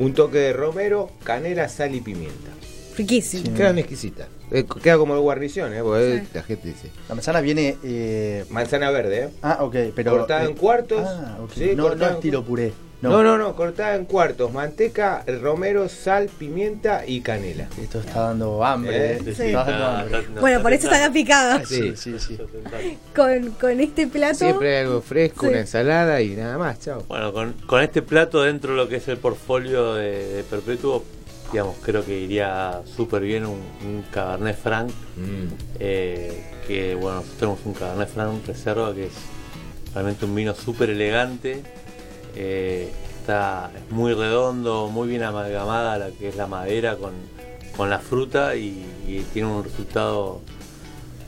un 0.00 0.12
toque 0.14 0.38
de 0.38 0.52
romero, 0.52 1.10
canela, 1.22 1.68
sal 1.68 1.94
y 1.94 2.00
pimienta. 2.00 2.50
Riquísimo. 2.96 3.54
Quedan 3.56 3.78
exquisitas. 3.78 4.26
Eh, 4.50 4.64
queda 4.82 4.98
como 4.98 5.14
el 5.14 5.20
guarnición, 5.20 5.72
¿eh? 5.72 5.80
Porque 5.82 6.22
Sí. 6.24 6.28
la 6.34 6.42
gente 6.42 6.68
dice. 6.68 6.90
La 7.08 7.14
manzana 7.14 7.40
viene. 7.40 7.76
eh, 7.84 8.44
Manzana 8.50 8.90
verde, 8.90 9.24
¿eh? 9.24 9.28
Ah, 9.42 9.58
ok, 9.60 9.76
pero. 9.94 10.10
cortada 10.18 10.42
eh, 10.42 10.48
en 10.48 10.54
cuartos. 10.54 11.02
Ah, 11.06 11.38
ok. 11.42 11.52
sí, 11.54 11.70
no, 11.76 11.94
no 11.94 12.06
en 12.08 12.14
estilo 12.14 12.44
puré. 12.44 12.72
No. 13.02 13.22
no, 13.22 13.38
no, 13.38 13.56
cortada 13.56 13.94
en 13.96 14.04
cuartos. 14.04 14.52
Manteca, 14.52 15.24
romero, 15.40 15.88
sal, 15.88 16.28
pimienta 16.38 17.06
y 17.06 17.22
canela. 17.22 17.66
Esto 17.80 18.00
está 18.00 18.20
dando 18.28 18.62
hambre. 18.64 19.12
Eh, 19.14 19.22
eh. 19.26 19.34
sí. 19.34 19.42
Está 19.44 19.64
dando 19.64 19.84
Ah, 19.86 20.00
hambre. 20.00 20.18
está- 20.20 20.30
no, 20.34 20.40
Bueno, 20.42 20.60
por 20.62 20.72
eso 20.74 20.86
está 20.86 20.98
la 21.08 21.12
tentando. 21.12 21.14
picada. 21.14 21.64
Sí. 21.64 21.96
Sí, 21.96 22.18
sí. 22.18 22.38
Con, 23.16 23.50
con 23.52 23.80
este 23.80 24.06
plato. 24.06 24.34
Siempre 24.38 24.76
hay 24.78 24.84
algo 24.84 25.00
fresco, 25.00 25.46
Sí. 25.46 25.46
una 25.48 25.60
ensalada 25.60 26.20
y 26.20 26.30
nada 26.36 26.58
más, 26.58 26.78
chao. 26.80 27.02
Bueno, 27.08 27.32
con, 27.32 27.52
con 27.66 27.82
este 27.82 28.02
plato 28.02 28.42
dentro 28.42 28.72
de 28.72 28.76
lo 28.76 28.88
que 28.88 28.96
es 28.96 29.08
el 29.08 29.16
portfolio 29.16 29.94
de, 29.94 30.26
de 30.34 30.42
Perpetuo, 30.44 31.02
digamos, 31.52 31.76
creo 31.82 32.04
que 32.04 32.18
iría 32.18 32.82
súper 32.96 33.22
bien 33.22 33.46
un, 33.46 33.60
un 33.82 34.04
Cabernet 34.12 34.56
Franc. 34.60 34.90
Mm. 35.16 35.46
eh, 35.78 36.44
que 36.66 36.94
bueno, 36.94 37.16
nosotros 37.16 37.38
tenemos 37.38 37.60
un 37.64 37.72
Cabernet 37.74 38.08
Franc 38.08 38.46
Reserva 38.46 38.94
que 38.94 39.06
es 39.06 39.12
realmente 39.94 40.24
un 40.24 40.34
vino 40.34 40.54
súper 40.54 40.90
elegante. 40.90 41.62
Eh, 42.36 42.90
está 43.20 43.70
es 43.76 43.92
muy 43.92 44.14
redondo, 44.14 44.88
muy 44.88 45.08
bien 45.08 45.22
amalgamada 45.22 45.98
la 45.98 46.10
que 46.10 46.28
es 46.28 46.36
la 46.36 46.46
madera 46.46 46.96
con, 46.96 47.12
con 47.76 47.90
la 47.90 47.98
fruta 47.98 48.54
y, 48.56 48.84
y 49.06 49.24
tiene 49.32 49.48
un 49.48 49.62
resultado, 49.64 50.40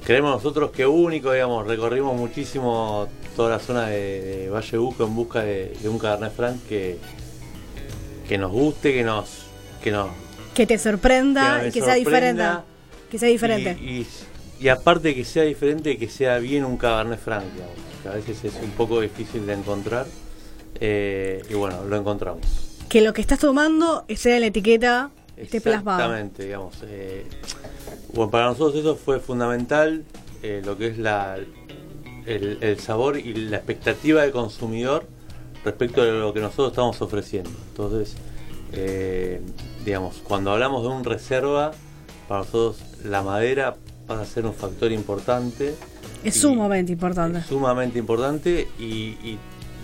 creemos 0.04 0.30
nosotros 0.32 0.70
que 0.70 0.86
único, 0.86 1.32
digamos, 1.32 1.66
recorrimos 1.66 2.16
muchísimo 2.16 3.08
toda 3.36 3.50
la 3.50 3.58
zona 3.58 3.86
de, 3.88 4.20
de 4.20 4.50
Valle 4.50 4.76
Buco 4.78 5.04
en 5.04 5.14
busca 5.14 5.42
de, 5.42 5.74
de 5.82 5.88
un 5.88 5.98
Cabernet 5.98 6.34
Franc 6.34 6.56
que, 6.68 6.98
que 8.28 8.38
nos 8.38 8.50
guste, 8.52 8.92
que 8.92 9.02
nos, 9.04 9.28
que 9.82 9.90
nos 9.90 10.08
Que 10.54 10.66
te 10.66 10.78
sorprenda 10.78 11.60
Que 11.62 11.68
y 11.68 11.72
que 11.72 11.80
sea 11.80 11.94
diferente. 11.94 12.42
Que 13.10 13.18
sea 13.18 13.28
diferente. 13.28 13.76
y, 13.80 13.84
y- 14.00 14.06
y 14.60 14.68
aparte 14.68 15.12
que 15.14 15.24
sea 15.24 15.42
diferente, 15.42 15.98
que 15.98 16.08
sea 16.08 16.38
bien 16.38 16.64
un 16.64 16.76
Cabernet 16.76 17.18
Franc, 17.18 17.42
digamos, 17.52 17.74
que 18.02 18.08
a 18.08 18.12
veces 18.12 18.44
es 18.44 18.54
un 18.62 18.70
poco 18.70 19.00
difícil 19.00 19.44
de 19.44 19.54
encontrar. 19.54 20.06
Eh, 20.80 21.42
y 21.48 21.54
bueno, 21.54 21.84
lo 21.84 21.96
encontramos. 21.96 22.42
Que 22.88 23.00
lo 23.00 23.12
que 23.12 23.20
estás 23.20 23.38
tomando 23.38 24.04
sea 24.16 24.38
la 24.40 24.46
etiqueta 24.46 25.10
esté 25.36 25.60
plasmado. 25.60 25.98
Exactamente, 26.00 26.44
digamos. 26.44 26.74
eh, 26.84 27.26
bueno, 28.14 28.30
para 28.30 28.46
nosotros 28.46 28.76
eso 28.76 28.96
fue 28.96 29.18
fundamental, 29.20 30.04
eh, 30.42 30.60
lo 30.64 30.76
que 30.76 30.88
es 30.88 30.98
la, 30.98 31.36
el, 32.26 32.58
el 32.60 32.78
sabor 32.80 33.16
y 33.18 33.32
la 33.34 33.56
expectativa 33.58 34.22
del 34.22 34.32
consumidor 34.32 35.06
respecto 35.64 36.02
de 36.04 36.12
lo 36.12 36.34
que 36.34 36.40
nosotros 36.40 36.68
estamos 36.72 37.00
ofreciendo. 37.00 37.50
Entonces, 37.70 38.16
digamos, 39.84 40.16
cuando 40.24 40.50
hablamos 40.52 40.82
de 40.82 40.88
un 40.88 41.04
reserva, 41.04 41.72
para 42.28 42.40
nosotros 42.40 42.78
la 43.04 43.22
madera 43.22 43.76
pasa 44.06 44.22
a 44.22 44.26
ser 44.26 44.46
un 44.46 44.54
factor 44.54 44.92
importante. 44.92 45.74
Es 46.24 46.36
y- 46.36 46.40
sumamente 46.40 46.92
importante. 46.92 47.38
es 47.38 47.46
sumamente 47.46 47.98
importante 47.98 48.68
y, 48.78 48.84
y 49.22 49.38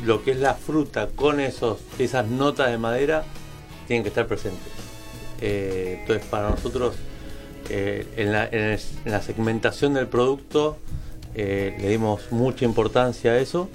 lo 0.04 0.22
que 0.22 0.32
es 0.32 0.38
la 0.38 0.54
fruta 0.54 1.08
con 1.14 1.40
esos 1.40 1.78
esas 1.98 2.26
notas 2.26 2.70
de 2.70 2.78
madera 2.78 3.24
tienen 3.86 4.02
que 4.02 4.08
estar 4.10 4.26
presentes. 4.26 4.72
Eh, 5.40 5.98
entonces 6.00 6.26
para 6.26 6.50
nosotros 6.50 6.94
eh, 7.70 8.06
en, 8.16 8.32
la, 8.32 8.46
en 8.46 8.60
el- 8.60 8.80
en 9.04 9.12
la 9.12 9.22
segmentación 9.22 9.94
del 9.94 10.06
producto 10.08 10.76
eh, 11.34 11.76
le 11.80 11.88
dimos 11.90 12.32
mucha 12.32 12.64
importancia 12.64 13.32
a 13.32 13.38
eso 13.38 13.68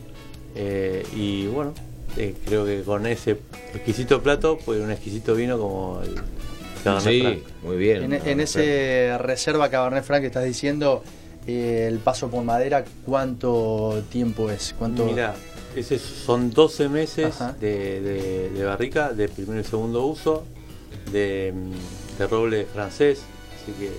eh, 0.56 1.06
y 1.16 1.48
bueno 1.48 1.74
eh, 2.18 2.36
creo 2.46 2.66
que 2.66 2.82
con 2.84 3.06
ese 3.08 3.38
exquisito 3.74 4.22
plato 4.22 4.58
pues 4.66 4.82
un 4.82 4.92
exquisito 4.92 5.36
vino 5.36 5.58
como 5.58 6.02
el 6.04 6.16
Cabernet 6.84 7.14
Sí, 7.14 7.22
Franc. 7.22 7.40
muy 7.64 7.78
bien. 7.78 8.04
En, 8.04 8.14
en 8.28 8.40
ese 8.42 9.16
reserva 9.18 9.70
Cabernet 9.70 10.04
Franc 10.04 10.20
que 10.22 10.28
estás 10.28 10.44
diciendo, 10.44 11.02
eh, 11.48 11.86
el 11.90 12.00
paso 12.00 12.30
por 12.30 12.44
madera, 12.44 12.84
¿cuánto 13.06 14.04
tiempo 14.12 14.52
es? 14.52 14.76
¿Cuánto? 14.78 15.06
Mira, 15.06 15.34
ese 15.76 15.98
son 16.00 16.52
12 16.52 16.90
meses 16.90 17.36
de, 17.60 18.02
de- 18.02 18.50
de 18.50 18.64
barrica, 18.66 19.12
de 19.14 19.28
primero 19.30 19.60
y 19.60 19.64
segundo 19.64 20.06
uso, 20.06 20.44
de, 21.12 21.54
mm, 21.56 22.18
de 22.20 22.28
roble 22.28 22.66
francés, 22.66 23.22
así 23.62 23.72
que 23.74 23.90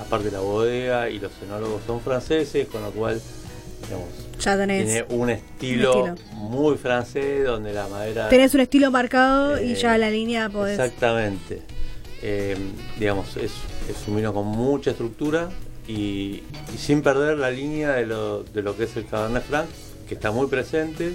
aparte 0.00 0.30
la 0.30 0.40
bodega 0.40 1.08
y 1.10 1.18
los 1.18 1.32
enólogos 1.42 1.82
son 1.86 2.00
franceses, 2.00 2.66
con 2.68 2.82
lo 2.82 2.90
cual 2.90 3.20
digamos, 3.84 4.08
Ya 4.40 4.56
tenés. 4.56 4.84
tiene 4.84 5.04
un 5.10 5.30
estilo, 5.30 6.02
un 6.04 6.08
estilo. 6.10 6.32
muy 6.36 6.76
francés 6.76 7.44
donde 7.46 7.72
la 7.72 7.88
madera... 7.88 8.28
Tenés 8.28 8.54
un 8.54 8.60
estilo 8.60 8.90
marcado 8.90 9.60
y 9.62 9.72
Eh, 9.72 9.74
ya 9.74 9.96
la 9.98 10.10
línea 10.10 10.48
podés. 10.50 10.78
Exactamente. 10.78 11.62
Eh, 12.22 12.56
digamos, 12.98 13.36
es, 13.38 13.52
es 13.88 14.06
un 14.08 14.16
vino 14.16 14.34
con 14.34 14.46
mucha 14.46 14.90
estructura 14.90 15.48
y, 15.88 16.42
y 16.74 16.78
sin 16.78 17.00
perder 17.02 17.38
la 17.38 17.50
línea 17.50 17.92
de 17.92 18.04
lo, 18.06 18.42
de 18.42 18.62
lo 18.62 18.76
que 18.76 18.84
es 18.84 18.96
el 18.96 19.06
Cabernet 19.06 19.42
Franc, 19.44 19.66
que 20.10 20.16
está 20.16 20.32
muy 20.32 20.48
presente, 20.48 21.12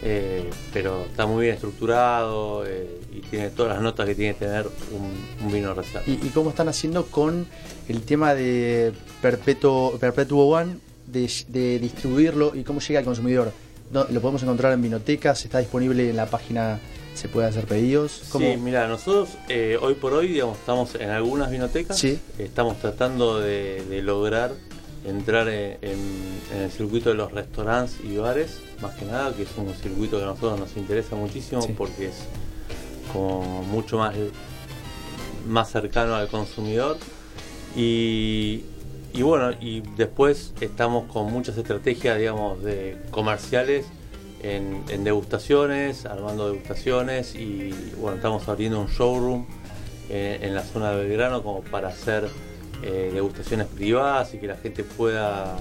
eh, 0.00 0.48
pero 0.72 1.06
está 1.10 1.26
muy 1.26 1.42
bien 1.42 1.54
estructurado 1.56 2.64
eh, 2.64 3.00
y 3.12 3.18
tiene 3.22 3.50
todas 3.50 3.74
las 3.74 3.82
notas 3.82 4.06
que 4.06 4.14
tiene 4.14 4.34
que 4.34 4.46
tener 4.46 4.68
un, 4.92 5.44
un 5.44 5.52
vino 5.52 5.74
reserva. 5.74 6.02
¿Y, 6.06 6.12
y 6.12 6.30
cómo 6.32 6.50
están 6.50 6.68
haciendo 6.68 7.06
con 7.06 7.46
el 7.88 8.02
tema 8.02 8.32
de 8.36 8.92
Perpetuo, 9.20 9.98
Perpetuo 9.98 10.44
One, 10.46 10.76
de, 11.08 11.28
de 11.48 11.80
distribuirlo 11.80 12.52
y 12.54 12.62
cómo 12.62 12.78
llega 12.78 13.00
al 13.00 13.04
consumidor? 13.04 13.52
No, 13.90 14.06
¿Lo 14.08 14.20
podemos 14.20 14.44
encontrar 14.44 14.72
en 14.72 14.82
vinotecas? 14.82 15.44
¿Está 15.44 15.58
disponible 15.58 16.08
en 16.08 16.14
la 16.16 16.26
página? 16.26 16.78
¿Se 17.14 17.28
puede 17.28 17.48
hacer 17.48 17.66
pedidos? 17.66 18.22
¿Cómo? 18.30 18.46
Sí, 18.46 18.56
mira, 18.56 18.86
nosotros 18.86 19.30
eh, 19.48 19.76
hoy 19.82 19.94
por 19.94 20.14
hoy, 20.14 20.28
digamos, 20.28 20.58
estamos 20.58 20.94
en 20.94 21.10
algunas 21.10 21.50
vinotecas. 21.50 21.98
Sí. 21.98 22.20
Estamos 22.38 22.78
tratando 22.78 23.40
de, 23.40 23.84
de 23.84 24.00
lograr 24.00 24.52
entrar 25.04 25.48
en, 25.48 25.78
el 26.54 26.70
circuito 26.70 27.10
de 27.10 27.16
los 27.16 27.32
restaurantes 27.32 27.96
y 28.04 28.16
bares, 28.16 28.60
más 28.80 28.94
que 28.94 29.04
nada, 29.04 29.34
que 29.34 29.42
es 29.42 29.48
un 29.56 29.72
circuito 29.74 30.18
que 30.18 30.24
a 30.24 30.26
nosotros 30.26 30.60
nos 30.60 30.76
interesa 30.76 31.16
muchísimo 31.16 31.62
Sí. 31.62 31.74
porque 31.76 32.06
es 32.08 32.24
como 33.12 33.62
mucho 33.64 33.98
más, 33.98 34.14
más 35.48 35.70
cercano 35.70 36.14
al 36.14 36.28
consumidor. 36.28 36.98
Y, 37.74 38.64
y 39.12 39.22
bueno, 39.22 39.50
y 39.60 39.80
después 39.96 40.52
estamos 40.60 41.10
con 41.10 41.32
muchas 41.32 41.56
estrategias, 41.56 42.18
digamos, 42.18 42.62
de 42.62 42.96
comerciales 43.10 43.86
en, 44.42 44.84
en 44.88 45.04
degustaciones, 45.04 46.06
armando 46.06 46.50
degustaciones 46.50 47.34
y 47.34 47.72
bueno, 47.98 48.16
estamos 48.16 48.48
abriendo 48.48 48.80
un 48.80 48.88
showroom 48.88 49.46
eh, 50.10 50.40
en 50.42 50.54
la 50.54 50.62
zona 50.62 50.90
de 50.92 51.04
Belgrano 51.04 51.42
como 51.42 51.62
para 51.62 51.88
hacer 51.88 52.28
eh, 52.82 53.10
degustaciones 53.12 53.66
privadas 53.68 54.34
y 54.34 54.38
que 54.38 54.46
la 54.46 54.56
gente 54.56 54.84
pueda, 54.84 55.56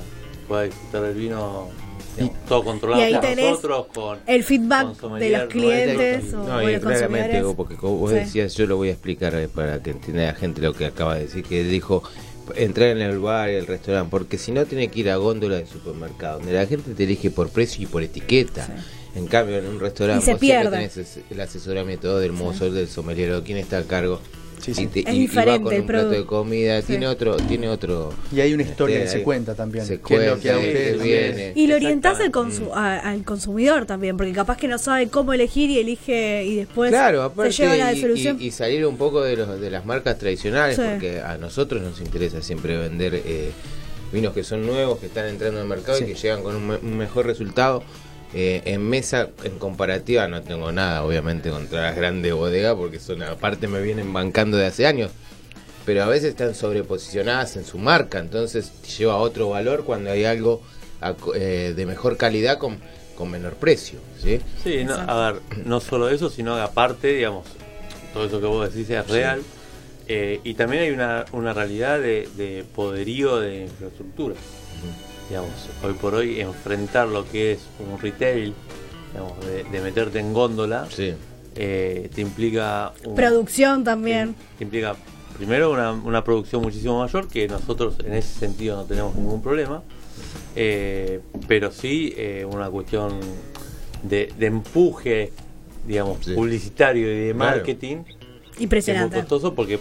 pueda 0.47 0.63
disfrutar 0.63 1.01
del 1.03 1.15
vino 1.15 1.69
digamos, 2.17 2.45
todo 2.47 2.63
controlado 2.63 3.01
Y 3.01 3.05
ahí 3.05 3.13
por 3.13 3.21
tenés 3.21 3.45
nosotros 3.51 3.85
con 3.93 4.19
El 4.27 4.43
feedback 4.43 4.97
con 4.97 5.19
de 5.19 5.29
los 5.29 5.43
clientes 5.49 6.23
nuestro. 6.23 6.43
o 6.43 6.47
No, 6.47 6.57
de 6.59 6.63
y 6.65 6.73
los 6.73 6.81
claramente, 6.81 7.27
consumidores. 7.41 7.55
porque 7.55 7.75
como 7.75 7.97
vos 7.97 8.09
Sí. 8.11 8.15
decías, 8.17 8.55
yo 8.55 8.65
lo 8.67 8.77
voy 8.77 8.89
a 8.89 8.91
explicar 8.91 9.33
eh, 9.35 9.47
para 9.47 9.81
que 9.81 9.91
entienda 9.91 10.23
la 10.25 10.33
gente 10.33 10.61
lo 10.61 10.73
que 10.73 10.85
acaba 10.85 11.15
de 11.15 11.21
decir, 11.21 11.43
que 11.43 11.63
dijo 11.63 12.03
entrar 12.55 12.89
en 12.89 13.01
el 13.01 13.19
bar 13.19 13.49
y 13.49 13.53
el 13.53 13.65
restaurante, 13.67 14.09
porque 14.11 14.37
si 14.37 14.51
no 14.51 14.65
tiene 14.65 14.89
que 14.89 14.99
ir 15.01 15.09
a 15.09 15.15
góndola 15.15 15.55
de 15.57 15.65
supermercado, 15.67 16.39
donde 16.39 16.51
la 16.53 16.65
gente 16.65 16.93
te 16.93 17.03
elige 17.03 17.29
por 17.31 17.49
precio 17.49 17.83
y 17.83 17.85
por 17.85 18.03
etiqueta. 18.03 18.67
En 19.15 19.27
cambio, 19.27 19.57
en 19.57 19.67
un 19.67 19.79
restaurante 19.79 20.23
Y 20.23 20.25
se 20.25 20.31
vos 20.33 20.39
siempre 20.41 20.69
pierde. 20.69 20.89
tenés 20.89 21.19
el 21.29 21.39
asesoramiento 21.41 22.17
del 22.19 22.31
mozo, 22.33 22.71
del 22.71 22.87
sommelier, 22.89 23.33
o 23.33 23.43
quién 23.43 23.57
está 23.57 23.77
a 23.77 23.83
cargo. 23.83 24.19
Sí, 24.61 24.73
sí. 24.73 24.83
Y, 24.83 24.87
te- 24.87 24.99
Es 25.01 25.07
y- 25.07 25.09
y 25.09 25.27
va 25.27 25.31
diferente 25.31 25.63
con 25.63 25.73
el 25.73 25.81
un 25.81 25.87
plato 25.87 26.09
de 26.09 26.25
comida, 26.25 26.81
Sí. 26.81 26.87
tiene 26.87 27.07
otro, 27.07 27.35
tiene 27.37 27.67
otro. 27.69 28.13
Y 28.31 28.39
hay 28.41 28.53
una 28.53 28.63
historia 28.63 28.95
este, 28.97 29.05
que 29.05 29.11
se 29.11 29.17
hay- 29.17 29.23
cuenta 29.23 29.55
también. 29.55 29.85
Se 29.85 29.99
que 29.99 30.13
es 30.15 30.29
lo 30.29 30.39
que 30.39 30.49
a 30.51 30.53
cuenta, 30.53 30.67
ustedes 30.69 31.03
viene. 31.03 31.51
Y 31.55 31.67
lo 31.67 31.75
orientás 31.75 32.19
al, 32.19 32.31
consu- 32.31 32.71
a- 32.73 32.99
al 32.99 33.23
consumidor 33.23 33.85
también, 33.85 34.17
porque 34.17 34.33
capaz 34.33 34.57
que 34.57 34.67
no 34.67 34.77
sabe 34.77 35.07
cómo 35.09 35.33
elegir 35.33 35.69
y 35.69 35.79
elige 35.79 36.43
y 36.45 36.55
después 36.57 36.91
Claro, 36.91 37.19
se 37.19 37.25
aparte 37.25 37.51
lleva 37.53 37.75
la 37.75 37.91
y- 37.91 37.95
desolución. 37.95 38.37
y, 38.39 38.45
y 38.47 38.51
salir 38.51 38.85
un 38.85 38.97
poco 38.97 39.21
de, 39.21 39.35
los, 39.37 39.59
de 39.59 39.69
las 39.71 39.85
marcas 39.85 40.17
tradicionales, 40.19 40.75
Sí. 40.75 40.81
porque 40.89 41.19
a 41.21 41.37
nosotros 41.37 41.81
nos 41.81 41.99
interesa 41.99 42.41
siempre 42.41 42.77
vender 42.77 43.15
eh, 43.15 43.51
vinos 44.13 44.33
que 44.33 44.43
son 44.43 44.65
nuevos, 44.65 44.99
que 44.99 45.07
están 45.07 45.25
entrando 45.27 45.61
al 45.61 45.67
mercado 45.67 45.97
Sí. 45.97 46.03
y 46.03 46.07
que 46.07 46.15
llegan 46.15 46.43
con 46.43 46.55
un, 46.55 46.67
me- 46.67 46.75
un 46.77 46.97
mejor 46.97 47.25
resultado. 47.25 47.81
Eh, 48.33 48.61
en 48.65 48.87
mesa, 48.87 49.29
en 49.43 49.59
comparativa, 49.59 50.27
no 50.27 50.41
tengo 50.41 50.71
nada, 50.71 51.03
obviamente, 51.03 51.49
contra 51.49 51.81
las 51.81 51.95
grandes 51.95 52.33
bodegas, 52.33 52.75
porque 52.75 52.99
son 52.99 53.21
aparte 53.23 53.67
me 53.67 53.81
vienen 53.81 54.13
bancando 54.13 54.57
de 54.57 54.67
hace 54.67 54.87
años. 54.87 55.11
Pero 55.85 56.03
a 56.03 56.07
veces 56.07 56.29
están 56.29 56.55
sobreposicionadas 56.55 57.57
en 57.57 57.65
su 57.65 57.77
marca, 57.77 58.19
entonces 58.19 58.71
te 58.81 58.87
lleva 58.89 59.13
a 59.13 59.17
otro 59.17 59.49
valor 59.49 59.83
cuando 59.83 60.11
hay 60.11 60.25
algo 60.25 60.61
a 61.01 61.15
eh, 61.35 61.73
de 61.75 61.85
mejor 61.85 62.17
calidad 62.17 62.57
con, 62.57 62.77
con 63.17 63.31
menor 63.31 63.55
precio. 63.55 63.99
¿sí? 64.21 64.39
Sí, 64.63 64.83
no, 64.83 64.93
a 64.93 65.31
ver, 65.31 65.41
no 65.65 65.79
solo 65.81 66.09
eso, 66.09 66.29
sino 66.29 66.55
que 66.55 66.61
aparte, 66.61 67.07
digamos, 67.15 67.47
todo 68.13 68.27
eso 68.27 68.39
que 68.39 68.45
vos 68.45 68.73
decís 68.73 68.89
es 68.91 69.07
real. 69.07 69.41
Eh, 70.07 70.39
y 70.43 70.53
también 70.53 70.83
hay 70.83 70.91
una, 70.91 71.25
una 71.31 71.53
realidad 71.53 71.99
de, 71.99 72.29
de 72.35 72.63
poderío 72.75 73.39
de 73.39 73.63
infraestructura. 73.63 74.35
Digamos, 75.31 75.69
hoy 75.81 75.93
por 75.93 76.13
hoy 76.13 76.41
enfrentar 76.41 77.07
lo 77.07 77.25
que 77.25 77.53
es 77.53 77.59
un 77.79 77.97
retail, 78.01 78.53
digamos, 79.13 79.45
de, 79.45 79.63
de 79.63 79.79
meterte 79.81 80.19
en 80.19 80.33
góndola, 80.33 80.89
Sí. 80.89 81.13
eh, 81.55 82.09
te 82.13 82.19
implica 82.19 82.91
un- 83.05 83.15
Producción 83.15 83.85
también. 83.85 84.35
que 84.57 84.65
implica 84.65 84.93
primero 85.37 85.71
una, 85.71 85.93
una 85.93 86.21
producción 86.25 86.61
muchísimo 86.61 86.99
mayor, 86.99 87.29
que 87.29 87.47
nosotros 87.47 87.95
en 88.05 88.11
ese 88.13 88.39
sentido 88.39 88.75
no 88.75 88.83
tenemos 88.83 89.15
ningún 89.15 89.41
problema, 89.41 89.83
eh, 90.57 91.21
pero 91.47 91.71
sí 91.71 92.13
eh, 92.17 92.45
una 92.51 92.69
cuestión 92.69 93.13
de, 94.03 94.33
de 94.37 94.45
empuje, 94.47 95.31
digamos, 95.87 96.17
Sí. 96.25 96.33
publicitario 96.33 97.07
y 97.09 97.27
de 97.27 97.33
Claro. 97.33 97.55
marketing, 97.55 97.97
es 97.99 98.55
muy 98.57 98.63
Impresionante. 98.65 99.15
costoso 99.19 99.55
porque, 99.55 99.79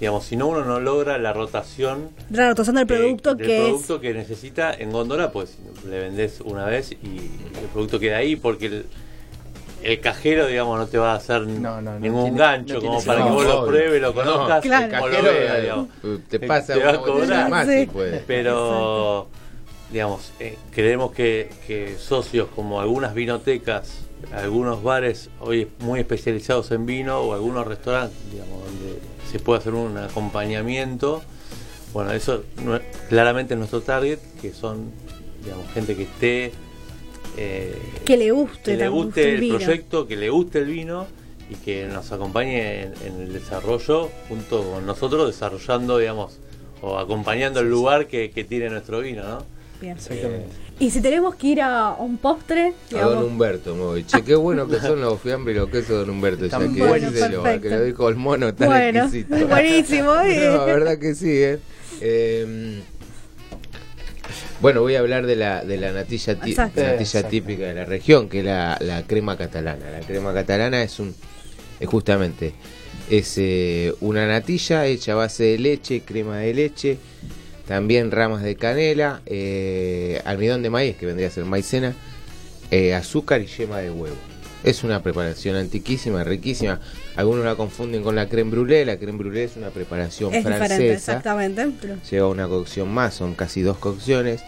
digamos, 0.00 0.24
si 0.24 0.36
no 0.36 0.46
uno 0.48 0.64
no 0.64 0.78
logra 0.80 1.18
la 1.18 1.32
rotación 1.32 2.10
Claro, 2.32 2.54
tosando 2.54 2.80
el 2.80 2.84
eh, 2.84 2.88
producto 2.88 3.34
del 3.34 3.46
que 3.46 3.56
producto 3.66 4.00
que 4.00 4.14
necesita 4.14 4.72
en 4.74 4.92
góndola, 4.92 5.32
pues 5.32 5.56
le 5.88 5.98
vendés 5.98 6.40
una 6.40 6.64
vez 6.66 6.92
y 6.92 6.96
el 7.60 7.66
producto 7.72 7.98
queda 7.98 8.18
ahí 8.18 8.36
porque 8.36 8.66
el, 8.66 8.86
el 9.82 10.00
cajero, 10.00 10.46
digamos, 10.46 10.78
no 10.78 10.86
te 10.86 10.98
va 10.98 11.12
a 11.12 11.16
hacer 11.16 11.42
No, 11.42 11.80
no, 11.80 11.92
no 11.94 12.00
ningún 12.00 12.22
tiene- 12.24 12.38
gancho 12.38 12.80
como 12.80 13.02
para 13.02 13.24
que 13.24 13.30
vos 13.30 13.44
lo 13.44 13.66
pruebes, 13.66 14.00
lo 14.02 14.08
No, 14.08 14.14
conozcas 14.14 14.62
Claro. 14.62 14.84
El 14.86 14.90
lo 14.92 14.98
cajero 15.00 15.22
veas, 15.32 15.56
eh, 15.56 15.60
digamos. 15.62 15.88
te 16.28 16.40
pasa 16.40 16.74
Te 16.74 16.84
va 16.84 16.90
a 16.92 16.98
cobrar. 16.98 17.50
más 17.50 17.66
Sí. 17.66 17.80
si 17.80 17.86
puede. 17.86 18.18
Pero, 18.26 19.28
digamos, 19.92 20.32
eh, 20.40 20.56
creemos 20.72 21.12
que, 21.12 21.50
que 21.66 21.96
socios 21.98 22.48
como 22.54 22.80
algunas 22.80 23.14
vinotecas, 23.14 24.00
algunos 24.32 24.82
bares 24.82 25.30
hoy 25.40 25.68
muy 25.80 26.00
especializados 26.00 26.70
en 26.70 26.86
vino 26.86 27.18
o 27.20 27.32
algunos 27.34 27.66
restaurantes, 27.66 28.16
digamos, 28.32 28.64
donde 28.64 28.98
se 29.30 29.38
puede 29.38 29.60
hacer 29.60 29.74
un 29.74 29.96
acompañamiento, 29.98 31.22
bueno, 31.92 32.12
eso 32.12 32.44
no- 32.64 32.80
claramente 33.08 33.54
es 33.54 33.58
nuestro 33.58 33.80
target, 33.80 34.18
que 34.40 34.52
son, 34.52 34.90
digamos, 35.42 35.70
gente 35.72 35.96
que 35.96 36.02
esté... 36.02 36.52
eh, 37.36 37.74
que 38.04 38.16
le 38.16 38.30
guste, 38.30 38.72
que 38.72 38.76
le 38.76 38.88
guste 38.88 39.34
el 39.34 39.40
vino. 39.40 39.56
proyecto, 39.58 40.06
que 40.06 40.16
le 40.16 40.30
guste 40.30 40.58
el 40.58 40.66
vino 40.66 41.06
y 41.50 41.54
que 41.54 41.86
nos 41.86 42.12
acompañe 42.12 42.82
en, 42.82 42.94
en 43.06 43.20
el 43.22 43.32
desarrollo 43.32 44.10
junto 44.28 44.62
con 44.70 44.84
nosotros 44.86 45.26
desarrollando, 45.26 45.96
digamos, 45.98 46.38
o 46.82 46.98
acompañando 46.98 47.60
el 47.60 47.70
lugar 47.70 48.06
que, 48.06 48.30
que 48.30 48.44
tiene 48.44 48.68
nuestro 48.70 49.00
vino, 49.00 49.22
¿no? 49.22 49.38
Bien. 49.80 49.96
Exactamente. 49.96 50.46
Y 50.80 50.90
si 50.90 51.00
tenemos 51.00 51.34
que 51.34 51.48
ir 51.48 51.60
a 51.60 51.94
un 51.98 52.18
postre, 52.18 52.68
A 52.68 52.72
digamos, 52.90 53.14
Don 53.14 53.24
Humberto 53.24 53.74
me 53.74 53.82
voy. 53.82 54.04
Che, 54.04 54.22
qué 54.22 54.36
bueno 54.36 54.68
que 54.68 54.78
son 54.78 55.00
los 55.00 55.20
fiambres 55.20 55.56
y 55.56 55.58
los 55.58 55.68
quesos 55.70 55.88
de 55.88 55.94
Don 55.96 56.10
Humberto. 56.10 56.46
Ya 56.46 56.58
que 56.58 56.66
perfecto. 56.68 57.62
que 57.62 57.68
lo 57.70 57.84
dijo 57.84 58.08
el 58.08 58.14
mono 58.14 58.54
tan 58.54 58.68
bueno, 58.68 59.00
exquisito. 59.04 59.46
buenísimo. 59.48 60.14
eh. 60.20 60.46
No, 60.46 60.56
la 60.58 60.64
verdad 60.66 60.98
que 60.98 61.14
sí, 61.16 61.30
¿eh? 61.30 61.58
Eh, 62.00 62.80
bueno, 64.60 64.80
voy 64.82 64.94
a 64.94 65.00
hablar 65.00 65.26
de 65.26 65.34
la, 65.36 65.64
de 65.64 65.78
la 65.78 65.92
natilla, 65.92 66.38
tí- 66.38 66.50
Exacto. 66.50 66.80
natilla 66.80 67.00
Exacto. 67.00 67.28
típica 67.30 67.64
de 67.66 67.74
la 67.74 67.84
región, 67.84 68.28
que 68.28 68.40
es 68.40 68.44
la, 68.44 68.76
la 68.80 69.02
crema 69.04 69.36
catalana. 69.36 69.90
La 69.90 70.00
crema 70.00 70.32
catalana 70.32 70.82
es 70.82 70.98
un, 71.00 71.14
es 71.80 71.88
justamente, 71.88 72.54
es 73.10 73.34
eh, 73.38 73.94
una 74.00 74.26
natilla 74.26 74.86
hecha 74.86 75.12
a 75.12 75.16
base 75.16 75.42
de 75.44 75.58
leche, 75.58 76.02
crema 76.02 76.38
de 76.38 76.54
leche, 76.54 76.98
también 77.68 78.10
ramas 78.10 78.42
de 78.42 78.56
canela, 78.56 79.20
eh, 79.26 80.22
almidón 80.24 80.62
de 80.62 80.70
maíz, 80.70 80.96
que 80.96 81.04
vendría 81.04 81.28
a 81.28 81.30
ser 81.30 81.44
maicena, 81.44 81.94
eh, 82.70 82.94
azúcar 82.94 83.42
y 83.42 83.46
yema 83.46 83.78
de 83.78 83.90
huevo. 83.90 84.16
Es 84.64 84.84
una 84.84 85.02
preparación 85.02 85.54
antiquísima, 85.54 86.24
riquísima. 86.24 86.80
Algunos 87.14 87.44
la 87.44 87.56
confunden 87.56 88.02
con 88.02 88.16
la 88.16 88.26
creme 88.26 88.50
brûlée. 88.50 88.86
La 88.86 88.96
creme 88.96 89.18
brûlée 89.18 89.44
es 89.44 89.56
una 89.56 89.68
preparación 89.68 90.34
es 90.34 90.44
diferente, 90.44 90.66
francesa. 90.66 91.12
exactamente. 91.12 91.68
Lleva 92.10 92.28
una 92.28 92.48
cocción 92.48 92.88
más, 92.88 93.14
son 93.14 93.34
casi 93.34 93.60
dos 93.60 93.76
cocciones. 93.76 94.40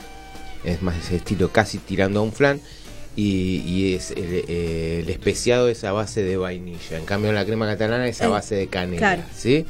Es 0.64 0.80
más 0.80 0.96
ese 0.96 1.16
estilo 1.16 1.50
casi 1.52 1.76
tirando 1.76 2.20
a 2.20 2.22
un 2.22 2.32
flan. 2.32 2.58
Y, 3.16 3.62
y 3.66 3.94
es 3.94 4.12
el, 4.12 4.44
eh, 4.48 5.00
el 5.02 5.10
especiado 5.10 5.68
es 5.68 5.84
a 5.84 5.92
base 5.92 6.22
de 6.22 6.38
vainilla. 6.38 6.96
En 6.96 7.04
cambio 7.04 7.32
la 7.32 7.44
crema 7.44 7.66
catalana 7.66 8.08
es 8.08 8.22
a 8.22 8.28
base 8.28 8.54
de 8.54 8.66
canela. 8.66 8.98
claro. 8.98 9.22
¿sí? 9.36 9.66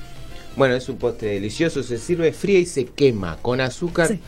Bueno, 0.57 0.75
es 0.75 0.89
un 0.89 0.97
postre 0.97 1.31
delicioso. 1.35 1.83
Se 1.83 1.99
sirve 1.99 2.33
fría 2.33 2.59
y 2.59 2.67
se 2.67 2.85
quema 2.87 3.39
con 3.41 3.61
azúcar. 3.61 4.09
Sí. 4.09 4.21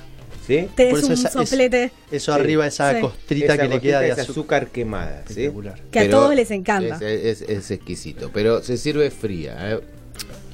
¿sí? 0.46 0.68
Por 0.76 0.86
eso 0.98 1.06
un 1.06 1.12
esa- 1.12 1.28
es- 1.28 1.48
soplete 1.50 1.92
Eso 2.10 2.34
Sí. 2.34 2.40
arriba, 2.40 2.66
esa 2.66 2.94
Sí. 2.94 3.00
costrita 3.00 3.54
Esa 3.54 3.62
que 3.62 3.68
le 3.68 3.80
queda 3.80 4.00
de 4.00 4.06
es 4.08 4.12
azúcar. 4.18 4.30
azúcar 4.30 4.66
quemada. 4.68 5.22
¿sí? 5.26 5.32
Espectacular. 5.44 5.80
que 5.90 5.98
a 5.98 6.02
Pero 6.02 6.18
todos 6.18 6.34
les 6.34 6.50
encanta. 6.50 6.96
Es, 6.96 7.42
es- 7.42 7.48
es 7.48 7.70
exquisito, 7.70 8.30
pero 8.32 8.62
se 8.62 8.76
sirve 8.76 9.10
fría. 9.10 9.56
¿eh? 9.72 9.80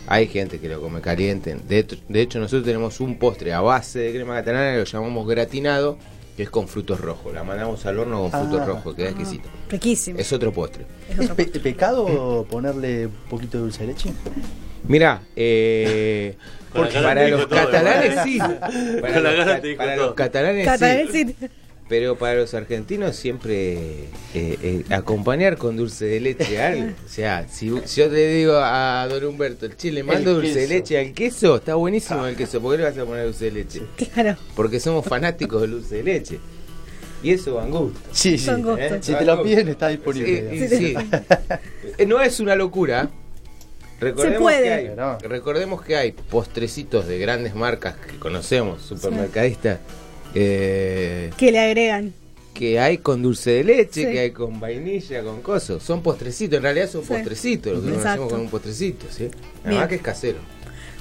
Hay 0.06 0.26
gente 0.26 0.58
que 0.58 0.68
lo 0.68 0.80
come 0.80 1.00
caliente. 1.02 1.56
De, 1.68 1.78
hecho- 1.80 1.96
de 2.08 2.20
hecho, 2.22 2.38
nosotros 2.38 2.64
tenemos 2.64 3.00
un 3.00 3.18
postre 3.18 3.52
a 3.52 3.60
base 3.60 3.98
de 3.98 4.12
crema 4.12 4.34
catalana 4.36 4.72
que 4.72 4.78
lo 4.78 4.84
llamamos 4.84 5.28
gratinado, 5.28 5.98
que 6.36 6.44
es 6.44 6.50
con 6.50 6.66
frutos 6.68 7.00
rojos. 7.00 7.34
La 7.34 7.44
mandamos 7.44 7.84
al 7.84 7.98
horno 7.98 8.22
con 8.22 8.30
frutos 8.30 8.60
Ah. 8.62 8.66
rojos, 8.66 8.94
queda 8.94 9.08
exquisito. 9.10 9.48
Riquísimo. 9.68 10.18
Es 10.18 10.32
otro 10.32 10.52
postre. 10.52 10.86
Es 11.10 11.18
¿Es 11.18 11.24
otro 11.30 11.36
pe- 11.36 11.60
pecado 11.60 12.46
ponerle 12.50 13.06
un 13.06 13.12
poquito 13.28 13.58
de 13.58 13.64
dulce 13.64 13.80
de 13.80 13.86
leche? 13.88 14.10
Mira, 14.86 15.22
eh, 15.36 16.36
cara 16.72 17.02
para 17.02 17.24
te 17.24 17.30
los 17.30 17.46
catalanes 17.46 18.20
sí. 18.24 18.38
Para, 18.38 19.20
los, 19.20 19.62
te 19.62 19.76
catalanes 20.14 21.12
sí. 21.12 21.36
Pero 21.88 22.16
para 22.16 22.34
los 22.34 22.52
argentinos 22.52 23.16
siempre 23.16 23.72
eh, 23.74 24.08
eh, 24.34 24.84
acompañar 24.90 25.56
con 25.56 25.76
dulce 25.76 26.04
de 26.04 26.20
leche 26.20 26.60
algo. 26.60 26.90
O 27.04 27.08
sea, 27.08 27.48
si, 27.48 27.72
si 27.86 28.00
yo 28.02 28.08
le 28.08 28.28
digo 28.28 28.56
a 28.56 29.06
don 29.08 29.24
Humberto, 29.24 29.64
el 29.64 29.74
chile, 29.76 30.02
mando 30.02 30.32
El 30.32 30.42
dulce 30.42 30.60
de 30.60 30.68
leche 30.68 30.98
al 30.98 31.14
queso, 31.14 31.56
está 31.56 31.76
buenísimo 31.76 32.26
el 32.26 32.36
queso. 32.36 32.60
¿Por 32.60 32.72
qué 32.72 32.78
le 32.78 32.84
vas 32.84 32.98
a 32.98 33.06
poner 33.06 33.24
dulce 33.24 33.46
de 33.46 33.50
leche? 33.52 33.82
Claro. 34.12 34.36
Porque 34.54 34.80
somos 34.80 35.06
fanáticos 35.06 35.62
del 35.62 35.70
dulce 35.70 35.96
de 35.96 36.02
leche. 36.02 36.38
Y 37.22 37.32
eso 37.32 37.54
van 37.54 37.70
gusto. 37.70 37.98
Sí, 38.12 38.36
sí. 38.36 38.50
¿eh? 38.50 38.98
Si 39.00 39.14
te 39.14 39.24
lo 39.24 39.42
piden, 39.42 39.68
está 39.68 39.88
disponible. 39.88 40.50
Sí, 40.50 40.68
sí, 40.68 40.94
sí. 40.94 42.04
No 42.06 42.20
es 42.20 42.38
una 42.38 42.54
locura. 42.54 43.10
Recordemos 44.00 44.36
Se 44.36 44.40
puede. 44.40 44.62
Que 44.62 45.00
hay, 45.00 45.28
recordemos 45.28 45.82
que 45.82 45.96
hay 45.96 46.12
postrecitos 46.12 47.06
de 47.08 47.18
grandes 47.18 47.54
marcas 47.54 47.96
que 47.96 48.16
conocemos, 48.18 48.82
supermercadistas, 48.82 49.80
eh, 50.34 51.30
Que 51.36 51.50
le 51.52 51.58
agregan. 51.58 52.12
que 52.54 52.78
hay 52.80 52.98
con 52.98 53.22
dulce 53.22 53.50
de 53.50 53.64
leche, 53.64 54.04
Sí. 54.06 54.12
que 54.12 54.18
hay 54.20 54.30
con 54.30 54.60
vainilla, 54.60 55.22
con 55.22 55.42
cosas. 55.42 55.82
Son 55.82 56.02
postrecitos, 56.02 56.56
en 56.58 56.62
realidad 56.62 56.88
son 56.88 57.02
Sí. 57.02 57.08
postrecitos, 57.08 57.74
lo 57.76 57.82
que 57.82 57.88
Exacto. 57.88 58.04
conocemos 58.08 58.32
con 58.32 58.40
un 58.42 58.48
postrecito, 58.48 59.06
¿sí? 59.10 59.30
Además 59.64 59.80
Bien. 59.80 59.88
que 59.88 59.94
es 59.96 60.02
casero. 60.02 60.38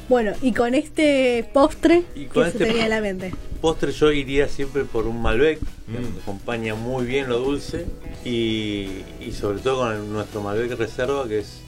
Bueno, 0.09 0.31
y 0.41 0.53
con 0.53 0.73
este 0.73 1.49
postre, 1.53 2.03
Y 2.15 2.25
¿qué 2.25 2.41
se 2.43 2.47
este 2.49 2.65
tenía 2.65 2.83
en 2.85 2.89
la 2.89 3.01
mente? 3.01 3.33
Postre 3.59 3.91
yo 3.91 4.11
iría 4.11 4.47
siempre 4.47 4.85
por 4.85 5.05
un 5.05 5.21
Malbec, 5.21 5.59
que 5.59 5.99
Mm. 5.99 6.19
acompaña 6.21 6.75
muy 6.75 7.05
bien 7.05 7.27
lo 7.27 7.39
dulce 7.39 7.85
y, 8.23 9.03
y 9.19 9.31
sobre 9.37 9.59
todo 9.59 9.79
con 9.79 9.93
el- 9.93 10.11
nuestro 10.11 10.41
Malbec 10.41 10.77
Reserva, 10.77 11.27
que 11.27 11.39
es, 11.39 11.59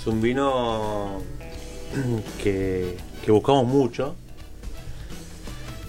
es 0.00 0.06
un 0.06 0.20
vino 0.22 1.20
que, 2.42 2.96
que 3.24 3.30
buscamos 3.30 3.66
mucho. 3.66 4.14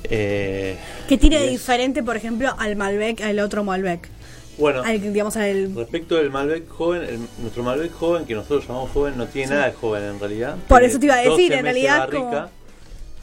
Eh, 0.03 0.78
¿Qué 1.07 1.18
tiene 1.18 1.39
de 1.39 1.47
diferente, 1.49 2.03
por 2.03 2.18
ejemplo, 2.18 2.53
al 2.57 2.76
Malbec, 2.76 3.22
al 3.22 3.39
otro 3.39 3.64
Malbec? 3.64 4.09
Bueno, 4.57 4.84
Al, 4.84 4.99
digamos, 5.01 5.38
al... 5.38 5.74
respecto 5.74 6.16
del 6.16 6.30
Malbec 6.30 6.68
joven, 6.70 7.03
el- 7.03 7.20
nuestro 7.41 7.64
Malbec 7.64 7.91
joven, 7.93 8.26
que 8.26 8.36
nosotros 8.36 8.68
llamamos 8.68 8.91
joven, 8.91 9.18
no 9.18 9.26
tiene 9.28 9.51
nada 9.51 9.68
de 9.68 9.74
joven 9.74 10.03
en 10.03 10.20
realidad. 10.20 10.55
Por 10.68 10.80
Tiene 10.80 10.86
eso 10.91 10.99
te 10.99 11.05
iba 11.05 11.16
a 11.16 11.24
12 11.24 11.30
decir, 11.41 11.53
en 11.53 11.64
realidad 11.64 11.99
barrica, 11.99 12.20
como- 12.20 12.49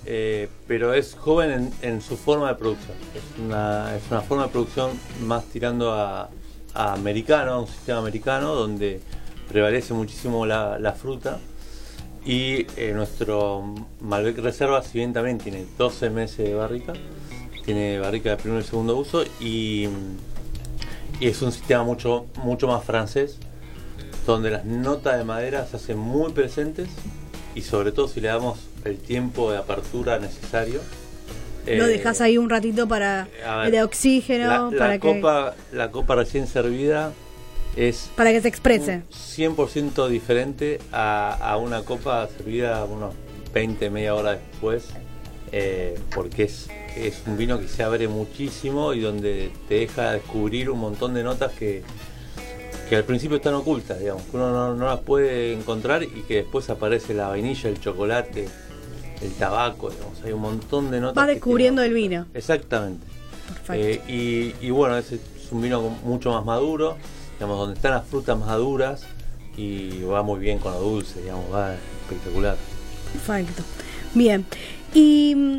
eh, 0.07 0.49
pero 0.67 0.95
es 0.95 1.15
joven 1.15 1.51
en, 1.51 1.73
en 1.83 2.01
su 2.01 2.17
forma 2.17 2.49
de 2.49 2.55
producción. 2.55 2.97
Es 3.15 3.41
una, 3.45 3.95
es 3.95 4.03
una 4.11 4.23
forma 4.23 4.45
de 4.45 4.49
producción 4.49 4.91
más 5.23 5.45
tirando 5.45 5.93
a, 5.93 6.31
a 6.75 6.93
americano, 6.95 7.53
a 7.53 7.61
un 7.61 7.67
sistema 7.69 7.99
americano, 7.99 8.55
donde 8.55 9.01
prevalece 9.49 9.95
muchísimo 9.95 10.47
la, 10.47 10.79
la 10.79 10.93
fruta. 10.93 11.39
Y 12.25 12.67
eh, 12.77 12.93
nuestro 12.95 13.75
Malbec 14.01 14.39
Reserva, 14.39 14.83
si 14.83 14.99
bien 14.99 15.13
también 15.13 15.39
tiene 15.39 15.65
12 15.79 16.11
meses 16.11 16.49
de 16.49 16.55
barrica, 16.55 16.93
tiene 17.65 17.99
barrica 17.99 18.31
de 18.31 18.37
primer 18.37 18.63
y 18.63 18.65
segundo 18.65 18.97
uso 18.97 19.25
y, 19.41 19.89
y 21.21 21.27
es 21.27 21.41
un 21.43 21.53
sistema 21.53 21.85
mucho, 21.85 22.27
mucho 22.43 22.67
más 22.67 22.85
francés, 22.85 23.39
donde 24.27 24.51
las 24.51 24.65
notas 24.65 25.17
de 25.17 25.25
madera 25.25 25.67
se 25.67 25.77
hacen 25.77 25.99
muy 25.99 26.33
presentes 26.33 26.89
y 27.55 27.63
sobre 27.63 27.93
todo 27.93 28.09
si 28.09 28.21
le 28.21 28.29
damos 28.29 28.59
el 28.85 28.99
tiempo 28.99 29.51
de 29.51 29.59
apertura 29.59 30.19
necesario. 30.19 30.81
lo 31.67 31.85
eh, 31.85 31.89
dejas 31.89 32.21
ahí 32.21 32.37
un 32.37 32.51
ratito 32.51 32.87
para 32.87 33.29
ver, 33.63 33.71
de 33.71 33.83
oxígeno, 33.83 34.49
la, 34.49 34.71
la 34.71 34.79
para, 34.79 34.99
que, 34.99 35.15
copa, 35.15 35.55
la 35.73 35.91
copa 35.91 36.15
recién 36.17 36.47
servida 36.47 37.13
es 37.79 38.11
para 38.17 38.33
que 38.33 38.41
se 38.41 38.49
exprese. 38.49 39.03
100% 39.13 40.09
diferente 40.09 40.81
a, 40.91 41.33
a 41.35 41.57
una 41.59 41.83
copa 41.83 42.29
servida 42.37 42.85
unos 42.85 43.15
20, 43.55 43.89
media 43.91 44.15
hora 44.17 44.33
después, 44.33 44.89
eh, 45.53 45.97
porque 46.13 46.45
es, 46.45 46.69
es 46.97 47.23
un 47.27 47.37
vino 47.37 47.61
que 47.61 47.69
se 47.69 47.85
abre 47.85 48.09
muchísimo 48.09 48.95
y 48.95 49.01
donde 49.01 49.53
te 49.69 49.77
deja 49.77 50.13
descubrir 50.13 50.71
un 50.71 50.81
montón 50.81 51.15
de 51.15 51.23
notas 51.23 51.53
que, 51.53 51.83
que 52.89 52.97
al 52.97 53.05
principio 53.05 53.37
están 53.37 53.55
ocultas, 53.55 54.01
digamos, 54.01 54.25
que 54.25 54.37
uno 54.37 54.51
no, 54.51 54.75
no 54.75 54.87
las 54.87 55.01
puede 55.01 55.53
encontrar 55.53 56.03
y 56.03 56.25
que 56.27 56.37
después 56.37 56.69
aparece 56.71 57.15
la 57.15 57.29
vainilla, 57.29 57.71
el 57.71 57.81
chocolate, 57.81 58.49
el 59.23 59.33
tabaco, 59.35 59.91
digamos, 59.91 60.21
hay 60.25 60.33
un 60.33 60.41
montón 60.41 60.91
de 60.91 61.01
notas. 61.01 61.27
Que 61.27 61.35
descubriendo 61.35 61.83
el 61.83 61.95
vino. 61.95 62.27
Exactamente. 62.35 63.07
Perfecto. 63.47 63.73
Eh, 63.73 64.55
y, 64.61 64.67
y 64.67 64.71
bueno, 64.71 64.99
ese 64.99 65.15
es 65.15 65.53
un 65.53 65.63
vino 65.63 65.81
mucho 65.81 66.33
más 66.33 66.45
maduro, 66.45 66.97
digamos, 67.39 67.59
donde 67.59 67.75
están 67.77 67.93
las 67.93 68.07
frutas 68.07 68.39
maduras 68.39 69.05
y 69.57 70.03
va 70.03 70.23
muy 70.23 70.39
bien 70.41 70.59
con 70.59 70.73
lo 70.73 70.81
dulce, 70.81 71.21
digamos, 71.23 71.53
va 71.53 71.75
espectacular. 71.75 72.57
Perfecto. 73.13 73.63
Bien. 74.15 74.45
Y 74.95 75.35
mm, 75.37 75.59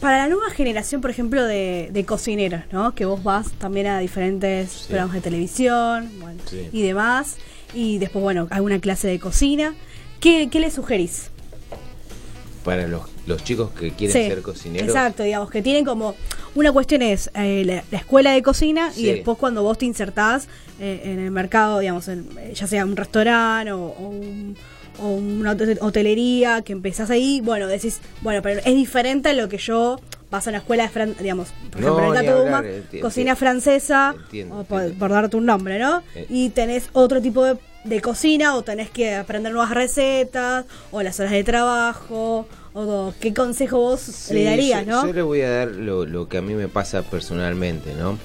para 0.00 0.18
la 0.18 0.28
nueva 0.28 0.50
generación, 0.50 1.00
por 1.00 1.10
ejemplo, 1.10 1.44
de, 1.44 1.88
de 1.92 2.04
cocineros, 2.04 2.62
¿no? 2.72 2.94
Que 2.94 3.04
vos 3.04 3.22
vas 3.22 3.50
también 3.52 3.86
a 3.88 3.98
diferentes 3.98 4.70
Sí. 4.70 4.84
programas 4.88 5.14
de 5.14 5.20
televisión 5.22 6.10
bueno, 6.20 6.40
Sí. 6.48 6.68
y 6.72 6.82
demás. 6.82 7.36
Y 7.74 7.98
después, 7.98 8.22
bueno, 8.22 8.46
alguna 8.50 8.80
clase 8.80 9.08
de 9.08 9.18
cocina. 9.18 9.74
¿Qué, 10.20 10.48
qué 10.50 10.60
le 10.60 10.70
sugerís? 10.70 11.30
Para 12.64 12.86
los, 12.88 13.02
los 13.26 13.42
chicos 13.44 13.70
que 13.72 13.90
quieren 13.92 14.12
Sí, 14.22 14.28
ser 14.28 14.42
cocineros. 14.42 14.88
Exacto, 14.88 15.22
digamos, 15.22 15.50
que 15.50 15.62
tienen 15.62 15.84
como... 15.84 16.14
Una 16.54 16.72
cuestión 16.72 17.02
es 17.02 17.30
eh, 17.34 17.64
la, 17.66 17.84
la 17.90 17.98
escuela 17.98 18.32
de 18.32 18.42
cocina 18.42 18.90
Sí. 18.92 19.02
y 19.02 19.06
después 19.12 19.36
cuando 19.36 19.62
vos 19.62 19.76
te 19.78 19.84
insertás 19.84 20.48
eh, 20.80 21.02
en 21.04 21.18
el 21.18 21.30
mercado, 21.30 21.80
digamos, 21.80 22.08
en- 22.08 22.26
eh, 22.38 22.52
ya 22.54 22.66
sea 22.66 22.84
un 22.84 22.96
restaurante 22.96 23.72
o, 23.72 23.78
o 23.88 24.08
un- 24.08 24.56
o 24.98 25.08
una 25.08 25.52
hote- 25.52 25.76
hotelería, 25.82 26.62
que 26.62 26.72
empezás 26.72 27.10
ahí, 27.10 27.42
bueno, 27.42 27.66
decís, 27.66 28.00
bueno, 28.22 28.40
pero 28.40 28.60
es 28.60 28.74
diferente 28.74 29.28
a 29.28 29.32
lo 29.34 29.46
que 29.50 29.58
yo 29.58 30.00
vas 30.30 30.46
a 30.46 30.50
una 30.50 30.58
escuela 30.60 30.84
de 30.84 30.88
Fran 30.88 31.14
digamos, 31.20 31.48
por 31.70 31.80
No, 31.82 31.88
ejemplo, 31.98 32.14
en 32.14 32.24
el 32.24 32.26
Catuma, 32.26 32.64
cocina 33.02 33.36
francesa, 33.36 34.14
entiendo, 34.16 34.60
o 34.60 34.64
por, 34.64 34.80
entiendo. 34.80 34.98
por 34.98 35.10
darte 35.10 35.36
un 35.36 35.44
nombre, 35.44 35.78
¿no? 35.78 36.02
Eh. 36.14 36.26
Y 36.30 36.48
tenés 36.50 36.88
otro 36.94 37.20
tipo 37.20 37.44
de, 37.44 37.58
de 37.84 38.00
cocina 38.00 38.54
o 38.56 38.62
tenés 38.62 38.88
que 38.88 39.14
aprender 39.14 39.52
nuevas 39.52 39.72
recetas 39.74 40.64
o 40.90 41.02
las 41.02 41.20
horas 41.20 41.32
de 41.32 41.44
trabajo 41.44 42.48
o 42.76 43.14
qué 43.20 43.32
consejo 43.32 43.78
vos 43.78 44.00
Sí, 44.00 44.34
le 44.34 44.44
darías, 44.44 44.84
yo, 44.84 44.92
¿no? 44.92 45.06
yo 45.06 45.12
le 45.12 45.22
voy 45.22 45.40
a 45.40 45.50
dar 45.50 45.68
lo, 45.68 46.04
lo 46.04 46.28
que 46.28 46.36
a 46.38 46.42
mí 46.42 46.54
me 46.54 46.68
pasa 46.68 47.02
personalmente, 47.02 47.94
¿no? 47.94 48.18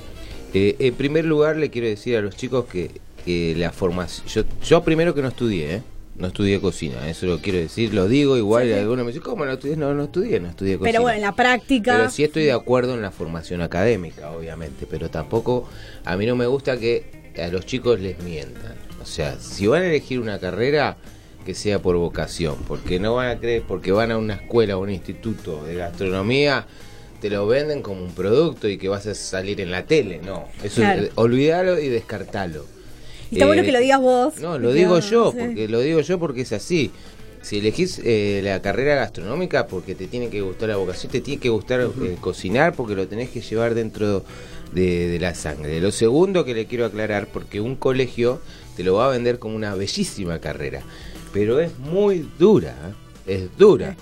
Eh, 0.53 0.75
en 0.79 0.93
primer 0.95 1.23
lugar, 1.25 1.55
le 1.55 1.69
quiero 1.69 1.87
decir 1.87 2.17
a 2.17 2.21
los 2.21 2.35
chicos 2.35 2.65
que, 2.65 2.91
que 3.25 3.55
la 3.55 3.71
formación. 3.71 4.27
Yo, 4.27 4.43
yo 4.63 4.83
primero 4.83 5.15
que 5.15 5.21
no 5.21 5.29
estudié, 5.29 5.75
¿eh? 5.75 5.81
No 6.17 6.27
estudié 6.27 6.59
cocina, 6.59 7.09
eso 7.09 7.25
lo 7.25 7.39
quiero 7.39 7.57
decir, 7.57 7.93
lo 7.93 8.07
digo 8.07 8.35
igual. 8.37 8.67
Sí. 8.67 8.73
algunos 8.73 9.05
me 9.05 9.11
dicen, 9.11 9.23
¿cómo 9.23 9.45
no 9.45 9.53
estudié? 9.53 9.77
No, 9.77 9.93
no 9.93 10.03
estudié, 10.03 10.39
no 10.41 10.49
estudié 10.49 10.77
cocina. 10.77 10.91
Pero 10.91 11.01
bueno, 11.01 11.15
en 11.15 11.21
la 11.21 11.35
práctica. 11.35 11.95
Pero 11.95 12.09
sí 12.09 12.23
estoy 12.23 12.43
de 12.43 12.51
acuerdo 12.51 12.93
en 12.93 13.01
la 13.01 13.11
formación 13.11 13.61
académica, 13.61 14.29
obviamente, 14.31 14.85
pero 14.87 15.09
tampoco 15.09 15.67
a 16.03 16.17
mí 16.17 16.25
no 16.25 16.35
me 16.35 16.45
gusta 16.45 16.77
que 16.77 17.31
a 17.41 17.47
los 17.47 17.65
chicos 17.65 18.01
les 18.01 18.21
mientan. 18.21 18.75
O 19.01 19.05
sea, 19.05 19.39
si 19.39 19.65
van 19.65 19.83
a 19.83 19.87
elegir 19.87 20.19
una 20.19 20.37
carrera, 20.37 20.97
que 21.45 21.53
sea 21.55 21.79
por 21.79 21.95
vocación, 21.97 22.55
porque 22.67 22.99
no 22.99 23.15
van 23.15 23.29
a 23.29 23.39
creer, 23.39 23.63
porque 23.67 23.91
van 23.91 24.11
a 24.11 24.17
una 24.17 24.35
escuela 24.35 24.77
o 24.77 24.81
un 24.81 24.89
instituto 24.91 25.63
de 25.65 25.75
gastronomía, 25.75 26.65
te 27.19 27.29
lo 27.29 27.47
venden 27.47 27.81
como 27.81 28.03
un 28.03 28.11
producto 28.13 28.67
y 28.67 28.77
que 28.77 28.89
vas 28.89 29.05
a 29.07 29.15
salir 29.15 29.61
en 29.61 29.71
la 29.71 29.85
tele. 29.85 30.19
No, 30.25 30.45
eso 30.63 30.81
Claro. 30.81 31.03
eh, 31.03 31.11
olvídalo 31.15 31.79
y 31.79 31.87
descartalo. 31.89 32.65
Y 33.29 33.35
está 33.35 33.45
bueno 33.45 33.61
Eh, 33.61 33.65
que 33.65 33.71
lo 33.71 33.79
digas 33.79 34.01
vos. 34.01 34.37
No, 34.39 34.57
lo 34.59 34.73
digo 34.73 34.99
yo, 34.99 35.33
porque 35.37 35.67
lo 35.67 35.79
digo 35.79 36.01
yo 36.01 36.19
porque 36.19 36.41
es 36.41 36.51
así. 36.51 36.91
Si 37.43 37.57
elegís 37.57 37.99
eh, 38.03 38.41
la 38.43 38.61
carrera 38.61 38.93
gastronómica 38.95 39.65
porque 39.65 39.95
te 39.95 40.05
tiene 40.07 40.29
que 40.29 40.41
gustar 40.41 40.69
la 40.69 40.75
vocación, 40.77 41.11
te 41.11 41.21
tiene 41.21 41.39
que 41.41 41.49
gustar 41.49 41.81
eh, 41.81 42.17
cocinar 42.21 42.75
porque 42.75 42.93
lo 42.95 43.07
tenés 43.07 43.29
que 43.29 43.41
llevar 43.41 43.73
dentro 43.73 44.23
de, 44.73 45.07
de 45.09 45.19
la 45.19 45.33
sangre. 45.33 45.79
Lo 45.81 45.91
segundo 45.91 46.45
que 46.45 46.53
le 46.53 46.65
quiero 46.67 46.85
aclarar, 46.85 47.27
porque 47.27 47.59
un 47.59 47.75
colegio 47.75 48.39
te 48.77 48.83
lo 48.83 48.93
va 48.95 49.07
a 49.07 49.09
vender 49.09 49.39
como 49.39 49.55
una 49.55 49.73
bellísima 49.75 50.39
carrera, 50.39 50.81
pero 51.33 51.59
es 51.59 51.77
muy 51.79 52.27
dura, 52.37 52.75
¿eh? 53.27 53.33
es 53.35 53.57
dura. 53.57 53.95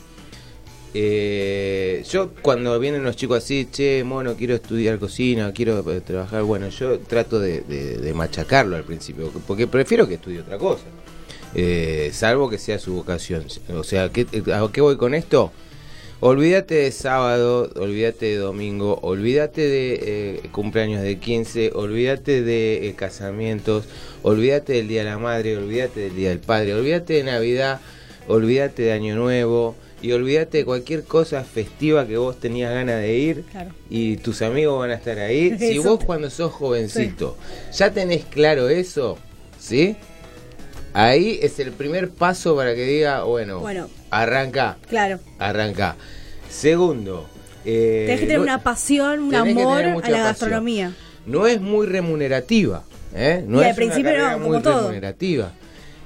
Eh, 0.94 2.04
yo 2.10 2.32
cuando 2.42 2.80
vienen 2.80 3.04
los 3.04 3.16
chicos 3.16 3.38
así, 3.44 3.68
che, 3.72 4.04
mono, 4.04 4.34
quiero 4.36 4.56
estudiar 4.56 4.98
cocina, 4.98 5.52
quiero 5.54 5.84
eh, 5.92 6.02
trabajar, 6.02 6.42
bueno, 6.44 6.68
yo 6.70 6.98
trato 7.00 7.40
de, 7.40 7.62
de- 7.62 7.98
de 8.00 8.14
machacarlo 8.14 8.76
al 8.76 8.84
principio, 8.84 9.32
porque 9.46 9.68
prefiero 9.68 10.08
que 10.08 10.16
estudie 10.16 10.40
otra 10.42 10.58
cosa, 10.58 10.84
Eh, 11.56 12.12
salvo 12.14 12.48
que 12.50 12.58
sea 12.60 12.78
su 12.78 12.94
vocación. 12.94 13.44
O 13.76 13.84
sea, 13.84 14.10
¿qué, 14.10 14.28
¿a 14.54 14.70
qué 14.72 14.82
voy 14.82 14.98
con 14.98 15.14
esto? 15.16 15.52
Olvídate 16.22 16.76
de 16.76 16.92
sábado, 16.92 17.72
olvídate 17.78 18.26
de 18.26 18.36
domingo, 18.36 19.00
olvídate 19.04 19.62
de 19.62 20.00
eh, 20.44 20.50
cumpleaños 20.52 21.02
de 21.02 21.18
15, 21.18 21.72
olvídate 21.76 22.42
de 22.44 22.90
eh, 22.90 22.94
casamientos, 22.94 23.86
olvídate 24.22 24.74
del 24.74 24.90
Día 24.90 25.06
de 25.06 25.10
la 25.12 25.18
Madre, 25.18 25.56
olvídate 25.56 26.02
del 26.02 26.16
Día 26.18 26.30
del 26.30 26.40
Padre, 26.40 26.74
olvídate 26.74 27.14
de 27.14 27.24
Navidad, 27.24 27.80
olvídate 28.28 28.82
de 28.84 28.92
Año 28.92 29.16
Nuevo 29.16 29.76
y 30.02 30.12
olvídate 30.12 30.58
de 30.58 30.66
cualquier 30.66 31.04
cosa 31.06 31.42
festiva 31.46 32.06
que 32.06 32.18
vos 32.18 32.38
tenías 32.38 32.74
ganas 32.74 33.00
de 33.02 33.18
ir 33.18 33.44
Claro. 33.50 33.72
y 33.90 34.18
tus 34.18 34.42
amigos 34.42 34.78
van 34.78 34.92
a 34.92 34.96
estar 34.96 35.20
ahí. 35.20 35.56
Si 35.58 35.78
vos 35.78 36.04
cuando 36.04 36.30
sos 36.30 36.52
jovencito 36.52 37.38
ya 37.74 37.92
tenés 37.94 38.26
claro 38.26 38.68
eso, 38.68 39.18
¿sí? 39.58 39.96
Ahí 40.92 41.40
es 41.42 41.60
el 41.60 41.72
primer 41.72 42.10
paso 42.10 42.58
para 42.58 42.76
que 42.76 42.84
diga, 42.84 43.24
bueno, 43.24 43.62
Bueno. 43.62 43.88
Arranca. 44.12 44.78
Claro. 44.88 45.20
Arranca. 45.40 45.96
Segundo, 46.50 47.28
eh, 47.66 48.04
Tenés 48.08 48.20
que 48.22 48.26
tener 48.28 48.38
no- 48.40 48.44
una 48.44 48.64
pasión, 48.64 49.20
un 49.22 49.36
amor 49.36 49.84
a 49.84 49.88
la 49.90 49.96
pasión. 50.02 50.20
gastronomía. 50.20 50.94
no 51.26 51.46
es 51.48 51.62
muy 51.62 51.86
remunerativa. 51.88 52.84
¿eh? 53.14 53.44
No 53.48 53.60
Y 53.62 53.64
al 53.66 53.70
es 53.72 53.76
principio 53.76 54.12
una 54.14 54.32
no, 54.32 54.40
muy 54.40 54.48
como 54.48 54.62
todo. 54.62 54.80
remunerativa. 54.82 55.52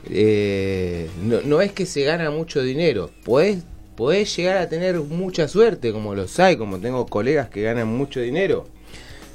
Eh, 0.10 1.10
no, 1.24 1.42
no 1.42 1.62
es 1.62 1.72
que 1.72 1.86
se 1.86 2.04
gana 2.04 2.30
mucho 2.30 2.62
dinero. 2.62 3.10
Podés, 3.24 3.60
podés 3.96 4.36
llegar 4.36 4.58
a 4.58 4.68
tener 4.68 5.00
mucha 5.00 5.48
suerte, 5.48 5.92
como 5.94 6.14
los 6.16 6.38
hay, 6.40 6.58
como 6.58 6.80
tengo 6.80 7.06
colegas 7.06 7.48
que 7.50 7.62
ganan 7.62 7.88
mucho 7.88 8.20
dinero. 8.20 8.68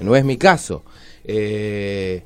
No 0.00 0.14
es 0.14 0.24
mi 0.24 0.36
caso. 0.36 0.84
Eh, 1.24 2.22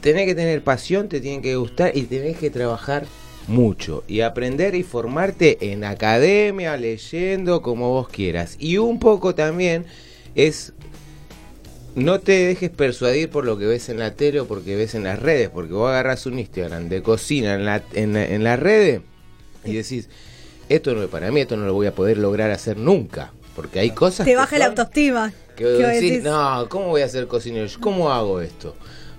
tenés 0.00 0.26
que 0.26 0.34
tener 0.34 0.62
pasión, 0.62 1.08
te 1.08 1.20
tienen 1.20 1.42
que 1.42 1.54
gustar 1.56 1.96
y 1.96 2.02
tenés 2.02 2.36
que 2.36 2.50
trabajar 2.50 3.06
mucho 3.48 4.02
y 4.08 4.20
aprender 4.22 4.74
y 4.74 4.82
formarte 4.82 5.72
en 5.72 5.84
academia, 5.84 6.76
leyendo, 6.76 7.62
como 7.62 7.90
vos 7.90 8.08
quieras. 8.08 8.56
Y 8.58 8.78
un 8.78 8.98
poco 8.98 9.34
también 9.34 9.86
es 10.34 10.72
no 11.94 12.20
te 12.20 12.32
dejes 12.32 12.70
persuadir 12.70 13.30
por 13.30 13.44
lo 13.46 13.56
que 13.58 13.64
ves 13.66 13.88
en 13.88 13.98
la 13.98 14.14
tele 14.14 14.40
o 14.40 14.46
porque 14.46 14.76
ves 14.76 14.94
en 14.94 15.04
las 15.04 15.18
redes, 15.18 15.48
porque 15.48 15.72
vos 15.72 15.88
agarras 15.88 16.26
un 16.26 16.38
Instagram 16.38 16.88
de 16.88 17.02
cocina 17.02 17.54
en 17.54 17.64
la, 17.64 17.82
en, 17.94 18.12
la- 18.12 18.26
en 18.26 18.44
las 18.44 18.60
redes 18.60 19.00
y 19.64 19.72
decís, 19.72 20.08
esto 20.68 20.94
no 20.94 21.02
es 21.02 21.08
para 21.08 21.30
mí, 21.30 21.40
esto 21.40 21.56
no 21.56 21.64
lo 21.64 21.72
voy 21.72 21.86
a 21.86 21.94
poder 21.94 22.18
lograr 22.18 22.50
hacer 22.50 22.76
nunca, 22.76 23.32
porque 23.54 23.78
hay 23.80 23.90
cosas 23.92 24.26
Te 24.26 24.32
que 24.32 24.36
baja 24.36 24.58
la 24.58 24.66
autoestima. 24.66 25.32
que 25.56 25.64
¿Qué 25.64 25.64
vos 25.64 25.72
vos 25.78 25.86
decís, 25.92 26.10
decís? 26.10 26.24
no, 26.24 26.66
¿cómo 26.68 26.88
voy 26.88 27.00
a 27.00 27.08
ser 27.08 27.26
cocinero? 27.28 27.66
¿Cómo 27.80 28.12
hago 28.12 28.42
esto? 28.42 28.76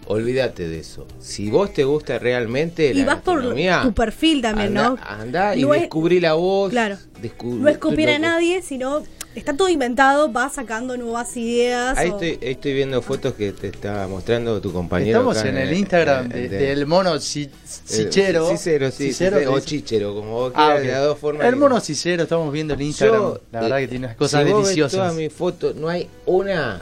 Olvídate 0.09 0.67
de 0.69 0.79
eso. 0.79 1.05
Si 1.19 1.49
vos 1.49 1.73
te 1.73 1.83
gusta 1.83 2.17
realmente 2.17 2.91
Y 2.91 2.93
la 2.95 3.05
vas 3.15 3.21
por 3.21 3.41
tu 3.41 3.93
perfil 3.93 4.41
también, 4.41 4.77
anda, 4.77 4.89
¿no? 4.89 4.97
Anda 5.05 5.55
y 5.55 5.61
No 5.63 5.73
es- 5.73 5.81
descubrí 5.81 6.19
la 6.19 6.33
voz. 6.33 6.69
Claro. 6.71 6.97
No 7.43 7.67
es 7.67 7.77
copiar 7.77 8.09
a 8.11 8.19
nadie, 8.19 8.61
sino 8.61 9.03
está 9.35 9.55
todo 9.55 9.67
inventado, 9.69 10.29
vas 10.31 10.53
sacando 10.53 10.95
nuevas 10.97 11.35
ideas. 11.35 11.97
Ahí 11.97 12.09
o- 12.09 12.13
estoy, 12.13 12.29
ahí 12.47 12.51
estoy 12.53 12.73
viendo 12.73 13.01
fotos 13.01 13.33
que 13.33 13.51
te 13.51 13.67
estaba 13.67 14.07
mostrando 14.07 14.61
tu 14.61 14.71
compañero. 14.71 15.17
Estamos 15.19 15.37
acá 15.37 15.49
en 15.49 15.57
el 15.57 15.73
Instagram 15.73 16.31
eh, 16.31 16.47
de- 16.47 16.57
del 16.57 16.85
mono 16.85 17.15
ci- 17.15 17.49
Cichero. 17.65 18.47
Eh, 18.49 18.57
Cicero, 18.57 18.91
sí, 18.91 19.07
Cicero, 19.07 19.37
Cicero, 19.39 19.53
o 19.53 19.59
chichero, 19.59 20.15
como 20.15 20.31
vos 20.31 20.51
Ah, 20.55 20.75
quieras, 20.75 20.79
ok. 20.79 20.85
de 20.85 20.91
las 20.93 21.03
dos 21.03 21.19
formas. 21.19 21.45
El 21.47 21.53
que- 21.53 21.59
mono 21.59 21.79
Cicero, 21.81 22.23
estamos 22.23 22.53
viendo 22.53 22.73
el 22.75 22.81
Instagram. 22.81 23.19
Yo, 23.21 23.41
la 23.51 23.61
verdad 23.61 23.79
eh, 23.79 23.81
que 23.81 23.87
tiene 23.89 24.05
unas 24.05 24.17
cosas 24.17 24.43
si 24.45 24.51
vos 24.51 24.59
ves 24.61 24.67
deliciosas. 24.69 24.97
todas 24.99 25.15
mis 25.15 25.33
fotos, 25.33 25.75
no 25.75 25.89
hay 25.89 26.07
una 26.25 26.81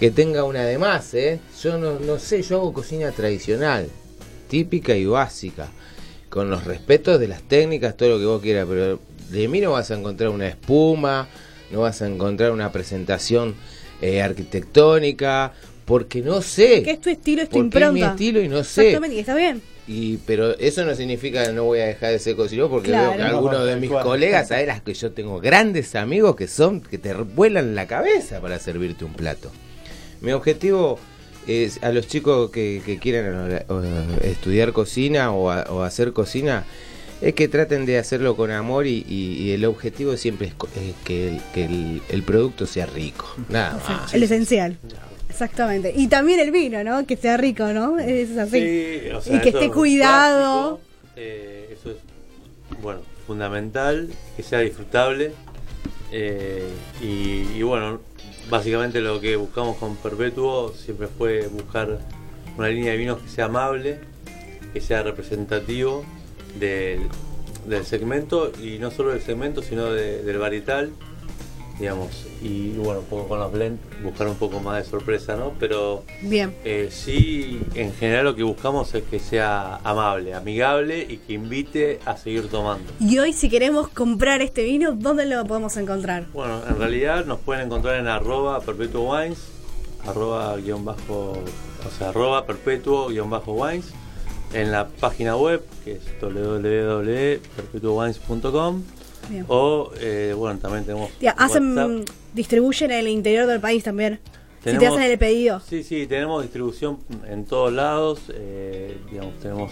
que 0.00 0.10
tenga 0.10 0.44
una 0.44 0.64
de 0.64 0.78
más, 0.78 1.12
¿eh? 1.14 1.38
Yo 1.62 1.76
no, 1.78 2.00
no 2.00 2.18
sé, 2.18 2.40
yo 2.42 2.56
hago 2.56 2.72
cocina 2.72 3.12
tradicional, 3.12 3.86
típica 4.48 4.96
y 4.96 5.04
básica, 5.04 5.68
con 6.30 6.48
los 6.48 6.64
respetos 6.64 7.20
de 7.20 7.28
las 7.28 7.42
técnicas, 7.42 7.96
todo 7.98 8.08
lo 8.08 8.18
que 8.18 8.24
vos 8.24 8.40
quieras, 8.42 8.66
pero 8.68 8.98
de 9.30 9.46
mí 9.46 9.60
no 9.60 9.72
vas 9.72 9.90
a 9.90 9.94
encontrar 9.98 10.30
una 10.30 10.48
espuma, 10.48 11.28
no 11.70 11.80
vas 11.82 12.00
a 12.00 12.06
encontrar 12.08 12.50
una 12.50 12.72
presentación 12.72 13.54
eh, 14.00 14.22
arquitectónica, 14.22 15.52
porque 15.84 16.22
no 16.22 16.40
sé. 16.40 16.82
Que 16.82 16.92
es 16.92 17.00
tu 17.00 17.10
estilo, 17.10 17.42
es 17.42 17.48
tu 17.50 17.56
porque 17.56 17.68
es 17.68 17.74
impronta. 17.74 17.92
mi 17.92 18.00
estilo 18.02 18.40
y 18.40 18.48
no 18.48 18.64
sé. 18.64 18.86
Exactamente, 18.88 19.16
y 19.16 19.20
está 19.20 19.34
bien. 19.34 19.60
Y, 19.86 20.16
pero 20.18 20.56
eso 20.58 20.84
no 20.84 20.94
significa 20.94 21.44
que 21.44 21.52
no 21.52 21.64
voy 21.64 21.80
a 21.80 21.86
dejar 21.86 22.12
de 22.12 22.18
ser 22.20 22.36
cocinero 22.36 22.70
porque 22.70 22.88
Claro. 22.88 23.08
veo 23.10 23.16
que 23.18 23.22
algunos 23.24 23.66
de 23.66 23.76
mis 23.76 23.90
colegas, 23.90 24.48
sabes 24.48 24.66
las 24.68 24.80
que 24.82 24.94
yo 24.94 25.10
tengo 25.12 25.40
grandes 25.40 25.94
amigos 25.96 26.36
que 26.36 26.46
son 26.46 26.80
que 26.80 26.96
te 26.96 27.12
vuelan 27.12 27.74
la 27.74 27.86
cabeza 27.86 28.40
para 28.40 28.58
servirte 28.58 29.04
un 29.04 29.12
plato. 29.14 29.50
Mi 30.20 30.32
objetivo 30.32 30.98
es 31.46 31.82
a 31.82 31.90
los 31.92 32.06
chicos 32.06 32.50
que, 32.50 32.82
que 32.84 32.98
quieren 32.98 33.24
eh, 33.50 33.64
estudiar 34.22 34.72
cocina 34.72 35.32
o, 35.32 35.50
a- 35.50 35.64
o 35.70 35.82
hacer 35.82 36.12
cocina 36.12 36.64
es 37.20 37.34
que 37.34 37.48
traten 37.48 37.84
de 37.86 37.98
hacerlo 37.98 38.34
con 38.36 38.50
amor 38.50 38.86
y, 38.86 39.04
y- 39.08 39.42
y 39.42 39.50
el 39.52 39.64
objetivo 39.66 40.16
siempre 40.16 40.48
es, 40.48 40.54
que, 41.04 41.28
el, 41.28 41.40
que 41.54 41.64
el- 41.66 42.02
el 42.08 42.22
producto 42.22 42.66
sea 42.66 42.86
rico. 42.86 43.26
Nada 43.48 43.80
más. 43.88 44.14
el 44.14 44.22
esencial. 44.22 44.78
Exactamente. 45.28 45.92
Y 45.96 46.08
también 46.08 46.40
el 46.40 46.50
vino, 46.50 46.82
¿no? 46.84 47.06
Que 47.06 47.16
sea 47.16 47.36
rico, 47.36 47.66
¿no? 47.72 47.98
Es 47.98 48.36
así. 48.36 48.60
Sí, 48.60 49.08
o 49.14 49.20
sea, 49.20 49.36
y 49.36 49.40
que 49.40 49.50
esté 49.50 49.66
es 49.66 49.70
cuidado. 49.72 50.80
eh, 51.16 51.74
eso 51.78 51.90
es, 51.92 51.96
bueno, 52.82 53.00
fundamental, 53.26 54.08
que 54.36 54.42
sea 54.42 54.60
disfrutable. 54.60 55.32
eh, 56.12 56.64
y, 57.02 57.58
y 57.58 57.62
bueno, 57.62 58.00
básicamente 58.50 59.00
lo 59.00 59.20
que 59.20 59.36
buscamos 59.36 59.76
con 59.76 59.96
Perpetuo 59.96 60.72
siempre 60.74 61.06
fue 61.06 61.46
buscar 61.48 62.00
una 62.56 62.68
línea 62.68 62.92
de 62.92 62.98
vinos 62.98 63.18
que 63.22 63.28
sea 63.28 63.46
amable, 63.46 64.00
que 64.72 64.80
sea 64.80 65.02
representativo 65.02 66.04
del, 66.58 67.00
del 67.66 67.84
segmento, 67.84 68.52
y 68.62 68.78
no 68.78 68.90
solo 68.90 69.10
del 69.10 69.22
segmento, 69.22 69.62
sino 69.62 69.86
de- 69.92 70.22
del 70.22 70.38
varietal, 70.38 70.90
digamos. 71.80 72.26
Y 72.42 72.72
bueno, 72.72 73.00
un 73.00 73.06
poco 73.06 73.28
con 73.28 73.38
los 73.40 73.50
blends, 73.50 73.80
buscar 74.02 74.28
un 74.28 74.36
poco 74.36 74.60
más 74.60 74.84
de 74.84 74.90
sorpresa, 74.90 75.34
¿no? 75.36 75.52
Pero 75.58 76.04
Bien. 76.22 76.54
eh, 76.64 76.88
sí, 76.92 77.60
en 77.74 77.92
general 77.94 78.26
lo 78.26 78.36
que 78.36 78.42
buscamos 78.42 78.94
es 78.94 79.02
que 79.04 79.18
sea 79.18 79.76
amable, 79.82 80.34
amigable 80.34 81.06
y 81.08 81.16
que 81.16 81.32
invite 81.32 81.98
a 82.04 82.16
seguir 82.16 82.48
tomando. 82.48 82.92
Y 83.00 83.18
hoy, 83.18 83.32
si 83.32 83.48
queremos 83.48 83.88
comprar 83.88 84.42
este 84.42 84.62
vino, 84.62 84.92
¿dónde 84.92 85.24
lo 85.26 85.44
podemos 85.46 85.76
encontrar? 85.78 86.26
Bueno, 86.32 86.60
en 86.68 86.78
realidad 86.78 87.24
nos 87.24 87.40
pueden 87.40 87.66
encontrar 87.66 87.98
en 87.98 88.06
arroba 88.06 88.60
perpetuo 88.60 89.12
wines, 89.16 89.38
arroba 90.06 90.56
guion 90.58 90.84
bajo, 90.84 91.32
o 91.32 91.90
sea, 91.98 92.10
arroba 92.10 92.46
perpetuo 92.46 93.08
guion 93.08 93.30
bajo 93.30 93.52
wines, 93.52 93.86
en 94.52 94.70
la 94.72 94.88
página 94.88 95.36
web 95.36 95.64
que 95.84 95.92
es 95.92 96.02
www.perpetuowines.com 96.20 98.82
Bien. 99.30 99.44
o, 99.48 99.90
eh, 100.00 100.34
bueno, 100.36 100.58
también 100.58 100.84
tenemos 100.84 101.10
Ya, 101.20 101.30
hacen, 101.32 101.76
WhatsApp. 101.76 102.08
distribuyen 102.34 102.90
en 102.90 102.98
el 102.98 103.08
interior 103.08 103.46
del 103.46 103.60
país 103.60 103.82
también. 103.84 104.18
si 104.62 104.76
te 104.76 104.86
hacen 104.86 105.00
el 105.02 105.18
pedido. 105.18 105.60
Sí, 105.60 105.82
sí, 105.82 106.06
tenemos 106.06 106.42
distribución 106.42 106.98
en 107.26 107.46
todos 107.46 107.72
lados, 107.72 108.20
eh, 108.34 108.98
digamos, 109.10 109.38
tenemos 109.40 109.70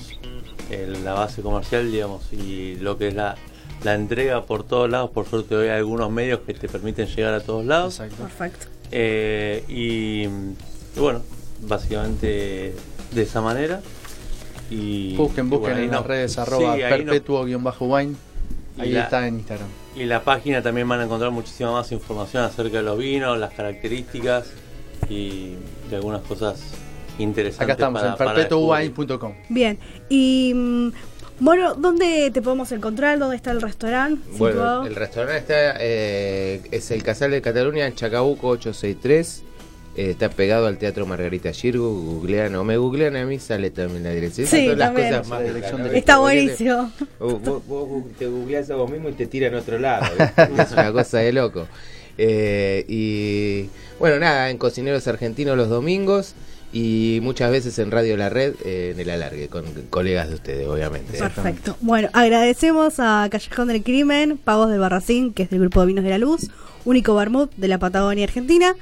el- 0.71 1.05
la 1.05 1.13
base 1.13 1.43
comercial, 1.43 1.93
digamos, 1.93 2.33
y 2.33 2.77
lo 2.77 2.97
que 2.97 3.09
es 3.09 3.15
la, 3.15 3.35
la 3.85 3.95
entrega 3.95 4.45
por 4.47 4.65
todos 4.65 4.89
lados, 4.89 5.11
por 5.11 5.27
suerte 5.27 5.55
hoy 5.57 5.69
hay 5.69 5.77
algunos 5.77 6.11
medios 6.11 6.41
que 6.41 6.55
te 6.55 6.69
permiten 6.69 7.07
llegar 7.07 7.35
a 7.35 7.41
todos 7.41 7.67
lados. 7.67 8.01
Exacto. 8.01 8.23
Perfecto. 8.23 8.67
Eh, 8.91 9.63
y, 9.69 10.23
y 10.25 11.01
bueno, 11.01 11.21
básicamente 11.67 12.75
de 13.13 13.23
esa 13.23 13.41
manera. 13.43 13.81
Y, 14.71 15.17
Busquen, 15.17 15.47
y 15.47 15.51
busquen 15.51 15.71
bueno, 15.73 15.85
en 15.85 15.91
las 15.91 16.07
redes 16.07 16.33
sí, 16.33 16.41
arroba 16.41 16.77
nos- 16.77 16.89
perpetuo-wine. 16.89 18.15
Ahí 18.79 18.91
la- 18.93 19.05
está 19.05 19.27
en 19.27 19.35
Instagram. 19.37 19.69
Y 19.97 20.03
en 20.03 20.09
la 20.09 20.23
página 20.23 20.63
también 20.63 20.89
van 20.89 21.01
a 21.01 21.05
encontrar 21.05 21.31
muchísima 21.31 21.73
más 21.73 21.91
información 21.93 22.45
acerca 22.45 22.79
de 22.79 22.83
los 22.85 22.99
vinos, 22.99 23.39
las 23.39 23.53
características 23.53 24.47
y 25.09 25.55
de 25.91 25.97
algunas 25.97 26.23
cosas 26.23 26.61
interesantes. 27.19 27.65
Acá 27.65 27.73
estamos, 27.73 28.01
para- 28.17 28.31
en 28.31 28.37
perpetuowine.com. 28.37 29.33
Bien. 29.49 29.79
Y. 30.09 30.53
mm, 30.55 30.89
Bueno, 31.41 31.75
¿dónde 31.77 32.33
te 32.33 32.43
podemos 32.43 32.73
encontrar? 32.73 33.17
¿Dónde 33.21 33.37
está 33.37 33.53
el 33.53 33.63
restaurante? 33.63 34.21
Bueno, 34.39 34.55
situado? 34.55 34.87
el 34.87 34.95
restaurante 34.97 35.39
está, 35.39 35.77
eh, 35.79 36.61
es 36.73 36.91
el 36.91 37.05
Casal 37.05 37.31
de 37.31 37.41
Cataluña 37.41 37.87
en 37.87 37.95
Chacabuco 37.95 38.49
863. 38.49 39.45
Eh, 39.99 40.11
está 40.11 40.29
pegado 40.31 40.67
al 40.67 40.79
Teatro 40.79 41.07
Margarita 41.07 41.53
Girgu. 41.53 41.89
Googlean 41.89 42.55
o 42.55 42.65
me 42.65 42.77
googlean 42.77 43.17
a 43.17 43.25
mí, 43.27 43.39
sale 43.39 43.71
también 43.71 44.05
la 44.05 44.11
dirección. 44.11 44.47
Sí, 44.47 44.57
Esas 44.57 44.69
son 44.71 44.79
las 44.79 44.89
también. 44.89 45.09
cosas 45.09 45.29
más 45.29 45.41
La 45.41 45.47
dirección 45.49 45.73
raras, 45.79 45.87
de- 45.87 45.93
¿no? 45.93 45.99
Está 45.99 46.19
buenísimo. 46.19 46.93
Vos, 47.19 47.43
vos- 47.43 47.67
vos 47.67 48.05
te 48.19 48.27
googleás 48.27 48.71
a 48.71 48.77
vos 48.77 48.91
mismo 48.91 49.09
y 49.09 49.13
te 49.13 49.27
tiran 49.27 49.55
a 49.55 49.59
otro 49.59 49.79
lado. 49.79 50.07
es 50.59 50.73
una 50.73 50.93
cosa 50.93 51.19
de 51.19 51.33
loco. 51.33 51.67
Eh, 52.17 52.85
y 52.89 53.69
bueno, 53.99 54.19
nada, 54.19 54.51
en 54.51 54.59
Cocineros 54.59 55.07
Argentinos 55.07 55.57
los 55.57 55.69
domingos 55.69 56.35
y 56.73 57.21
muchas 57.23 57.51
veces 57.51 57.79
en 57.79 57.91
Radio 57.91 58.17
La 58.17 58.29
Red 58.29 58.55
eh, 58.65 58.91
en 58.93 59.01
el 59.01 59.09
alargue, 59.11 59.49
con 59.49 59.65
colegas 59.89 60.29
de 60.29 60.35
ustedes, 60.35 60.67
obviamente. 60.69 61.17
Perfecto. 61.17 61.77
Bueno, 61.81 62.09
agradecemos 62.13 62.95
a 62.99 63.27
Callejón 63.31 63.69
del 63.69 63.83
Crimen, 63.83 64.37
Pagos 64.37 64.69
del 64.71 64.81
Barracín, 64.81 65.33
que 65.33 65.45
es 65.45 65.51
del 65.51 65.61
Grupo 65.61 65.81
de 65.81 65.87
Vinos 65.87 66.05
de 66.05 66.11
la 66.11 66.19
Luz, 66.19 66.51
Único 66.85 67.15
Bermud 67.15 67.49
de 67.57 67.69
la 67.69 67.79
Patagonia 67.79 68.25
Argentina, 68.25 68.75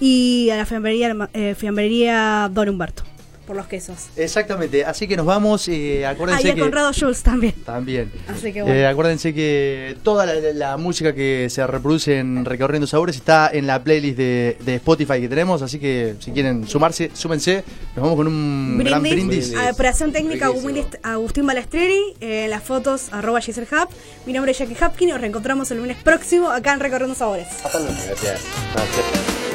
y 0.00 0.50
a 0.50 0.56
la 0.56 0.66
fiambrería, 0.66 1.14
eh, 1.32 1.54
fiambrería 1.58 2.50
Don 2.52 2.68
Humberto, 2.68 3.02
por 3.46 3.54
los 3.54 3.66
quesos. 3.66 4.08
Exactamente, 4.16 4.84
así 4.84 5.06
que 5.06 5.16
nos 5.16 5.24
vamos. 5.24 5.68
eh, 5.68 6.04
Ah, 6.04 6.10
acuérdense 6.10 6.48
y 6.48 6.50
a 6.50 6.54
que. 6.56 6.60
Conrado 6.60 6.90
Jules 6.92 7.22
también. 7.22 7.54
También. 7.64 8.10
Así 8.26 8.52
que 8.52 8.62
bueno. 8.62 8.74
Eh, 8.76 8.86
acuérdense 8.88 9.32
que 9.32 9.96
toda 10.02 10.26
la, 10.26 10.34
la 10.52 10.76
música 10.76 11.14
que 11.14 11.46
se 11.48 11.64
reproduce 11.64 12.18
en 12.18 12.44
Recorriendo 12.44 12.88
Sabores 12.88 13.14
está 13.14 13.48
en 13.52 13.68
la 13.68 13.82
playlist 13.84 14.16
de, 14.18 14.56
de 14.64 14.74
Spotify 14.74 15.20
que 15.20 15.28
tenemos, 15.28 15.62
así 15.62 15.78
que 15.78 16.16
si 16.18 16.32
quieren 16.32 16.66
sumarse, 16.66 17.12
súmense. 17.14 17.62
Nos 17.94 18.02
vamos 18.02 18.16
con 18.16 18.26
un 18.26 18.78
gran 18.84 19.00
brindis. 19.02 19.54
A 19.54 19.70
Operación 19.70 20.10
Técnica 20.12 20.48
Riquísimo. 20.48 20.82
Agustín- 21.04 21.46
Balastreri, 21.46 22.00
eh, 22.20 22.48
las 22.50 22.64
fotos 22.64 23.12
arroba 23.12 23.40
Giselle 23.40 23.68
Hub. 23.70 23.88
Mi 24.26 24.32
nombre 24.32 24.50
es 24.52 24.58
Jackie 24.58 24.76
Hapkin 24.78 25.08
y 25.08 25.12
nos 25.12 25.20
reencontramos 25.20 25.70
el 25.70 25.78
lunes 25.78 25.96
próximo 26.02 26.50
acá 26.50 26.72
en 26.72 26.80
Recorriendo 26.80 27.14
Sabores. 27.14 27.46
Gracias. 27.62 28.40
Gracias. 28.74 29.45